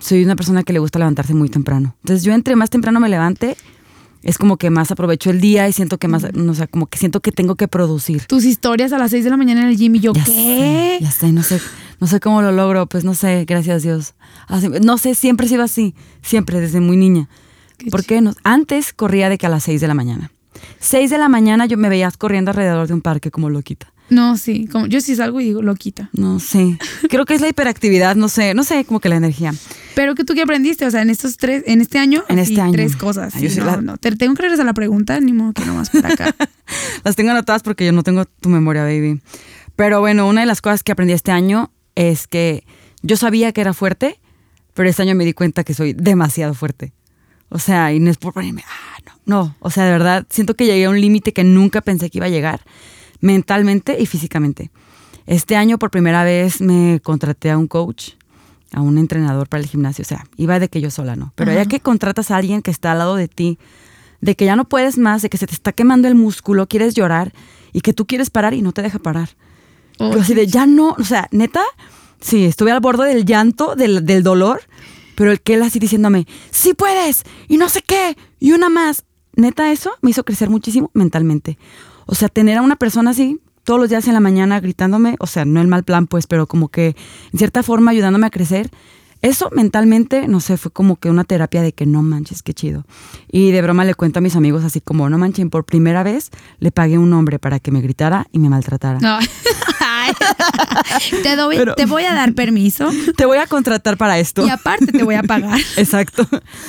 soy 0.00 0.24
una 0.24 0.36
persona 0.36 0.64
que 0.64 0.72
le 0.72 0.80
gusta 0.80 0.98
levantarse 0.98 1.34
muy 1.34 1.48
temprano. 1.48 1.96
Entonces 2.02 2.24
yo 2.24 2.32
entre 2.32 2.56
más 2.56 2.70
temprano 2.70 3.00
me 3.00 3.08
levante, 3.08 3.56
es 4.24 4.38
como 4.38 4.56
que 4.56 4.70
más 4.70 4.90
aprovecho 4.90 5.30
el 5.30 5.40
día 5.40 5.68
y 5.68 5.72
siento 5.72 5.98
que 5.98 6.08
más, 6.08 6.26
no 6.34 6.54
sé, 6.54 6.66
como 6.68 6.86
que 6.86 6.98
siento 6.98 7.20
que 7.20 7.30
tengo 7.30 7.54
que 7.54 7.68
producir. 7.68 8.24
Tus 8.26 8.44
historias 8.44 8.92
a 8.92 8.98
las 8.98 9.10
6 9.12 9.22
de 9.24 9.30
la 9.30 9.36
mañana 9.36 9.62
en 9.62 9.68
el 9.68 9.76
gym 9.76 9.94
y 9.94 10.00
yo, 10.00 10.12
Ya 10.12 10.24
¿qué? 10.24 10.30
sé, 10.32 10.98
ya 11.02 11.10
sé, 11.10 11.32
no 11.32 11.42
sé, 11.42 11.60
no 12.00 12.06
sé 12.06 12.18
cómo 12.20 12.42
lo 12.42 12.50
logro, 12.52 12.86
pues 12.86 13.04
no 13.04 13.14
sé, 13.14 13.44
gracias 13.46 13.76
a 13.76 13.86
Dios. 13.86 14.14
Así- 14.48 14.68
no 14.68 14.98
sé, 14.98 15.14
siempre 15.14 15.46
he 15.46 15.48
sido 15.48 15.62
así, 15.62 15.94
siempre, 16.22 16.60
desde 16.60 16.80
muy 16.80 16.96
niña. 16.96 17.28
Qué 17.78 17.90
¿Por 17.90 18.04
qué 18.04 18.20
no? 18.20 18.32
Antes 18.44 18.92
corría 18.92 19.28
de 19.28 19.38
que 19.38 19.46
a 19.46 19.48
las 19.50 19.64
6 19.64 19.80
de 19.80 19.88
la 19.88 19.94
mañana. 19.94 20.30
6 20.80 21.10
de 21.10 21.18
la 21.18 21.28
mañana 21.28 21.66
yo 21.66 21.76
me 21.76 21.88
veías 21.88 22.16
corriendo 22.16 22.50
alrededor 22.50 22.86
de 22.88 22.94
un 22.94 23.00
parque 23.02 23.30
como 23.30 23.50
loquita. 23.50 23.92
No, 24.10 24.36
sí, 24.36 24.66
como 24.70 24.86
yo 24.86 25.00
sí 25.00 25.16
salgo 25.16 25.40
y 25.40 25.44
digo, 25.44 25.62
lo 25.62 25.74
quita. 25.76 26.10
No 26.12 26.38
sé. 26.38 26.78
Creo 27.08 27.24
que 27.24 27.34
es 27.34 27.40
la 27.40 27.48
hiperactividad, 27.48 28.16
no 28.16 28.28
sé, 28.28 28.52
no 28.54 28.62
sé, 28.62 28.84
como 28.84 29.00
que 29.00 29.08
la 29.08 29.16
energía. 29.16 29.54
Pero 29.94 30.14
que 30.14 30.24
tú 30.24 30.34
qué 30.34 30.42
aprendiste, 30.42 30.84
o 30.86 30.90
sea, 30.90 31.00
en 31.02 31.08
estos 31.10 31.36
tres, 31.38 31.62
en 31.66 31.80
este 31.80 31.98
año, 31.98 32.22
En 32.28 32.38
este 32.38 32.60
año. 32.60 32.72
tres 32.72 32.96
cosas. 32.96 33.34
Ay, 33.34 33.42
yo 33.44 33.48
Sí, 33.48 33.54
sí 33.56 33.60
no, 33.60 33.66
la- 33.66 33.76
no, 33.80 33.96
te 33.96 34.14
tengo 34.14 34.34
que 34.34 34.42
regresar 34.42 34.64
a 34.64 34.66
la 34.66 34.74
pregunta, 34.74 35.18
ni 35.20 35.32
modo 35.32 35.52
que 35.54 35.64
nomás 35.64 35.88
por 35.90 36.04
acá. 36.04 36.34
Las 37.04 37.16
tengo 37.16 37.30
anotadas 37.30 37.62
porque 37.62 37.86
yo 37.86 37.92
no 37.92 38.02
tengo 38.02 38.24
tu 38.26 38.48
memoria, 38.50 38.82
baby. 38.82 39.20
Pero 39.76 40.00
bueno, 40.00 40.28
una 40.28 40.42
de 40.42 40.46
las 40.46 40.60
cosas 40.60 40.82
que 40.82 40.92
aprendí 40.92 41.14
este 41.14 41.32
año 41.32 41.72
es 41.94 42.26
que 42.26 42.64
yo 43.02 43.16
sabía 43.16 43.52
que 43.52 43.60
era 43.62 43.72
fuerte, 43.72 44.20
pero 44.74 44.88
este 44.88 45.02
año 45.02 45.14
me 45.14 45.24
di 45.24 45.32
cuenta 45.32 45.64
que 45.64 45.72
soy 45.74 45.94
demasiado 45.94 46.52
fuerte. 46.54 46.92
O 47.48 47.58
sea, 47.58 47.92
y 47.92 48.00
no 48.00 48.10
es 48.10 48.18
por 48.18 48.32
ponerme, 48.34 48.64
ah, 48.66 48.98
no, 49.06 49.12
no. 49.44 49.56
O 49.60 49.70
sea, 49.70 49.84
de 49.84 49.92
verdad, 49.92 50.26
siento 50.28 50.54
que 50.54 50.66
llegué 50.66 50.84
a 50.86 50.90
un 50.90 51.00
límite 51.00 51.32
que 51.32 51.44
nunca 51.44 51.80
pensé 51.80 52.10
que 52.10 52.18
iba 52.18 52.26
a 52.26 52.30
llegar, 52.30 52.60
mentalmente 53.20 54.00
y 54.00 54.06
físicamente. 54.06 54.70
Este 55.26 55.56
año 55.56 55.78
por 55.78 55.90
primera 55.90 56.24
vez 56.24 56.60
me 56.60 57.00
contraté 57.02 57.50
a 57.50 57.58
un 57.58 57.66
coach, 57.66 58.10
a 58.72 58.80
un 58.80 58.98
entrenador 58.98 59.48
para 59.48 59.62
el 59.62 59.68
gimnasio. 59.68 60.02
O 60.02 60.06
sea, 60.06 60.26
iba 60.36 60.58
de 60.58 60.68
que 60.68 60.80
yo 60.80 60.90
sola, 60.90 61.16
¿no? 61.16 61.32
Pero 61.34 61.52
Ajá. 61.52 61.62
ya 61.62 61.68
que 61.68 61.80
contratas 61.80 62.30
a 62.30 62.36
alguien 62.36 62.60
que 62.60 62.70
está 62.70 62.92
al 62.92 62.98
lado 62.98 63.16
de 63.16 63.28
ti, 63.28 63.58
de 64.20 64.36
que 64.36 64.44
ya 64.44 64.56
no 64.56 64.64
puedes 64.64 64.98
más, 64.98 65.22
de 65.22 65.30
que 65.30 65.38
se 65.38 65.46
te 65.46 65.54
está 65.54 65.72
quemando 65.72 66.08
el 66.08 66.14
músculo, 66.14 66.66
quieres 66.66 66.94
llorar 66.94 67.32
y 67.72 67.80
que 67.80 67.92
tú 67.92 68.06
quieres 68.06 68.30
parar 68.30 68.54
y 68.54 68.62
no 68.62 68.72
te 68.72 68.82
deja 68.82 68.98
parar. 68.98 69.30
Oh, 69.98 70.10
Pero 70.10 70.22
así 70.22 70.34
de, 70.34 70.46
ya 70.46 70.66
no, 70.66 70.96
o 70.98 71.04
sea, 71.04 71.28
neta, 71.30 71.62
sí, 72.20 72.44
estuve 72.44 72.72
al 72.72 72.80
borde 72.80 73.06
del 73.06 73.24
llanto, 73.24 73.76
del, 73.76 74.04
del 74.04 74.22
dolor, 74.22 74.62
pero 75.14 75.30
el 75.30 75.40
que 75.40 75.54
él 75.54 75.62
así 75.62 75.78
diciéndome, 75.78 76.26
sí 76.50 76.74
puedes, 76.74 77.22
y 77.48 77.58
no 77.58 77.68
sé 77.68 77.82
qué, 77.82 78.16
y 78.40 78.52
una 78.52 78.68
más. 78.68 79.04
Neta, 79.36 79.72
eso 79.72 79.92
me 80.00 80.10
hizo 80.10 80.24
crecer 80.24 80.48
muchísimo 80.48 80.90
mentalmente. 80.94 81.58
O 82.06 82.14
sea, 82.14 82.28
tener 82.28 82.58
a 82.58 82.62
una 82.62 82.76
persona 82.76 83.10
así 83.10 83.40
todos 83.64 83.80
los 83.80 83.88
días 83.88 84.06
en 84.06 84.14
la 84.14 84.20
mañana 84.20 84.60
gritándome, 84.60 85.16
o 85.18 85.26
sea, 85.26 85.44
no 85.44 85.60
en 85.60 85.68
mal 85.68 85.84
plan, 85.84 86.06
pues, 86.06 86.26
pero 86.26 86.46
como 86.46 86.68
que 86.68 86.96
en 87.32 87.38
cierta 87.38 87.62
forma 87.62 87.90
ayudándome 87.90 88.26
a 88.26 88.30
crecer. 88.30 88.70
Eso 89.22 89.48
mentalmente, 89.52 90.28
no 90.28 90.38
sé, 90.40 90.58
fue 90.58 90.70
como 90.70 90.96
que 90.96 91.08
una 91.08 91.24
terapia 91.24 91.62
de 91.62 91.72
que 91.72 91.86
no 91.86 92.02
manches, 92.02 92.42
qué 92.42 92.52
chido. 92.52 92.84
Y 93.32 93.52
de 93.52 93.62
broma 93.62 93.86
le 93.86 93.94
cuento 93.94 94.18
a 94.18 94.22
mis 94.22 94.36
amigos 94.36 94.64
así 94.64 94.82
como, 94.82 95.08
no 95.08 95.16
manchen, 95.16 95.48
por 95.48 95.64
primera 95.64 96.02
vez 96.02 96.30
le 96.58 96.70
pagué 96.70 96.96
a 96.96 97.00
un 97.00 97.10
hombre 97.14 97.38
para 97.38 97.58
que 97.58 97.70
me 97.70 97.80
gritara 97.80 98.26
y 98.32 98.38
me 98.38 98.50
maltratara. 98.50 98.98
No. 99.00 99.18
Te, 101.22 101.36
doy- 101.36 101.56
Pero- 101.56 101.74
te 101.74 101.86
voy 101.86 102.04
a 102.04 102.14
dar 102.14 102.34
permiso 102.34 102.88
Te 103.16 103.24
voy 103.26 103.38
a 103.38 103.46
contratar 103.46 103.96
para 103.96 104.18
esto. 104.18 104.46
y 104.46 104.50
aparte 104.50 104.86
te 104.86 105.02
voy 105.04 105.14
a 105.14 105.22
pagar. 105.22 105.58
Exacto. 105.76 106.26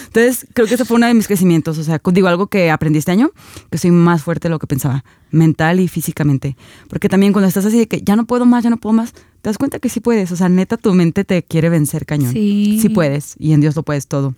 Entonces, 0.07 0.45
creo 0.53 0.67
que 0.67 0.75
eso 0.75 0.85
fue 0.85 0.97
uno 0.97 1.07
de 1.07 1.13
mis 1.13 1.27
crecimientos. 1.27 1.77
O 1.77 1.83
sea, 1.83 2.01
digo 2.11 2.27
algo 2.27 2.47
que 2.47 2.71
aprendí 2.71 2.99
este 2.99 3.11
año, 3.11 3.31
que 3.71 3.77
soy 3.77 3.91
más 3.91 4.23
fuerte 4.23 4.47
de 4.47 4.51
lo 4.51 4.59
que 4.59 4.67
pensaba, 4.67 5.03
mental 5.31 5.79
y 5.79 5.87
físicamente. 5.87 6.55
Porque 6.89 7.09
también 7.09 7.33
cuando 7.33 7.47
estás 7.47 7.65
así 7.65 7.77
de 7.77 7.87
que 7.87 8.01
ya 8.01 8.15
no 8.15 8.25
puedo 8.25 8.45
más, 8.45 8.63
ya 8.63 8.69
no 8.69 8.77
puedo 8.77 8.93
más, 8.93 9.13
te 9.13 9.49
das 9.49 9.57
cuenta 9.57 9.79
que 9.79 9.89
sí 9.89 9.99
puedes. 9.99 10.31
O 10.31 10.35
sea, 10.35 10.49
neta, 10.49 10.77
tu 10.77 10.93
mente 10.93 11.23
te 11.25 11.43
quiere 11.43 11.69
vencer 11.69 12.05
cañón. 12.05 12.31
Sí. 12.33 12.79
Sí 12.81 12.89
puedes. 12.89 13.35
Y 13.39 13.53
en 13.53 13.61
Dios 13.61 13.75
lo 13.75 13.83
puedes 13.83 14.07
todo. 14.07 14.35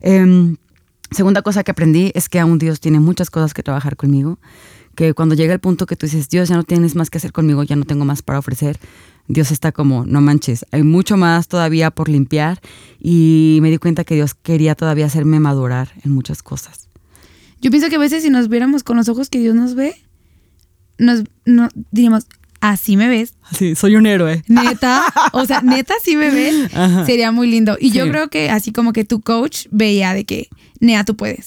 Em, 0.00 0.56
segunda 1.10 1.42
cosa 1.42 1.64
que 1.64 1.70
aprendí 1.70 2.12
es 2.14 2.28
que 2.28 2.38
aún 2.40 2.58
Dios 2.58 2.80
tiene 2.80 3.00
muchas 3.00 3.30
cosas 3.30 3.54
que 3.54 3.62
trabajar 3.62 3.96
conmigo. 3.96 4.38
Que 4.94 5.14
cuando 5.14 5.34
llega 5.34 5.52
el 5.52 5.60
punto 5.60 5.86
que 5.86 5.96
tú 5.96 6.06
dices, 6.06 6.28
Dios, 6.28 6.48
ya 6.48 6.56
no 6.56 6.64
tienes 6.64 6.94
más 6.94 7.10
que 7.10 7.18
hacer 7.18 7.32
conmigo, 7.32 7.62
ya 7.62 7.76
no 7.76 7.84
tengo 7.84 8.04
más 8.04 8.22
para 8.22 8.38
ofrecer, 8.38 8.78
Dios 9.28 9.50
está 9.50 9.72
como, 9.72 10.04
no 10.06 10.20
manches, 10.20 10.64
hay 10.70 10.82
mucho 10.82 11.16
más 11.16 11.48
todavía 11.48 11.90
por 11.90 12.08
limpiar. 12.08 12.60
Y 13.00 13.58
me 13.62 13.70
di 13.70 13.78
cuenta 13.78 14.04
que 14.04 14.14
Dios 14.14 14.34
quería 14.34 14.74
todavía 14.74 15.06
hacerme 15.06 15.40
madurar 15.40 15.90
en 16.04 16.12
muchas 16.12 16.42
cosas. 16.42 16.88
Yo 17.60 17.70
pienso 17.70 17.88
que 17.88 17.96
a 17.96 17.98
veces 17.98 18.22
si 18.22 18.30
nos 18.30 18.48
viéramos 18.48 18.82
con 18.84 18.96
los 18.96 19.08
ojos 19.08 19.30
que 19.30 19.38
Dios 19.38 19.54
nos 19.54 19.74
ve, 19.74 19.94
nos 20.98 21.24
no, 21.46 21.68
diríamos, 21.90 22.26
así 22.60 22.96
me 22.96 23.08
ves, 23.08 23.34
Sí, 23.52 23.74
soy 23.74 23.96
un 23.96 24.06
héroe. 24.06 24.42
neta, 24.48 25.02
o 25.32 25.44
sea, 25.46 25.60
neta 25.64 25.94
sí 26.02 26.14
me 26.16 26.30
ves, 26.30 26.74
Ajá. 26.74 27.04
sería 27.06 27.32
muy 27.32 27.50
lindo. 27.50 27.76
Y 27.80 27.90
yo 27.90 28.08
creo 28.10 28.28
que 28.28 28.50
así 28.50 28.70
como 28.72 28.92
que 28.92 29.04
tu 29.04 29.20
coach 29.22 29.66
veía 29.70 30.12
de 30.14 30.24
que, 30.24 30.48
Nea, 30.80 31.04
tú 31.04 31.16
puedes. 31.16 31.46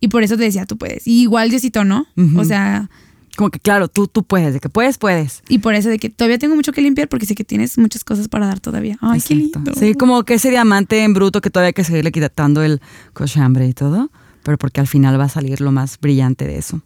Y 0.00 0.08
por 0.08 0.22
eso 0.22 0.36
te 0.36 0.44
decía, 0.44 0.64
tú 0.66 0.76
puedes. 0.78 1.06
Y 1.06 1.22
igual 1.22 1.50
Diosito, 1.50 1.84
¿no? 1.84 2.06
Ujú. 2.16 2.40
O 2.40 2.44
sea, 2.44 2.88
Como 3.36 3.50
que 3.50 3.60
claro, 3.60 3.88
tú, 3.88 4.06
tú 4.08 4.22
puedes, 4.24 4.52
de 4.54 4.60
que 4.60 4.68
puedes, 4.68 4.98
puedes. 4.98 5.42
y 5.48 5.58
por 5.58 5.74
eso 5.74 5.88
de 5.88 5.98
que 5.98 6.08
todavía 6.10 6.38
tengo 6.38 6.56
mucho 6.56 6.72
que 6.72 6.80
limpiar 6.82 7.08
porque 7.08 7.24
sé 7.26 7.34
que 7.34 7.44
tienes 7.44 7.78
muchas 7.78 8.02
cosas 8.04 8.26
para 8.28 8.46
dar 8.46 8.58
todavía. 8.60 8.96
Ay, 9.00 9.20
qué 9.20 9.34
lindo. 9.34 9.60
Sí, 9.78 9.94
como 9.94 10.24
que 10.24 10.34
ese 10.34 10.50
diamante 10.50 11.02
en 11.04 11.14
bruto 11.14 11.40
que 11.40 11.50
todavía 11.50 11.68
hay 11.68 11.72
que 11.74 11.84
seguirle 11.84 12.10
quitando 12.12 12.62
el 12.62 12.80
cochambre 13.12 13.68
y 13.68 13.74
todo, 13.74 14.10
pero 14.42 14.58
porque 14.58 14.80
al 14.80 14.86
final 14.88 15.18
va 15.20 15.24
a 15.24 15.28
salir 15.28 15.60
lo 15.60 15.70
más 15.72 15.98
brillante 16.00 16.46
de 16.46 16.58
eso. 16.58 16.80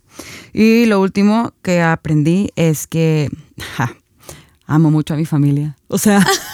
Y 0.53 0.85
lo 0.87 1.01
último 1.01 1.53
que 1.63 1.81
aprendí 1.81 2.51
es 2.57 2.87
que 2.87 3.31
ja, 3.77 3.95
amo 4.67 4.91
mucho 4.91 5.15
a 5.15 5.17
mi 5.17 5.25
familia. 5.25 5.77
O 5.89 5.97
sea, 5.99 6.27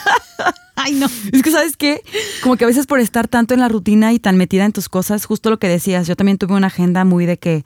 Ay, 0.81 0.95
no. 0.95 1.07
es 1.33 1.43
que 1.43 1.51
sabes 1.51 1.77
qué, 1.77 2.03
como 2.43 2.57
que 2.57 2.65
a 2.65 2.69
veces 2.69 2.87
por 2.87 3.01
estar 3.01 3.27
tanto 3.27 3.53
en 3.53 3.61
la 3.61 3.69
rutina 3.69 4.13
y 4.13 4.19
tan 4.19 4.37
metida 4.37 4.65
en 4.65 4.73
tus 4.73 4.89
cosas, 4.89 5.25
justo 5.27 5.51
lo 5.51 5.59
que 5.59 5.69
decías, 5.69 6.07
yo 6.07 6.15
también 6.15 6.39
tuve 6.39 6.55
una 6.55 6.69
agenda 6.69 7.05
muy 7.05 7.27
de 7.27 7.37
que 7.37 7.65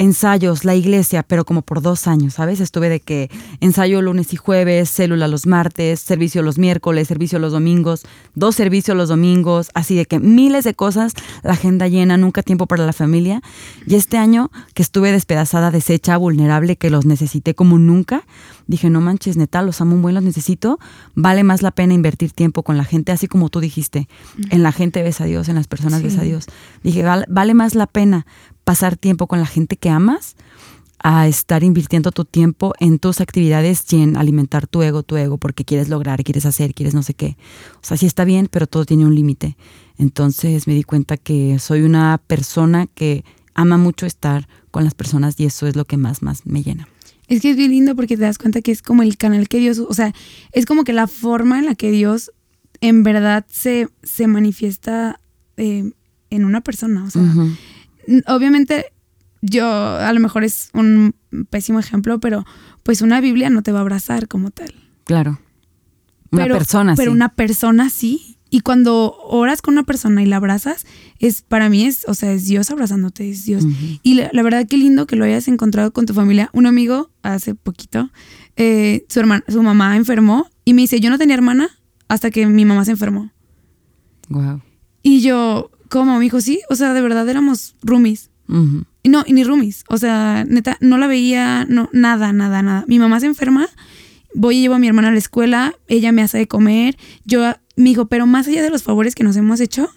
ensayos, 0.00 0.64
la 0.64 0.74
iglesia, 0.74 1.22
pero 1.22 1.44
como 1.44 1.60
por 1.60 1.82
dos 1.82 2.06
años, 2.06 2.34
¿sabes? 2.34 2.58
Estuve 2.60 2.88
de 2.88 3.00
que 3.00 3.30
ensayo 3.60 4.00
lunes 4.00 4.32
y 4.32 4.36
jueves, 4.36 4.90
célula 4.90 5.28
los 5.28 5.46
martes, 5.46 6.00
servicio 6.00 6.42
los 6.42 6.56
miércoles, 6.56 7.06
servicio 7.06 7.38
los 7.38 7.52
domingos, 7.52 8.04
dos 8.34 8.56
servicios 8.56 8.96
los 8.96 9.10
domingos, 9.10 9.68
así 9.74 9.94
de 9.94 10.06
que 10.06 10.18
miles 10.18 10.64
de 10.64 10.72
cosas, 10.74 11.12
la 11.42 11.52
agenda 11.52 11.86
llena, 11.86 12.16
nunca 12.16 12.42
tiempo 12.42 12.66
para 12.66 12.86
la 12.86 12.94
familia. 12.94 13.42
Y 13.86 13.94
este 13.96 14.16
año 14.16 14.50
que 14.72 14.80
estuve 14.82 15.12
despedazada, 15.12 15.70
deshecha, 15.70 16.16
vulnerable, 16.16 16.76
que 16.76 16.88
los 16.88 17.04
necesité 17.04 17.54
como 17.54 17.78
nunca, 17.78 18.24
dije, 18.66 18.88
no 18.88 19.02
manches, 19.02 19.36
neta, 19.36 19.60
los 19.60 19.82
amo 19.82 19.96
un 19.96 20.00
buen, 20.02 20.14
los 20.14 20.24
necesito, 20.24 20.78
vale 21.14 21.44
más 21.44 21.60
la 21.60 21.72
pena 21.72 21.92
invertir 21.92 22.32
tiempo 22.32 22.62
con 22.62 22.78
la 22.78 22.84
gente, 22.84 23.12
así 23.12 23.26
como 23.26 23.50
tú 23.50 23.60
dijiste, 23.60 24.08
en 24.50 24.62
la 24.62 24.72
gente 24.72 25.02
ves 25.02 25.20
a 25.20 25.24
Dios, 25.26 25.50
en 25.50 25.56
las 25.56 25.66
personas 25.68 26.02
ves 26.02 26.16
a 26.16 26.22
Sí. 26.22 26.28
Dios. 26.28 26.46
Dije, 26.82 27.02
"Val- 27.02 27.26
vale 27.28 27.52
más 27.52 27.74
la 27.74 27.86
pena 27.86 28.24
pasar 28.70 28.96
tiempo 28.96 29.26
con 29.26 29.40
la 29.40 29.46
gente 29.46 29.76
que 29.76 29.90
amas 29.90 30.36
a 31.02 31.26
estar 31.26 31.64
invirtiendo 31.64 32.12
tu 32.12 32.24
tiempo 32.24 32.72
en 32.78 33.00
tus 33.00 33.20
actividades 33.20 33.84
y 33.92 34.00
en 34.00 34.16
alimentar 34.16 34.68
tu 34.68 34.80
ego, 34.82 35.02
tu 35.02 35.16
ego, 35.16 35.38
porque 35.38 35.64
quieres 35.64 35.88
lograr, 35.88 36.22
quieres 36.22 36.46
hacer, 36.46 36.72
quieres 36.72 36.94
no 36.94 37.02
sé 37.02 37.14
qué. 37.14 37.36
O 37.82 37.84
sea, 37.84 37.96
sí 37.96 38.06
está 38.06 38.24
bien, 38.24 38.46
pero 38.48 38.68
todo 38.68 38.84
tiene 38.84 39.06
un 39.06 39.16
límite. 39.16 39.56
Entonces 39.98 40.68
me 40.68 40.74
di 40.74 40.84
cuenta 40.84 41.16
que 41.16 41.58
soy 41.58 41.82
una 41.82 42.22
persona 42.24 42.86
que 42.86 43.24
ama 43.54 43.76
mucho 43.76 44.06
estar 44.06 44.46
con 44.70 44.84
las 44.84 44.94
personas 44.94 45.34
y 45.40 45.46
eso 45.46 45.66
es 45.66 45.74
lo 45.74 45.84
que 45.84 45.96
más, 45.96 46.22
más 46.22 46.46
me 46.46 46.62
llena. 46.62 46.86
Es 47.26 47.42
que 47.42 47.50
es 47.50 47.56
bien 47.56 47.72
lindo 47.72 47.96
porque 47.96 48.16
te 48.16 48.22
das 48.22 48.38
cuenta 48.38 48.62
que 48.62 48.70
es 48.70 48.82
como 48.82 49.02
el 49.02 49.16
canal 49.16 49.48
que 49.48 49.58
Dios, 49.58 49.80
o 49.80 49.94
sea, 49.94 50.14
es 50.52 50.64
como 50.64 50.84
que 50.84 50.92
la 50.92 51.08
forma 51.08 51.58
en 51.58 51.66
la 51.66 51.74
que 51.74 51.90
Dios 51.90 52.30
en 52.80 53.02
verdad 53.02 53.44
se, 53.50 53.88
se 54.04 54.28
manifiesta 54.28 55.20
eh, 55.56 55.90
en 56.30 56.44
una 56.44 56.60
persona. 56.60 57.02
O 57.02 57.10
sea, 57.10 57.24
obviamente 58.26 58.86
yo 59.42 59.66
a 59.66 60.12
lo 60.12 60.20
mejor 60.20 60.44
es 60.44 60.70
un 60.74 61.14
pésimo 61.48 61.78
ejemplo, 61.78 62.20
pero 62.20 62.44
pues 62.82 63.02
una 63.02 63.20
Biblia 63.20 63.50
no 63.50 63.62
te 63.62 63.72
va 63.72 63.78
a 63.78 63.82
abrazar 63.82 64.28
como 64.28 64.50
tal. 64.50 64.74
Claro. 65.04 65.40
Una 66.30 66.44
pero, 66.44 66.56
persona, 66.56 66.94
Pero 66.96 67.10
sí. 67.10 67.14
una 67.14 67.28
persona 67.30 67.90
sí. 67.90 68.36
Y 68.52 68.60
cuando 68.62 69.16
oras 69.22 69.62
con 69.62 69.74
una 69.74 69.84
persona 69.84 70.22
y 70.22 70.26
la 70.26 70.36
abrazas, 70.36 70.84
es 71.20 71.42
para 71.42 71.68
mí 71.68 71.84
es, 71.84 72.04
o 72.08 72.14
sea, 72.14 72.32
es 72.32 72.46
Dios 72.46 72.70
abrazándote, 72.72 73.30
es 73.30 73.44
Dios. 73.44 73.64
Y 74.02 74.14
la, 74.14 74.28
la 74.32 74.42
verdad, 74.42 74.66
qué 74.68 74.76
lindo 74.76 75.06
que 75.06 75.14
lo 75.14 75.24
hayas 75.24 75.46
encontrado 75.46 75.92
con 75.92 76.04
tu 76.04 76.14
familia. 76.14 76.50
Un 76.52 76.66
amigo, 76.66 77.10
hace 77.22 77.54
poquito, 77.54 78.10
eh, 78.56 79.06
su, 79.08 79.20
hermana, 79.20 79.44
su 79.48 79.62
mamá 79.62 79.96
enfermó 79.96 80.50
y 80.64 80.74
me 80.74 80.82
dice, 80.82 80.98
yo 80.98 81.10
no 81.10 81.18
tenía 81.18 81.34
hermana 81.34 81.70
hasta 82.08 82.32
que 82.32 82.44
mi 82.46 82.64
mamá 82.64 82.84
se 82.84 82.90
enfermó. 82.90 83.30
Wow. 84.28 84.62
Y 85.02 85.20
yo, 85.20 85.70
¿cómo? 85.90 86.14
Me 86.16 86.24
dijo, 86.24 86.40
sí, 86.40 86.60
o 86.70 86.74
sea, 86.76 86.94
de 86.94 87.02
verdad 87.02 87.28
éramos 87.28 87.74
roomies. 87.82 88.30
Y 89.02 89.08
no, 89.10 89.22
y 89.26 89.32
ni 89.32 89.44
roomies. 89.44 89.84
O 89.88 89.96
sea, 89.98 90.44
neta, 90.48 90.76
no 90.80 90.98
la 90.98 91.06
veía, 91.06 91.66
no, 91.68 91.88
nada, 91.92 92.32
nada, 92.32 92.62
nada. 92.62 92.84
Mi 92.88 92.98
mamá 92.98 93.20
se 93.20 93.26
enferma, 93.26 93.68
voy 94.34 94.56
y 94.56 94.60
llevo 94.62 94.74
a 94.74 94.78
mi 94.80 94.88
hermana 94.88 95.08
a 95.08 95.12
la 95.12 95.18
escuela, 95.18 95.74
ella 95.86 96.10
me 96.10 96.22
hace 96.22 96.38
de 96.38 96.48
comer. 96.48 96.96
Yo, 97.24 97.42
me 97.76 97.84
dijo, 97.90 98.06
pero 98.06 98.26
más 98.26 98.48
allá 98.48 98.62
de 98.62 98.70
los 98.70 98.82
favores 98.82 99.14
que 99.14 99.22
nos 99.22 99.36
hemos 99.36 99.60
hecho, 99.60 99.88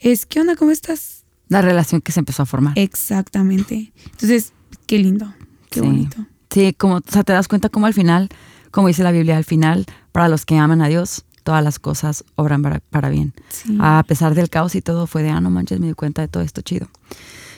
es, 0.00 0.26
¿qué 0.26 0.40
onda? 0.40 0.56
¿Cómo 0.56 0.72
estás? 0.72 1.24
La 1.48 1.62
relación 1.62 2.00
que 2.02 2.12
se 2.12 2.20
empezó 2.20 2.42
a 2.42 2.46
formar. 2.46 2.74
Exactamente. 2.78 3.92
Entonces, 4.10 4.52
qué 4.86 4.98
lindo, 4.98 5.32
qué 5.70 5.80
Sí. 5.80 5.86
bonito. 5.86 6.26
Sí, 6.50 6.74
como, 6.76 6.96
o 6.96 7.02
sea, 7.08 7.24
te 7.24 7.32
das 7.32 7.48
cuenta 7.48 7.70
como 7.70 7.86
al 7.86 7.94
final, 7.94 8.28
como 8.70 8.88
dice 8.88 9.02
la 9.02 9.12
Biblia, 9.12 9.38
al 9.38 9.44
final, 9.44 9.86
para 10.12 10.28
los 10.28 10.44
que 10.44 10.56
aman 10.58 10.82
a 10.82 10.88
Dios, 10.88 11.24
todas 11.42 11.62
las 11.64 11.78
cosas 11.78 12.24
obran 12.36 12.62
para, 12.62 12.80
para 12.80 13.08
bien. 13.08 13.32
Sí. 13.50 13.76
A 13.80 14.02
pesar 14.06 14.34
del 14.34 14.48
caos 14.48 14.74
y 14.74 14.82
todo, 14.82 15.06
fue 15.06 15.22
de, 15.22 15.30
ah, 15.30 15.40
no 15.40 15.50
manches, 15.50 15.80
me 15.80 15.86
di 15.88 15.94
cuenta 15.94 16.22
de 16.22 16.28
todo 16.28 16.42
esto 16.42 16.60
chido. 16.62 16.88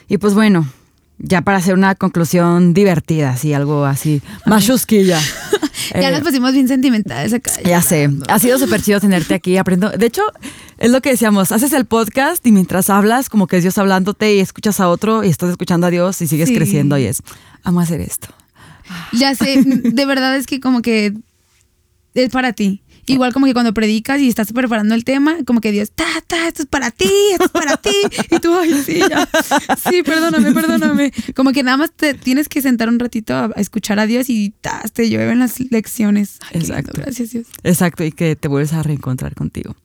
Y 0.07 0.17
pues 0.17 0.33
bueno, 0.33 0.67
ya 1.17 1.41
para 1.41 1.57
hacer 1.59 1.73
una 1.73 1.95
conclusión 1.95 2.73
divertida, 2.73 3.29
así, 3.31 3.53
algo 3.53 3.85
así, 3.85 4.21
más 4.45 4.65
chusquilla. 4.65 5.19
ya 5.93 6.09
Eh, 6.09 6.11
nos 6.11 6.21
pusimos 6.21 6.51
bien 6.53 6.67
sentimentales 6.67 7.31
acá. 7.33 7.51
Ya 7.63 7.81
sé, 7.81 8.09
ha 8.27 8.39
sido 8.39 8.57
súper 8.59 8.81
chido 8.81 8.99
tenerte 8.99 9.33
aquí, 9.33 9.57
aprendo. 9.57 9.89
De 9.91 10.05
hecho, 10.07 10.23
es 10.77 10.91
lo 10.91 11.01
que 11.01 11.09
decíamos, 11.11 11.51
haces 11.51 11.73
el 11.73 11.85
podcast 11.85 12.45
y 12.45 12.51
mientras 12.51 12.89
hablas, 12.89 13.29
como 13.29 13.47
que 13.47 13.57
es 13.57 13.63
Dios 13.63 13.77
hablándote 13.77 14.35
y 14.35 14.39
escuchas 14.39 14.79
a 14.79 14.89
otro 14.89 15.23
y 15.23 15.29
estás 15.29 15.49
escuchando 15.51 15.87
a 15.87 15.89
Dios 15.89 16.21
y 16.21 16.27
sigues 16.27 16.49
Sí. 16.49 16.55
creciendo 16.55 16.97
y 16.97 17.05
es, 17.05 17.21
amo 17.63 17.79
hacer 17.81 18.01
esto. 18.01 18.27
Ya 19.13 19.33
sé, 19.35 19.61
de 19.65 20.05
verdad 20.05 20.35
es 20.35 20.45
que 20.47 20.59
como 20.59 20.81
que 20.81 21.13
es 22.13 22.29
para 22.29 22.53
ti. 22.53 22.81
Igual 23.07 23.33
como 23.33 23.45
que 23.45 23.53
cuando 23.53 23.73
predicas 23.73 24.19
y 24.19 24.27
estás 24.29 24.51
preparando 24.51 24.95
el 24.95 25.03
tema, 25.03 25.37
como 25.45 25.61
que 25.61 25.71
Dios, 25.71 25.91
ta, 25.91 26.05
ta, 26.25 26.47
esto 26.47 26.63
es 26.63 26.67
para 26.67 26.89
ti, 26.91 27.09
esto 27.31 27.45
es 27.45 27.51
para 27.51 27.77
ti. 27.77 27.91
Y 28.31 28.39
tú, 28.39 28.53
ay, 28.57 28.73
sí, 28.85 28.99
ya. 29.09 29.27
Sí, 29.89 30.01
perdóname, 30.03 30.51
perdóname. 30.53 31.11
Como 31.35 31.51
que 31.51 31.61
nada 31.63 31.77
más 31.77 31.91
te 31.91 32.13
tienes 32.15 32.49
que 32.49 32.61
sentar 32.61 32.89
un 32.89 32.97
ratito 32.99 33.33
a, 33.35 33.45
a 33.55 33.61
escuchar 33.61 33.99
a 33.99 34.07
Dios 34.07 34.29
y 34.29 34.53
ta, 34.61 34.81
te 34.91 35.09
llueven 35.09 35.39
las 35.39 35.59
lecciones. 35.71 36.39
Ay, 36.41 36.47
qué 36.53 36.57
lindo, 36.59 36.75
Exacto. 36.77 37.01
gracias, 37.01 37.29
Dios. 37.31 37.47
Exacto, 37.63 38.03
y 38.03 38.11
que 38.11 38.35
te 38.35 38.47
vuelves 38.47 38.73
a 38.73 38.81
reencontrar 38.83 39.35
contigo. 39.35 39.75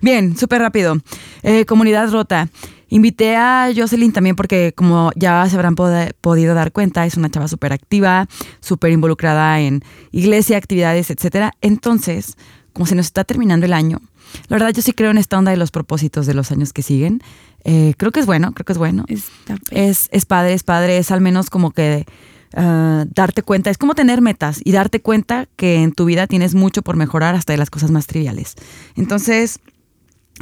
Bien, 0.00 0.36
súper 0.36 0.60
rápido. 0.62 0.96
Eh, 1.42 1.64
comunidad 1.66 2.10
rota. 2.10 2.48
Invité 2.92 3.36
a 3.36 3.70
Jocelyn 3.76 4.12
también 4.12 4.34
porque, 4.34 4.72
como 4.74 5.12
ya 5.14 5.46
se 5.48 5.54
habrán 5.54 5.76
pod- 5.76 6.12
podido 6.20 6.54
dar 6.54 6.72
cuenta, 6.72 7.06
es 7.06 7.16
una 7.16 7.30
chava 7.30 7.46
súper 7.46 7.72
activa, 7.72 8.26
súper 8.60 8.90
involucrada 8.90 9.60
en 9.60 9.82
iglesia, 10.10 10.56
actividades, 10.56 11.08
etcétera. 11.10 11.52
Entonces, 11.60 12.34
como 12.72 12.86
se 12.86 12.94
nos 12.94 13.06
está 13.06 13.24
terminando 13.24 13.66
el 13.66 13.72
año, 13.72 14.00
la 14.48 14.56
verdad 14.56 14.72
yo 14.72 14.82
sí 14.82 14.92
creo 14.92 15.10
en 15.10 15.18
esta 15.18 15.38
onda 15.38 15.50
de 15.50 15.56
los 15.56 15.70
propósitos 15.70 16.26
de 16.26 16.34
los 16.34 16.50
años 16.50 16.72
que 16.72 16.82
siguen. 16.82 17.22
Eh, 17.64 17.94
creo 17.96 18.12
que 18.12 18.20
es 18.20 18.26
bueno, 18.26 18.52
creo 18.52 18.64
que 18.64 18.72
es 18.72 18.78
bueno. 18.78 19.04
Está 19.08 19.56
Es, 19.70 20.08
es 20.12 20.24
padre, 20.24 20.54
es 20.54 20.62
padre, 20.62 20.98
es 20.98 21.10
al 21.10 21.20
menos 21.20 21.50
como 21.50 21.72
que 21.72 22.06
ah, 22.54 23.04
darte 23.08 23.42
cuenta, 23.42 23.70
es 23.70 23.78
como 23.78 23.94
tener 23.94 24.20
metas 24.20 24.60
y 24.64 24.72
darte 24.72 25.00
cuenta 25.00 25.46
que 25.56 25.82
en 25.82 25.92
tu 25.92 26.04
vida 26.04 26.26
tienes 26.26 26.54
mucho 26.54 26.82
por 26.82 26.96
mejorar 26.96 27.34
hasta 27.34 27.52
de 27.52 27.58
las 27.58 27.70
cosas 27.70 27.90
más 27.90 28.06
triviales. 28.06 28.54
Entonces, 28.96 29.60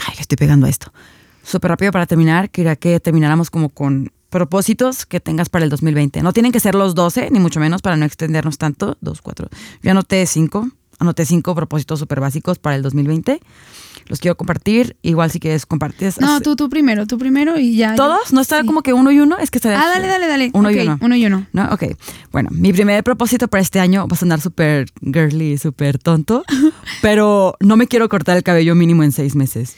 ay, 0.07 0.14
le 0.16 0.20
estoy 0.20 0.37
pegando 0.37 0.66
a 0.66 0.70
esto. 0.70 0.93
Súper 1.43 1.70
rápido 1.70 1.93
para 1.93 2.07
terminar, 2.07 2.51
quería 2.51 2.76
que 2.76 3.01
termináramos 3.01 3.51
como 3.51 3.70
con 3.70 4.12
propósitos 4.29 5.07
que 5.07 5.20
tengas 5.20 5.49
para 5.49 5.64
el 5.64 5.70
2020. 5.70 6.22
No 6.22 6.33
tienen 6.33 6.53
que 6.53 6.61
ser 6.61 6.74
los 6.74 6.95
12, 6.95 7.31
ni 7.31 7.41
mucho 7.41 7.61
menos 7.61 7.81
para 7.81 7.97
no 7.97 8.05
extendernos 8.05 8.59
tanto. 8.59 8.99
Dos, 9.01 9.22
cuatro. 9.22 9.49
Yo 9.83 9.91
anoté 9.91 10.26
cinco, 10.26 10.68
anoté 10.99 11.24
cinco 11.26 11.55
propósitos 11.55 11.99
súper 12.01 12.20
básicos 12.20 12.59
para 12.59 12.76
el 12.76 12.82
2020. 12.82 13.40
Los 14.07 14.20
quiero 14.20 14.36
compartir. 14.36 14.96
Igual 15.03 15.30
si 15.30 15.38
quieres 15.38 15.66
compartir. 15.66 16.12
No, 16.20 16.40
tú, 16.40 16.57
tú 16.57 16.68
primero, 16.70 17.07
tú 17.07 17.18
primero 17.18 17.59
y 17.59 17.76
ya. 17.76 17.94
¿Todos? 17.94 18.32
¿No 18.32 18.40
está 18.40 18.61
Sí. 18.62 18.66
como 18.66 18.82
que 18.82 18.92
uno 18.94 19.11
y 19.12 19.20
uno? 19.20 19.36
Es 19.38 19.51
que 19.51 19.59
está 19.59 19.70
Ah, 19.78 19.88
dale, 19.88 20.09
dale, 20.09 20.26
dale. 20.26 20.51
Uno 20.55 20.70
y 20.70 20.76
Ok, 20.78 20.82
uno. 20.84 20.99
Uno 21.03 21.16
y 21.16 21.26
uno. 21.26 21.46
¿No? 21.53 21.68
Ok. 21.72 21.84
Bueno, 22.32 22.49
mi 22.53 22.72
primer 22.72 23.05
propósito 23.05 23.49
para 23.49 23.61
este 23.61 23.80
año 23.80 24.09
va 24.09 24.14
a 24.14 24.18
sonar 24.18 24.40
súper 24.40 24.86
girly, 25.03 25.59
súper 25.59 25.99
tonto, 25.99 26.44
pero 27.03 27.55
no 27.61 27.76
me 27.76 27.86
quiero 27.86 28.09
cortar 28.09 28.36
el 28.36 28.42
cabello 28.42 28.74
mínimo 28.74 29.03
en 29.03 29.12
seis 29.12 29.34
meses. 29.34 29.76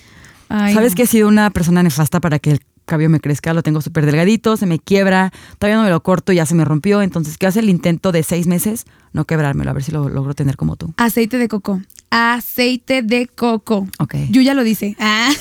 Ay, 0.49 0.75
¿Sabes 0.75 0.93
no. 0.93 0.97
que 0.97 1.03
he 1.03 1.07
sido 1.07 1.29
una 1.29 1.51
persona 1.51 1.83
nefasta 1.83 2.21
para 2.21 2.39
que 2.39 2.51
el 2.53 2.61
cabello 2.87 3.11
me 3.11 3.21
crezca? 3.21 3.55
Lo 3.55 3.63
tengo 3.63 3.81
súper 3.81 4.07
delgadito, 4.07 4.57
se 4.57 4.67
me 4.67 4.79
quiebra, 4.79 5.33
todavía 5.59 5.77
no 5.79 5.85
me 5.85 5.91
lo 5.91 6.03
corto, 6.03 6.33
ya 6.33 6.47
se 6.47 6.55
me 6.55 6.65
rompió, 6.65 7.03
entonces 7.03 7.39
quiero 7.39 7.51
hacer 7.51 7.65
el 7.65 7.71
intento 7.71 8.13
de 8.13 8.23
seis 8.23 8.47
meses, 8.47 8.85
no 9.13 9.25
quebrármelo, 9.25 9.71
a 9.71 9.75
ver 9.75 9.83
si 9.83 9.93
lo 9.93 10.09
logro 10.09 10.35
tener 10.35 10.57
como 10.57 10.77
tú. 10.77 10.93
Aceite 10.97 11.39
de 11.39 11.49
coco. 11.49 11.81
Aceite 12.11 13.03
de 13.03 13.27
coco. 13.29 13.87
Ok. 13.99 14.15
Yo 14.31 14.41
ya 14.43 14.55
lo 14.55 14.65
dice. 14.65 14.97
Ah. 14.99 15.31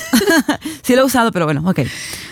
Sí 0.84 0.96
lo 0.96 1.02
he 1.02 1.06
usado, 1.06 1.32
pero 1.32 1.46
bueno, 1.46 1.64
ok. 1.70 1.80
Es 1.80 1.90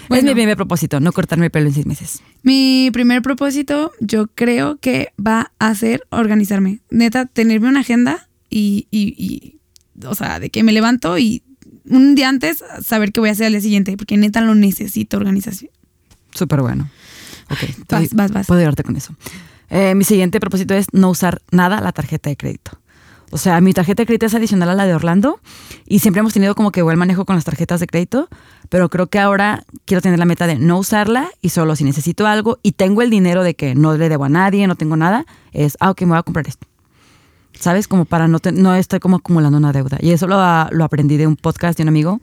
Bueno. 0.09 0.29
mi 0.29 0.33
primer 0.33 0.55
propósito, 0.55 0.99
no 0.99 1.11
cortarme 1.11 1.45
el 1.45 1.51
pelo 1.51 1.67
en 1.67 1.73
seis 1.73 1.85
meses. 1.85 2.21
Mi 2.43 2.89
primer 2.91 3.21
propósito, 3.21 3.91
yo 3.99 4.27
creo 4.27 4.77
que 4.77 5.13
va 5.23 5.51
a 5.59 5.75
ser 5.75 6.03
organizarme. 6.09 6.79
Neta, 6.89 7.25
tenerme 7.25 7.67
una 7.67 7.81
agenda 7.81 8.27
y, 8.49 8.87
y- 8.89 9.13
y, 9.17 9.59
o 10.07 10.15
sea, 10.15 10.39
de 10.39 10.49
que 10.49 10.63
me 10.63 10.71
levanto 10.71 11.17
y 11.19 11.43
un 11.89 12.15
día 12.15 12.29
antes 12.29 12.63
saber 12.85 13.11
qué 13.11 13.19
voy 13.19 13.29
a 13.29 13.31
hacer 13.33 13.47
al 13.47 13.53
día 13.53 13.61
siguiente, 13.61 13.95
porque 13.97 14.17
neta 14.17 14.41
lo 14.41 14.55
necesito 14.55 15.17
organización. 15.17 15.71
Súper 16.33 16.61
bueno. 16.61 16.89
Ok, 17.49 17.57
Vas, 17.89 18.03
estoy- 18.03 18.09
vas, 18.17 18.31
vas. 18.31 18.47
puedo 18.47 18.59
ayudarte 18.59 18.83
con 18.83 18.95
eso. 18.97 19.15
Eh, 19.69 19.95
mi 19.95 20.03
siguiente 20.03 20.39
propósito 20.39 20.73
es 20.73 20.87
no 20.93 21.09
usar 21.09 21.41
nada 21.51 21.81
la 21.81 21.91
tarjeta 21.91 22.29
de 22.29 22.37
crédito. 22.37 22.71
O 23.31 23.37
sea, 23.37 23.59
mi 23.59 23.73
tarjeta 23.73 24.03
de 24.03 24.07
crédito 24.07 24.25
es 24.25 24.33
adicional 24.35 24.69
a 24.69 24.73
la 24.73 24.85
de 24.85 24.93
Orlando 24.95 25.41
y 25.85 25.99
siempre 25.99 26.21
hemos 26.21 26.31
tenido 26.33 26.55
como 26.55 26.71
que 26.71 26.81
buen 26.81 26.97
manejo 26.97 27.25
con 27.25 27.35
las 27.35 27.43
tarjetas 27.43 27.81
de 27.81 27.87
crédito, 27.87 28.29
pero 28.69 28.89
creo 28.89 29.07
que 29.07 29.19
ahora 29.19 29.65
quiero 29.83 30.01
tener 30.01 30.17
la 30.17 30.23
meta 30.23 30.47
de 30.47 30.57
no 30.57 30.77
usarla 30.79 31.29
y 31.41 31.49
solo 31.49 31.75
si 31.75 31.83
necesito 31.83 32.25
algo 32.25 32.57
y 32.63 32.71
tengo 32.71 33.01
el 33.01 33.09
dinero 33.09 33.43
de 33.43 33.53
que 33.55 33.75
no 33.75 33.97
le 33.97 34.07
debo 34.07 34.23
a 34.23 34.29
nadie, 34.29 34.65
no 34.67 34.75
tengo 34.75 34.95
nada, 34.95 35.25
es, 35.51 35.75
ah, 35.81 35.89
ok, 35.91 36.01
me 36.03 36.07
voy 36.09 36.17
a 36.19 36.23
comprar 36.23 36.47
esto. 36.47 36.67
¿Sabes? 37.59 37.87
Como 37.87 38.05
para 38.05 38.27
no, 38.27 38.39
te- 38.39 38.51
no 38.51 38.73
estar 38.75 38.99
como 38.99 39.17
acumulando 39.17 39.57
una 39.57 39.71
deuda. 39.73 39.97
Y 40.01 40.11
eso 40.11 40.27
lo, 40.27 40.37
lo 40.71 40.83
aprendí 40.83 41.17
de 41.17 41.27
un 41.27 41.35
podcast 41.35 41.77
de 41.77 41.83
un 41.83 41.89
amigo. 41.89 42.21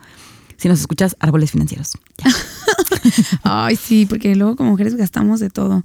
Si 0.57 0.69
nos 0.69 0.81
escuchas, 0.81 1.17
árboles 1.21 1.51
financieros. 1.51 1.93
Ay, 3.43 3.77
sí, 3.77 4.07
porque 4.07 4.35
luego 4.35 4.57
como 4.57 4.71
mujeres 4.71 4.95
gastamos 4.97 5.41
de 5.41 5.51
todo. 5.51 5.85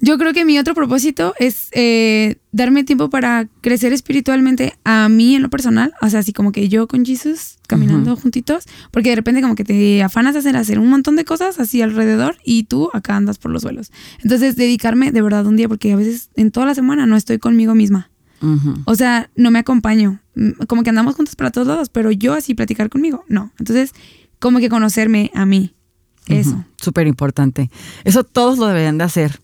Yo 0.00 0.18
creo 0.18 0.34
que 0.34 0.44
mi 0.44 0.58
otro 0.58 0.74
propósito 0.74 1.32
es 1.38 1.68
eh, 1.72 2.36
darme 2.52 2.84
tiempo 2.84 3.08
para 3.08 3.48
crecer 3.62 3.94
espiritualmente 3.94 4.74
a 4.84 5.08
mí 5.08 5.34
en 5.36 5.42
lo 5.42 5.48
personal. 5.48 5.94
O 6.02 6.10
sea, 6.10 6.20
así 6.20 6.34
como 6.34 6.52
que 6.52 6.68
yo 6.68 6.86
con 6.86 7.06
Jesús 7.06 7.56
caminando 7.66 8.14
juntitos, 8.14 8.64
porque 8.90 9.08
de 9.10 9.16
repente 9.16 9.40
como 9.40 9.54
que 9.54 9.64
te 9.64 10.02
afanas 10.02 10.36
a 10.36 10.40
hacer, 10.40 10.54
hacer 10.54 10.78
un 10.78 10.90
montón 10.90 11.16
de 11.16 11.24
cosas 11.24 11.58
así 11.58 11.80
alrededor 11.80 12.36
y 12.44 12.64
tú 12.64 12.90
acá 12.92 13.16
andas 13.16 13.38
por 13.38 13.50
los 13.50 13.62
suelos. 13.62 13.90
Entonces, 14.22 14.54
dedicarme 14.56 15.12
de 15.12 15.22
verdad 15.22 15.46
un 15.46 15.56
día, 15.56 15.66
porque 15.68 15.92
a 15.92 15.96
veces 15.96 16.28
en 16.36 16.50
toda 16.50 16.66
la 16.66 16.74
semana 16.74 17.06
no 17.06 17.16
estoy 17.16 17.38
conmigo 17.38 17.74
misma. 17.74 18.10
O 18.84 18.94
sea, 18.94 19.30
no 19.36 19.50
me 19.50 19.58
acompaño. 19.58 20.20
Mm, 20.34 20.64
Como 20.66 20.82
que 20.82 20.90
andamos 20.90 21.14
juntos 21.14 21.36
para 21.36 21.50
todos 21.50 21.66
lados, 21.66 21.88
pero 21.88 22.10
yo 22.12 22.34
así 22.34 22.54
platicar 22.54 22.88
conmigo, 22.90 23.24
no. 23.28 23.52
Entonces, 23.58 23.92
como 24.38 24.58
que 24.58 24.68
conocerme 24.68 25.30
a 25.34 25.46
mí. 25.46 25.74
Eso. 26.26 26.50
Ujú, 26.50 26.64
Súper 26.76 27.06
importante. 27.06 27.70
Eso 28.04 28.24
todos 28.24 28.58
lo 28.58 28.66
deberían 28.66 28.98
de 28.98 29.04
hacer. 29.04 29.40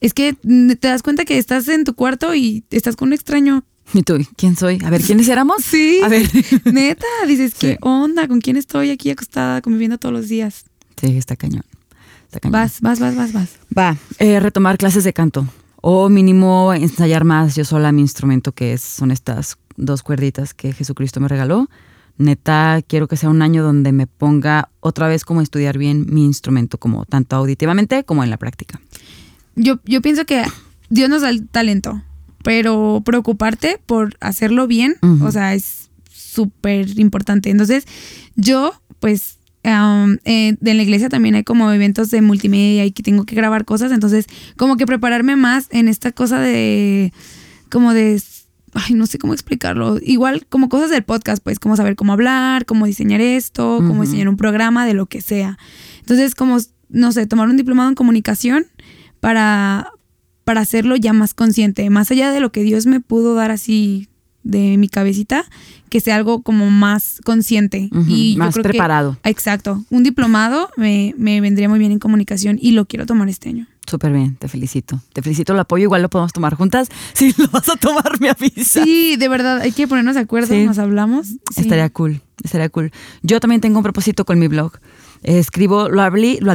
Es 0.00 0.14
que 0.14 0.36
mm, 0.42 0.72
te 0.80 0.88
das 0.88 1.02
cuenta 1.02 1.24
que 1.24 1.38
estás 1.38 1.68
en 1.68 1.84
tu 1.84 1.94
cuarto 1.94 2.34
y 2.34 2.64
estás 2.70 2.96
con 2.96 3.08
un 3.08 3.12
extraño. 3.12 3.64
¿Y 3.94 4.02
tú? 4.02 4.16
¿Quién 4.36 4.56
soy? 4.56 4.78
A 4.84 4.90
ver, 4.90 5.02
¿quiénes 5.02 5.28
éramos? 5.28 5.56
Sí. 5.64 6.00
A 6.02 6.08
ver. 6.08 6.28
Neta, 6.64 7.06
dices, 7.26 7.54
¿qué 7.54 7.72
Sí. 7.72 7.78
onda? 7.82 8.26
¿Con 8.28 8.40
quién 8.40 8.56
estoy 8.56 8.90
aquí 8.90 9.10
acostada 9.10 9.60
conviviendo 9.60 9.98
todos 9.98 10.12
los 10.14 10.28
días? 10.28 10.64
Sí, 11.00 11.16
está 11.18 11.36
cañón. 11.36 11.64
Está 12.26 12.40
cañón. 12.40 12.52
Vas, 12.52 12.80
vas, 12.80 13.00
vas, 13.00 13.14
vas, 13.16 13.32
vas. 13.32 13.48
Va, 13.76 13.96
eh, 14.18 14.40
retomar 14.40 14.78
clases 14.78 15.04
de 15.04 15.12
canto. 15.12 15.46
O 15.82 16.08
mínimo 16.08 16.72
ensayar 16.72 17.24
más 17.24 17.54
yo 17.56 17.64
sola 17.64 17.92
mi 17.92 18.00
instrumento, 18.02 18.52
que 18.52 18.72
es- 18.72 18.80
son 18.82 19.10
estas 19.10 19.58
dos 19.76 20.02
cuerditas 20.02 20.54
que 20.54 20.72
Jesucristo 20.72 21.20
me 21.20 21.28
regaló. 21.28 21.68
neta, 22.18 22.80
quiero 22.86 23.08
que 23.08 23.16
sea 23.16 23.30
un 23.30 23.40
año 23.40 23.62
donde 23.64 23.90
me 23.90 24.06
ponga 24.06 24.68
otra 24.80 25.08
vez 25.08 25.24
como 25.24 25.40
estudiar 25.40 25.78
bien 25.78 26.06
mi 26.10 26.24
instrumento, 26.26 26.76
como 26.78 27.06
tanto 27.06 27.34
auditivamente 27.36 28.04
como 28.04 28.22
en 28.22 28.28
la 28.28 28.36
práctica. 28.36 28.80
Yo, 29.56 29.80
yo 29.86 30.02
pienso 30.02 30.26
que 30.26 30.44
Dios 30.90 31.08
nos 31.08 31.22
da 31.22 31.30
el 31.30 31.48
talento, 31.48 32.02
pero 32.44 33.00
preocuparte 33.04 33.80
por 33.86 34.14
hacerlo 34.20 34.66
bien, 34.66 34.96
Ujú. 35.02 35.24
o 35.24 35.32
sea, 35.32 35.54
es 35.54 35.90
súper 36.12 36.98
importante. 37.00 37.48
Entonces, 37.48 37.86
yo, 38.36 38.72
pues, 39.00 39.38
um, 39.64 40.18
eh, 40.24 40.56
en 40.60 40.76
la 40.76 40.82
iglesia 40.82 41.08
también 41.08 41.34
hay 41.34 41.44
como 41.44 41.70
eventos 41.72 42.10
de 42.10 42.20
multimedia 42.22 42.84
y 42.84 42.92
que 42.92 43.02
tengo 43.02 43.24
que 43.24 43.34
grabar 43.34 43.64
cosas, 43.64 43.92
entonces, 43.92 44.26
como 44.56 44.76
que 44.76 44.86
prepararme 44.86 45.36
más 45.36 45.68
en 45.70 45.88
esta 45.88 46.12
cosa 46.12 46.40
de, 46.40 47.12
como 47.70 47.94
de, 47.94 48.20
ay, 48.74 48.94
no 48.94 49.06
sé 49.06 49.18
cómo 49.18 49.32
explicarlo, 49.32 49.98
igual 50.02 50.46
como 50.48 50.68
cosas 50.68 50.90
del 50.90 51.02
podcast, 51.02 51.42
pues, 51.42 51.58
como 51.58 51.76
saber 51.76 51.96
cómo 51.96 52.12
hablar, 52.12 52.66
cómo 52.66 52.86
diseñar 52.86 53.20
esto, 53.20 53.78
cómo 53.86 54.02
diseñar 54.02 54.28
un 54.28 54.36
programa, 54.36 54.86
de 54.86 54.94
lo 54.94 55.06
que 55.06 55.20
sea. 55.20 55.58
Entonces, 56.00 56.34
como, 56.34 56.58
no 56.88 57.12
sé, 57.12 57.26
tomar 57.26 57.48
un 57.48 57.56
diplomado 57.56 57.88
en 57.88 57.94
comunicación 57.94 58.66
para, 59.20 59.90
para 60.44 60.60
hacerlo 60.60 60.96
ya 60.96 61.12
más 61.12 61.34
consciente, 61.34 61.88
más 61.90 62.10
allá 62.10 62.32
de 62.32 62.40
lo 62.40 62.50
que 62.50 62.62
Dios 62.62 62.86
me 62.86 63.00
pudo 63.00 63.34
dar 63.34 63.50
así 63.50 64.08
de 64.44 64.76
mi 64.76 64.88
cabecita, 64.88 65.44
que 65.88 66.00
sea 66.00 66.16
algo 66.16 66.42
como 66.42 66.70
más 66.70 67.20
consciente. 67.24 67.88
Y 68.08 68.32
yo 68.34 68.38
más 68.38 68.54
que- 68.56 68.62
preparado. 68.62 69.18
exacto. 69.24 69.84
Un 69.90 70.02
diplomado 70.02 70.70
me, 70.76 71.14
me 71.18 71.40
vendría 71.40 71.68
muy 71.68 71.78
bien 71.78 71.92
en 71.92 71.98
comunicación 71.98 72.58
y 72.60 72.72
lo 72.72 72.86
quiero 72.86 73.06
tomar 73.06 73.28
este 73.28 73.48
año. 73.50 73.66
Súper 73.86 74.12
bien, 74.12 74.36
te 74.36 74.48
felicito. 74.48 75.00
Te 75.12 75.22
felicito, 75.22 75.54
lo 75.54 75.60
apoyo. 75.60 75.82
Igual 75.84 76.02
lo 76.02 76.08
podemos 76.08 76.32
tomar 76.32 76.54
juntas. 76.54 76.88
Si 77.14 77.34
lo 77.36 77.48
vas 77.48 77.68
a 77.68 77.76
tomar, 77.76 78.20
me 78.20 78.30
avisa. 78.30 78.82
Sí, 78.84 79.16
de 79.16 79.28
verdad, 79.28 79.60
hay 79.60 79.72
que 79.72 79.86
ponernos 79.88 80.14
de 80.14 80.20
acuerdo, 80.22 80.54
Sí. 80.54 80.64
nos 80.64 80.78
hablamos. 80.78 81.26
Sí. 81.26 81.36
Estaría 81.62 81.90
cool, 81.90 82.20
estaría 82.42 82.68
cool. 82.68 82.90
Yo 83.22 83.40
también 83.40 83.60
tengo 83.60 83.78
un 83.78 83.82
propósito 83.82 84.24
con 84.24 84.38
mi 84.38 84.48
blog. 84.48 84.72
Escribo, 85.22 85.88
lo 85.88 86.02
abrí, 86.02 86.38
lo, 86.40 86.54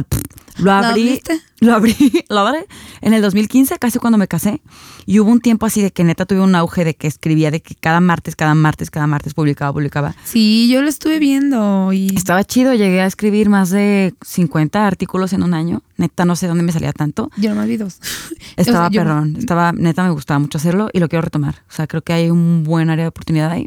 lo 0.58 0.72
abrí, 0.72 1.02
abriste? 1.08 1.40
lo 1.60 1.74
abrí, 1.74 1.94
lo 2.28 2.38
abrí 2.40 2.58
en 3.00 3.14
el 3.14 3.22
2015, 3.22 3.78
casi 3.78 3.98
cuando 3.98 4.18
me 4.18 4.28
casé. 4.28 4.60
Y 5.06 5.20
hubo 5.20 5.30
un 5.30 5.40
tiempo 5.40 5.64
así 5.66 5.80
de 5.80 5.90
que 5.90 6.04
neta 6.04 6.26
tuve 6.26 6.40
un 6.40 6.54
auge 6.54 6.84
de 6.84 6.94
que 6.94 7.06
escribía, 7.06 7.50
de 7.50 7.62
que 7.62 7.74
cada 7.74 8.00
martes, 8.00 8.36
cada 8.36 8.54
martes, 8.54 8.90
cada 8.90 9.06
martes 9.06 9.32
publicaba, 9.34 9.72
publicaba. 9.72 10.14
Sí, 10.24 10.68
yo 10.70 10.82
lo 10.82 10.88
estuve 10.88 11.18
viendo 11.18 11.92
y 11.92 12.14
Estaba 12.14 12.44
chido, 12.44 12.74
llegué 12.74 13.00
a 13.00 13.06
escribir 13.06 13.48
más 13.48 13.70
de 13.70 14.14
50 14.22 14.86
artículos 14.86 15.32
en 15.32 15.42
un 15.42 15.54
año. 15.54 15.82
Neta, 15.96 16.24
no 16.24 16.36
sé 16.36 16.46
dónde 16.46 16.62
me 16.62 16.72
salía 16.72 16.92
tanto. 16.92 17.30
yo 17.36 17.50
nomás 17.50 17.66
vi 17.68 17.76
dos. 17.78 17.98
Estaba 18.56 18.86
O 18.88 18.90
sea, 18.90 18.90
yo- 18.90 19.00
perrón, 19.02 19.36
estaba, 19.38 19.72
neta 19.72 20.02
me 20.04 20.10
gustaba 20.10 20.38
mucho 20.40 20.58
hacerlo 20.58 20.90
y 20.92 20.98
lo 21.00 21.08
quiero 21.08 21.22
retomar. 21.22 21.62
O 21.70 21.72
sea, 21.72 21.86
creo 21.86 22.02
que 22.02 22.12
hay 22.12 22.30
un 22.30 22.64
buen 22.64 22.90
área 22.90 23.04
de 23.04 23.08
oportunidad 23.08 23.50
ahí 23.50 23.66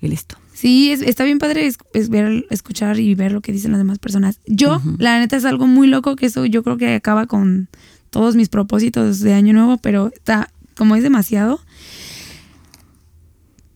y 0.00 0.08
listo. 0.08 0.36
Sí, 0.56 0.90
es- 0.90 1.02
está 1.02 1.24
bien 1.24 1.38
padre 1.38 1.66
es, 1.66 1.76
es 1.92 2.08
ver, 2.08 2.46
escuchar 2.48 2.98
y 2.98 3.14
ver 3.14 3.30
lo 3.32 3.42
que 3.42 3.52
dicen 3.52 3.72
las 3.72 3.78
demás 3.80 3.98
personas. 3.98 4.40
Yo, 4.46 4.80
la 4.98 5.18
neta, 5.18 5.36
es 5.36 5.44
algo 5.44 5.66
muy 5.66 5.86
loco 5.86 6.16
que 6.16 6.24
eso 6.26 6.46
yo 6.46 6.62
creo 6.62 6.78
que 6.78 6.94
acaba 6.94 7.26
con 7.26 7.68
todos 8.08 8.36
mis 8.36 8.48
propósitos 8.48 9.20
de 9.20 9.34
año 9.34 9.52
nuevo, 9.52 9.76
pero 9.76 10.10
está, 10.14 10.50
como 10.74 10.96
es 10.96 11.02
demasiado. 11.02 11.60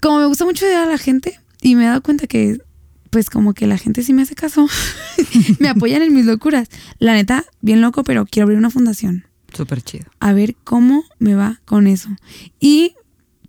Como 0.00 0.18
me 0.20 0.26
gusta 0.26 0.44
mucho 0.44 0.64
ayudar 0.64 0.88
a 0.88 0.90
la 0.92 0.98
gente 0.98 1.38
y 1.60 1.74
me 1.74 1.84
he 1.84 1.86
dado 1.88 2.02
cuenta 2.02 2.26
que, 2.26 2.58
pues, 3.10 3.28
como 3.28 3.52
que 3.52 3.66
la 3.66 3.76
gente 3.76 4.02
sí 4.02 4.14
me 4.14 4.22
hace 4.22 4.34
caso, 4.34 4.66
me 5.58 5.68
apoyan 5.68 6.00
en 6.02 6.14
mis 6.14 6.24
locuras. 6.24 6.68
La 6.98 7.12
neta, 7.12 7.44
bien 7.60 7.80
loco, 7.82 8.04
pero 8.04 8.24
quiero 8.24 8.44
abrir 8.44 8.58
una 8.58 8.70
fundación 8.70 9.26
Súper 9.52 9.82
chido. 9.82 10.06
a 10.20 10.32
ver 10.32 10.56
cómo 10.64 11.04
me 11.18 11.34
va 11.34 11.60
con 11.66 11.86
eso. 11.86 12.08
Y 12.58 12.94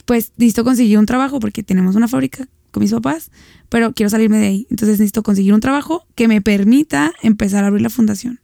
pues 0.05 0.33
necesito 0.35 0.65
conseguir 0.65 0.97
un 0.97 1.05
trabajo 1.05 1.39
porque 1.39 1.63
tenemos 1.63 1.95
una 1.95 2.09
fábrica 2.09 2.49
con 2.71 2.81
mis 2.81 2.91
papás, 2.91 3.31
pero 3.69 3.93
quiero 3.93 4.09
salirme 4.09 4.37
de 4.37 4.47
ahí. 4.47 4.67
Entonces 4.69 4.99
necesito 4.99 5.23
conseguir 5.23 5.53
un 5.53 5.59
trabajo 5.59 6.05
que 6.15 6.27
me 6.27 6.41
permita 6.41 7.13
empezar 7.21 7.63
a 7.63 7.67
abrir 7.67 7.81
la 7.81 7.89
fundación. 7.89 8.39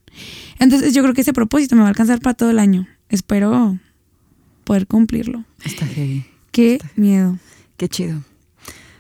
Entonces 0.60 0.94
yo 0.94 1.02
creo 1.02 1.14
que 1.14 1.22
ese 1.22 1.34
propósito 1.34 1.76
me 1.76 1.82
va 1.82 1.88
a 1.88 1.90
alcanzar 1.90 2.20
para 2.20 2.34
todo 2.34 2.50
el 2.50 2.60
año. 2.60 2.88
Espero 3.10 3.78
poder 4.64 4.88
cumplirlo. 4.88 5.44
Está 5.64 5.86
heavy. 5.86 6.26
Qué 6.52 6.80
miedo. 6.96 7.38
Qué 7.78 7.88
chido. 7.88 8.22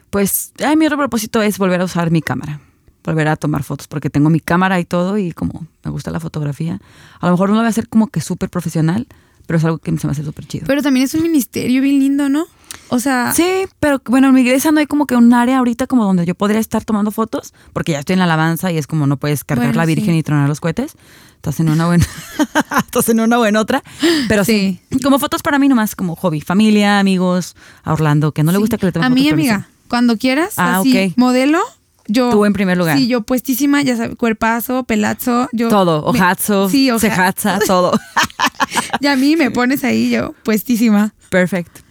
Pues 0.10 0.54
ay, 0.64 0.76
mi 0.78 0.86
otro 0.86 0.98
propósito 0.98 1.42
es 1.42 1.58
volver 1.58 1.82
a 1.82 1.86
usar 1.86 2.12
mi 2.12 2.22
cámara. 2.22 2.62
Volver 3.04 3.28
a 3.28 3.36
tomar 3.36 3.64
fotos 3.64 3.88
porque 3.88 4.10
tengo 4.10 4.30
mi 4.30 4.40
cámara 4.40 4.80
y 4.80 4.86
todo 4.86 5.18
y 5.18 5.32
como 5.32 5.68
me 5.84 5.92
gusta 5.92 6.12
la 6.12 6.20
fotografía. 6.20 6.80
A 7.20 7.26
lo 7.26 7.34
mejor 7.34 7.50
no 7.50 7.56
lo 7.56 7.62
voy 7.62 7.68
a 7.68 7.70
hacer 7.70 7.88
como 7.90 8.08
que 8.08 8.22
súper 8.22 8.50
profesional, 8.50 9.08
pero 9.46 9.58
es 9.58 9.66
algo 9.66 9.78
que 9.78 9.98
se 9.98 10.08
me 10.08 10.12
hace 10.12 10.24
súper 10.24 10.46
chido. 10.46 10.66
Pero 10.68 10.82
también 10.82 11.06
es 11.06 11.14
un 11.14 11.24
ministerio 11.24 11.82
bien 11.82 12.00
lindo, 12.00 12.30
¿no? 12.30 12.46
O 12.90 13.00
sea, 13.00 13.34
Sí, 13.36 13.66
pero 13.80 14.02
bueno, 14.06 14.30
en 14.30 14.34
mi 14.34 14.42
iglesia 14.42 14.72
no 14.72 14.80
hay 14.80 14.86
como 14.88 15.08
que 15.08 15.16
un 15.16 15.34
área 15.34 15.58
ahorita 15.58 15.88
como 15.88 16.06
donde 16.06 16.26
yo 16.26 16.36
podría 16.36 16.60
estar 16.60 16.86
tomando 16.86 17.12
fotos, 17.12 17.54
porque 17.74 17.92
ya 17.94 18.00
estoy 18.00 18.14
en 18.14 18.20
la 18.20 18.26
alabanza 18.26 18.72
y 18.72 18.78
es 18.78 18.88
como 18.88 19.08
no 19.08 19.18
puedes 19.18 19.44
cargar 19.44 19.68
Bueno, 19.68 19.78
la 19.82 19.86
Virgen 19.86 20.14
sí. 20.14 20.20
y 20.20 20.24
tronar 20.24 20.48
los 20.48 20.60
cohetes. 20.62 20.94
Estás 21.36 21.60
en 21.60 21.70
una 21.70 21.86
buena, 21.86 22.06
estás 22.86 23.10
en 23.10 23.20
una 23.20 23.38
buena 23.38 23.60
otra. 23.62 23.84
Pero 24.28 24.44
sí. 24.46 24.80
como 25.04 25.20
fotos 25.20 25.42
para 25.44 25.60
mí 25.60 25.68
nomás, 25.68 25.96
como 25.96 26.16
hobby, 26.16 26.42
familia, 26.42 27.00
amigos, 27.00 27.56
a 27.84 27.94
Orlando, 27.94 28.32
que 28.32 28.44
no 28.44 28.52
le 28.52 28.58
sí. 28.58 28.62
gusta 28.62 28.78
que 28.78 28.86
le 28.88 28.92
tomen 28.92 29.06
A 29.06 29.10
mí, 29.14 29.30
amiga, 29.30 29.68
cuando 29.90 30.18
quieras, 30.18 30.54
Ah, 30.58 30.80
así, 30.80 31.08
ok. 31.10 31.18
modelo, 31.18 31.60
yo... 32.08 32.30
Tú 32.30 32.46
en 32.46 32.54
primer 32.54 32.78
lugar. 32.78 32.98
Sí, 32.98 33.08
yo 33.08 33.22
puestísima, 33.22 33.82
ya 33.82 33.98
sabes, 33.98 34.16
cuerpazo, 34.16 34.84
pelazo, 34.86 35.48
yo... 35.52 35.68
sí. 35.68 35.72
Todo, 35.72 36.02
me- 36.14 36.20
ojazo, 36.20 36.70
Sí, 36.70 36.90
oja- 36.90 37.00
cejaza, 37.10 37.60
todo. 37.68 37.92
Y 39.02 39.08
a 39.08 39.16
mí 39.16 39.36
me 39.36 39.52
pones 39.52 39.84
ahí 39.84 40.10
yo, 40.10 40.34
puestísima. 40.44 41.14
Perfecto. 41.30 41.82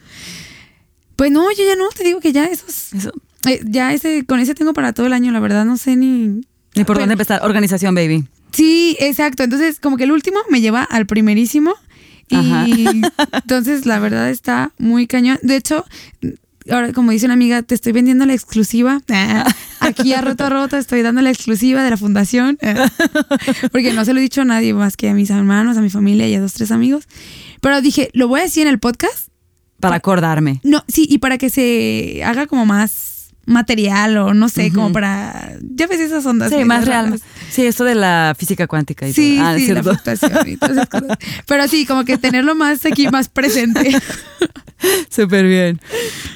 Pues 1.17 1.31
no, 1.33 1.51
yo 1.51 1.65
ya 1.67 1.77
no, 1.77 1.89
te 1.89 2.05
digo 2.05 2.21
que 2.21 2.33
ya 2.33 2.45
esos. 2.45 2.93
Eso. 2.93 3.13
eh, 3.49 3.61
ya 3.65 3.93
ese, 3.95 4.25
con 4.27 4.39
ese 4.41 4.55
tengo 4.55 4.73
para 4.75 4.93
todo 4.93 5.07
el 5.07 5.13
año, 5.13 5.33
la 5.33 5.41
verdad, 5.41 5.65
no 5.65 5.77
sé 5.77 5.97
ni. 5.97 6.27
Ni 6.75 6.85
por 6.85 6.87
Pero- 6.97 7.01
dónde 7.01 7.15
empezar. 7.15 7.41
Organización, 7.43 7.95
baby. 7.95 8.27
Sí, 8.53 8.97
exacto. 9.01 9.43
Entonces, 9.43 9.81
como 9.81 9.97
que 9.97 10.05
el 10.05 10.13
último 10.13 10.39
me 10.51 10.61
lleva 10.61 10.83
al 10.83 11.07
primerísimo. 11.07 11.75
Y 12.29 12.37
Ajá. 12.37 12.67
entonces, 13.33 13.87
la 13.87 13.99
verdad 13.99 14.31
está 14.31 14.73
muy 14.79 15.07
cañón. 15.07 15.39
De 15.43 15.57
hecho, 15.57 15.85
ahora, 16.71 16.93
como 16.93 17.13
dice 17.13 17.27
una 17.27 17.35
amiga, 17.35 17.63
te 17.63 17.75
estoy 17.75 17.93
vendiendo 17.93 18.27
la 18.27 18.35
exclusiva. 18.35 19.01
Aquí 19.81 20.13
a 20.13 20.21
roto 20.21 20.45
a 20.45 20.51
roto 20.51 20.77
estoy 20.77 21.03
dando 21.03 21.23
la 21.23 21.31
exclusiva 21.31 21.83
de 21.83 21.91
la 21.91 21.97
fundación. 21.97 22.59
Porque 23.73 23.93
no 23.93 24.05
se 24.05 24.13
lo 24.13 24.19
he 24.21 24.23
dicho 24.23 24.43
a 24.43 24.45
nadie 24.45 24.75
más 24.75 24.97
que 24.97 25.09
a 25.09 25.15
mis 25.15 25.31
hermanos, 25.31 25.77
a 25.77 25.83
mi 25.83 25.91
familia 25.91 26.29
y 26.29 26.35
a 26.35 26.41
dos, 26.41 26.53
tres 26.55 26.71
amigos. 26.73 27.07
Pero 27.61 27.81
dije, 27.81 28.11
lo 28.13 28.29
voy 28.29 28.41
a 28.41 28.45
decir 28.45 28.63
en 28.63 28.69
el 28.69 28.79
podcast 28.79 29.29
Para 29.81 29.97
acordarme. 29.97 30.61
No, 30.63 30.83
sí, 30.89 31.07
y 31.09 31.19
para 31.19 31.39
que 31.39 31.51
se 31.51 32.23
haga 32.25 32.47
como 32.47 32.67
más 32.67 33.17
material 33.47 34.17
o 34.19 34.35
no 34.35 34.49
sé, 34.49 34.73
como 34.73 34.93
para. 34.93 35.53
Ya 35.63 35.87
ves 35.87 36.01
esas 36.01 36.27
ondas. 36.27 36.51
Sí, 36.51 36.65
más 36.65 36.85
real. 36.85 37.19
Sí, 37.51 37.65
esto 37.65 37.85
de 37.85 37.95
la 37.95 38.35
física 38.37 38.67
cuántica 38.67 39.09
y 39.09 39.13
Sí, 39.13 39.37
todo. 39.37 39.47
Ah, 39.47 39.57
sí, 39.57 39.73
la 39.73 39.83
fluctuación 39.83 40.49
y 40.49 40.57
todas 40.57 40.77
esas 40.77 40.89
cosas. 40.89 41.19
Pero 41.47 41.69
sí, 41.69 41.87
como 41.87 42.05
que 42.05 42.19
tenerlo 42.19 42.55
más 42.55 42.85
aquí, 42.85 43.09
más 43.09 43.29
presente. 43.29 43.97
Súper 45.11 45.47
bien. 45.47 45.81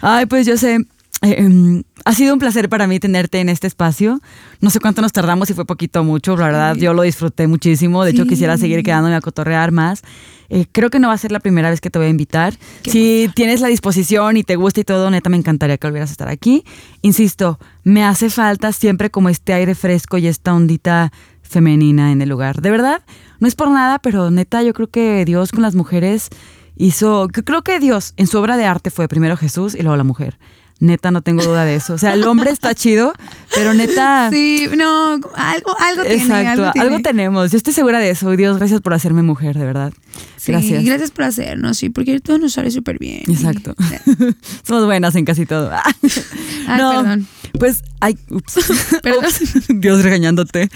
Ay, 0.01 0.26
pues 0.26 0.47
yo 0.47 0.57
sé, 0.57 0.76
eh, 1.22 1.34
em, 1.38 1.82
ha 2.05 2.12
sido 2.14 2.32
un 2.32 2.38
placer 2.40 2.68
para 2.68 2.86
mí 2.86 2.98
tenerte 3.01 3.40
en 3.40 3.48
este 3.48 3.66
espacio. 3.66 4.20
No 4.61 4.70
sé 4.70 4.80
cuánto 4.80 5.03
nos 5.03 5.12
tardamos, 5.12 5.48
si 5.48 5.55
fue 5.55 5.64
poquito 5.64 6.01
o 6.01 6.05
mucho, 6.05 6.36
la 6.36 6.46
verdad 6.46 6.74
yo 6.76 6.94
lo 6.94 7.03
disfruté 7.03 7.46
muchísimo. 7.46 8.05
De 8.05 8.11
hecho, 8.12 8.22
Sí. 8.24 8.28
quisiera 8.30 8.57
seguir 8.57 8.82
quedándome 8.82 9.14
a 9.16 9.20
cotorrear 9.20 9.72
más. 9.72 10.03
Eh, 10.48 10.66
creo 10.72 10.90
que 10.90 10.98
no 10.98 11.09
va 11.09 11.14
a 11.14 11.18
ser 11.18 11.30
la 11.30 11.38
primera 11.40 11.70
vez 11.70 11.80
que 11.80 11.90
te 11.90 11.98
voy 11.98 12.07
a 12.07 12.11
invitar. 12.11 12.55
Qué 12.82 12.90
Si 12.90 13.30
tienes 13.34 13.61
la 13.61 13.68
disposición 13.68 14.36
y 14.36 14.42
te 14.42 14.57
gusta 14.57 14.80
y 14.80 14.84
todo, 14.84 15.11
neta, 15.11 15.30
me 15.30 15.36
encantaría 15.36 15.78
que 15.78 15.86
volvieras 15.86 16.11
a 16.11 16.12
estar 16.12 16.28
aquí. 16.28 16.64
Insisto, 17.03 17.59
me 17.84 18.03
hace 18.05 18.30
falta 18.30 18.72
siempre 18.72 19.11
como 19.11 19.28
este 19.28 19.53
aire 19.53 19.74
fresco 19.74 20.18
y 20.18 20.26
esta 20.26 20.53
ondita 20.55 21.12
femenina 21.42 22.12
en 22.12 22.22
el 22.22 22.28
lugar. 22.28 22.61
De 22.62 22.70
verdad, 22.70 23.03
no 23.38 23.46
es 23.48 23.55
por 23.55 23.70
nada, 23.70 23.98
pero 23.98 24.30
neta, 24.30 24.62
yo 24.62 24.72
creo 24.74 24.88
que 24.88 25.24
Dios 25.24 25.53
con 25.53 25.62
las 25.62 25.74
mujeres 25.74 26.28
hizo, 26.76 27.28
creo 27.28 27.62
que 27.62 27.78
Dios 27.78 28.14
en 28.16 28.26
su 28.26 28.38
obra 28.38 28.57
de 28.57 28.64
arte 28.64 28.90
fue 28.90 29.07
primero 29.09 29.36
Jesús 29.36 29.74
y 29.74 29.82
luego 29.82 29.96
la 29.96 30.05
mujer. 30.05 30.38
Neta, 30.80 31.10
no 31.10 31.20
tengo 31.20 31.44
duda 31.44 31.64
de 31.66 31.76
eso. 31.76 31.92
O 31.92 31.98
sea, 31.98 32.14
el 32.14 32.24
hombre 32.24 32.50
está 32.50 32.74
chido, 32.74 33.12
pero 33.54 33.74
neta... 33.74 34.30
Sí, 34.32 34.66
no, 34.76 35.12
algo, 35.12 35.76
algo 35.78 36.02
tiene. 36.02 36.22
Exacto, 36.22 36.62
Algo, 36.64 36.72
tiene. 36.72 37.02
tenemos. 37.02 37.50
Yo 37.50 37.58
estoy 37.58 37.74
segura 37.74 37.98
de 37.98 38.10
eso. 38.10 38.30
Dios, 38.30 38.56
gracias 38.56 38.80
por 38.80 38.94
hacerme 38.94 39.22
mujer, 39.22 39.58
de 39.58 39.66
verdad. 39.66 39.92
Sí, 40.38 40.52
gracias. 40.52 40.82
gracias 40.84 41.10
por 41.10 41.26
hacernos, 41.26 41.76
sí, 41.76 41.90
porque 41.90 42.18
todo 42.20 42.38
nos 42.38 42.54
sale 42.54 42.70
súper 42.70 42.98
bien. 42.98 43.22
Exacto. 43.28 43.74
Somos 44.66 44.86
buenas 44.86 45.14
en 45.16 45.26
casi 45.26 45.44
todo. 45.44 45.70
Ay, 46.66 46.78
perdón. 46.78 47.28
Pues, 47.59 47.82
ay, 48.01 48.18
ups. 48.30 48.57
Ups. 49.18 49.66
Dios 49.68 50.03
regañándote. 50.03 50.70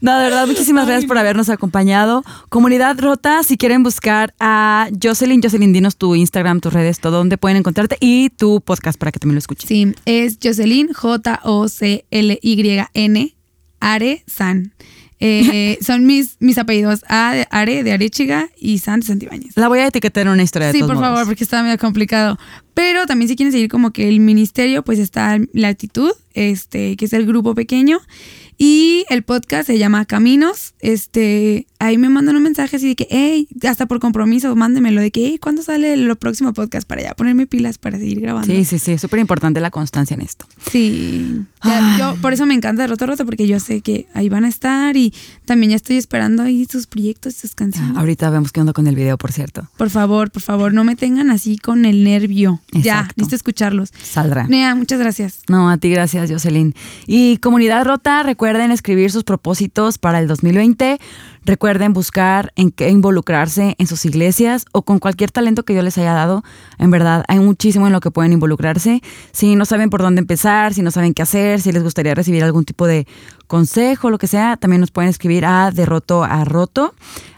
No, 0.00 0.16
de 0.18 0.24
verdad, 0.24 0.46
muchísimas 0.46 0.86
gracias 0.86 1.06
por 1.06 1.18
habernos 1.18 1.50
acompañado. 1.50 2.24
Comunidad 2.48 2.98
Rota, 2.98 3.42
si 3.42 3.58
quieren 3.58 3.82
buscar 3.82 4.34
a 4.40 4.88
Jocelyn, 5.02 5.42
Jocelyn, 5.42 5.74
dinos 5.74 5.96
tu 5.96 6.14
Instagram, 6.14 6.60
tus 6.60 6.72
redes, 6.72 7.00
todo 7.00 7.18
donde 7.18 7.36
pueden 7.36 7.58
encontrarte 7.58 7.98
y 8.00 8.30
tu 8.30 8.62
podcast 8.62 8.98
para 8.98 9.12
que 9.12 9.18
también 9.18 9.34
lo 9.34 9.40
escuchen. 9.40 9.68
Sí, 9.68 9.94
es 10.06 10.38
Jocelyn, 10.42 10.92
J-O-C-L-Y-N, 10.94 11.34
Are 13.80 14.24
San. 14.26 14.72
Eh, 15.20 15.78
son 15.82 16.06
mis, 16.06 16.36
mis 16.40 16.56
apellidos 16.58 17.04
A 17.08 17.34
de 17.34 17.46
Are 17.50 17.82
de 17.82 17.92
Arechiga 17.92 18.48
y 18.58 18.78
San 18.78 19.00
de 19.00 19.06
Santibáñez. 19.06 19.56
La 19.56 19.68
voy 19.68 19.80
a 19.80 19.86
etiquetar 19.86 20.26
en 20.26 20.32
una 20.32 20.42
historia 20.42 20.68
de 20.68 20.72
Sí, 20.72 20.80
por 20.80 20.94
modos. 20.94 21.02
favor, 21.02 21.26
porque 21.26 21.44
está 21.44 21.62
medio 21.62 21.78
complicado. 21.78 22.38
Pero 22.74 23.06
también 23.06 23.28
si 23.28 23.36
quieren 23.36 23.52
seguir 23.52 23.68
como 23.68 23.90
que 23.90 24.08
el 24.08 24.20
ministerio, 24.20 24.82
pues 24.82 24.98
está 24.98 25.38
la 25.52 25.68
actitud, 25.68 26.12
este, 26.32 26.96
que 26.96 27.04
es 27.04 27.12
el 27.12 27.26
grupo 27.26 27.54
pequeño. 27.54 27.98
Y 28.62 29.06
el 29.08 29.22
podcast 29.22 29.66
se 29.68 29.78
llama 29.78 30.04
Caminos. 30.04 30.74
Este, 30.80 31.66
ahí 31.78 31.96
me 31.96 32.10
mandan 32.10 32.36
un 32.36 32.42
mensaje 32.42 32.76
así 32.76 32.88
de 32.88 32.94
que, 32.94 33.06
hey, 33.08 33.48
hasta 33.66 33.86
por 33.86 34.00
compromiso, 34.00 34.54
mándemelo 34.54 35.00
de 35.00 35.10
que, 35.10 35.28
hey, 35.28 35.38
¿cuándo 35.40 35.62
sale 35.62 35.94
el 35.94 36.14
próximo 36.16 36.52
podcast 36.52 36.86
para 36.86 37.00
ya 37.00 37.14
ponerme 37.14 37.46
pilas 37.46 37.78
para 37.78 37.96
seguir 37.96 38.20
grabando? 38.20 38.52
Sí, 38.52 38.66
sí, 38.66 38.78
sí, 38.78 38.98
súper 38.98 39.18
importante 39.18 39.60
la 39.60 39.70
constancia 39.70 40.12
en 40.12 40.20
esto. 40.20 40.44
Sí. 40.70 41.40
Ya, 41.64 41.96
yo 41.98 42.16
por 42.20 42.34
eso 42.34 42.44
me 42.44 42.52
encanta 42.52 42.86
Roto 42.86 43.06
Roto, 43.06 43.24
porque 43.24 43.46
yo 43.46 43.60
sé 43.60 43.80
que 43.80 44.08
ahí 44.12 44.28
van 44.28 44.44
a 44.44 44.48
estar 44.48 44.94
y 44.94 45.14
también 45.46 45.70
ya 45.70 45.76
estoy 45.76 45.96
esperando 45.96 46.42
ahí 46.42 46.66
sus 46.70 46.86
proyectos, 46.86 47.36
sus 47.36 47.54
canciones. 47.54 47.92
Ah, 47.96 48.00
ahorita 48.00 48.28
vemos 48.28 48.52
qué 48.52 48.60
onda 48.60 48.74
con 48.74 48.86
el 48.86 48.94
video, 48.94 49.16
por 49.16 49.32
cierto. 49.32 49.70
Por 49.78 49.88
favor, 49.88 50.30
por 50.30 50.42
favor, 50.42 50.74
no 50.74 50.84
me 50.84 50.96
tengan 50.96 51.30
así 51.30 51.56
con 51.56 51.86
el 51.86 52.04
nervio. 52.04 52.60
Ya, 52.72 53.08
necesito 53.16 53.36
escucharlos. 53.36 53.90
Saldrá. 54.02 54.46
Nea, 54.48 54.74
muchas 54.74 54.98
gracias. 54.98 55.44
No, 55.48 55.70
a 55.70 55.78
ti 55.78 55.88
gracias, 55.88 56.30
Jocelyn. 56.30 56.74
Y 57.06 57.38
comunidad 57.38 57.86
rota, 57.86 58.22
recuerden 58.50 58.72
escribir 58.72 59.12
sus 59.12 59.22
propósitos 59.22 59.98
para 59.98 60.18
el 60.18 60.26
2020. 60.26 60.98
Recuerden 61.44 61.92
buscar 61.92 62.52
en 62.56 62.72
qué 62.72 62.88
involucrarse 62.88 63.76
en 63.78 63.86
sus 63.86 64.04
iglesias 64.04 64.64
o 64.72 64.82
con 64.82 64.98
cualquier 64.98 65.30
talento 65.30 65.62
que 65.62 65.72
yo 65.72 65.82
les 65.82 65.96
haya 65.98 66.14
dado. 66.14 66.42
En 66.76 66.90
verdad, 66.90 67.24
hay 67.28 67.38
muchísimo 67.38 67.86
en 67.86 67.92
lo 67.92 68.00
que 68.00 68.10
pueden 68.10 68.32
involucrarse. 68.32 69.02
Si 69.30 69.54
no 69.54 69.66
saben 69.66 69.88
por 69.88 70.02
dónde 70.02 70.18
empezar, 70.18 70.74
si 70.74 70.82
no 70.82 70.90
saben 70.90 71.14
qué 71.14 71.22
hacer, 71.22 71.60
si 71.60 71.70
les 71.70 71.84
gustaría 71.84 72.12
recibir 72.12 72.42
algún 72.42 72.64
tipo 72.64 72.88
de 72.88 73.06
consejo, 73.46 74.10
lo 74.10 74.18
que 74.18 74.26
sea, 74.26 74.56
también 74.56 74.80
nos 74.80 74.90
pueden 74.90 75.10
escribir 75.10 75.44
a 75.46 75.70
derroto 75.70 76.24
a 76.24 76.44
roto 76.44 76.92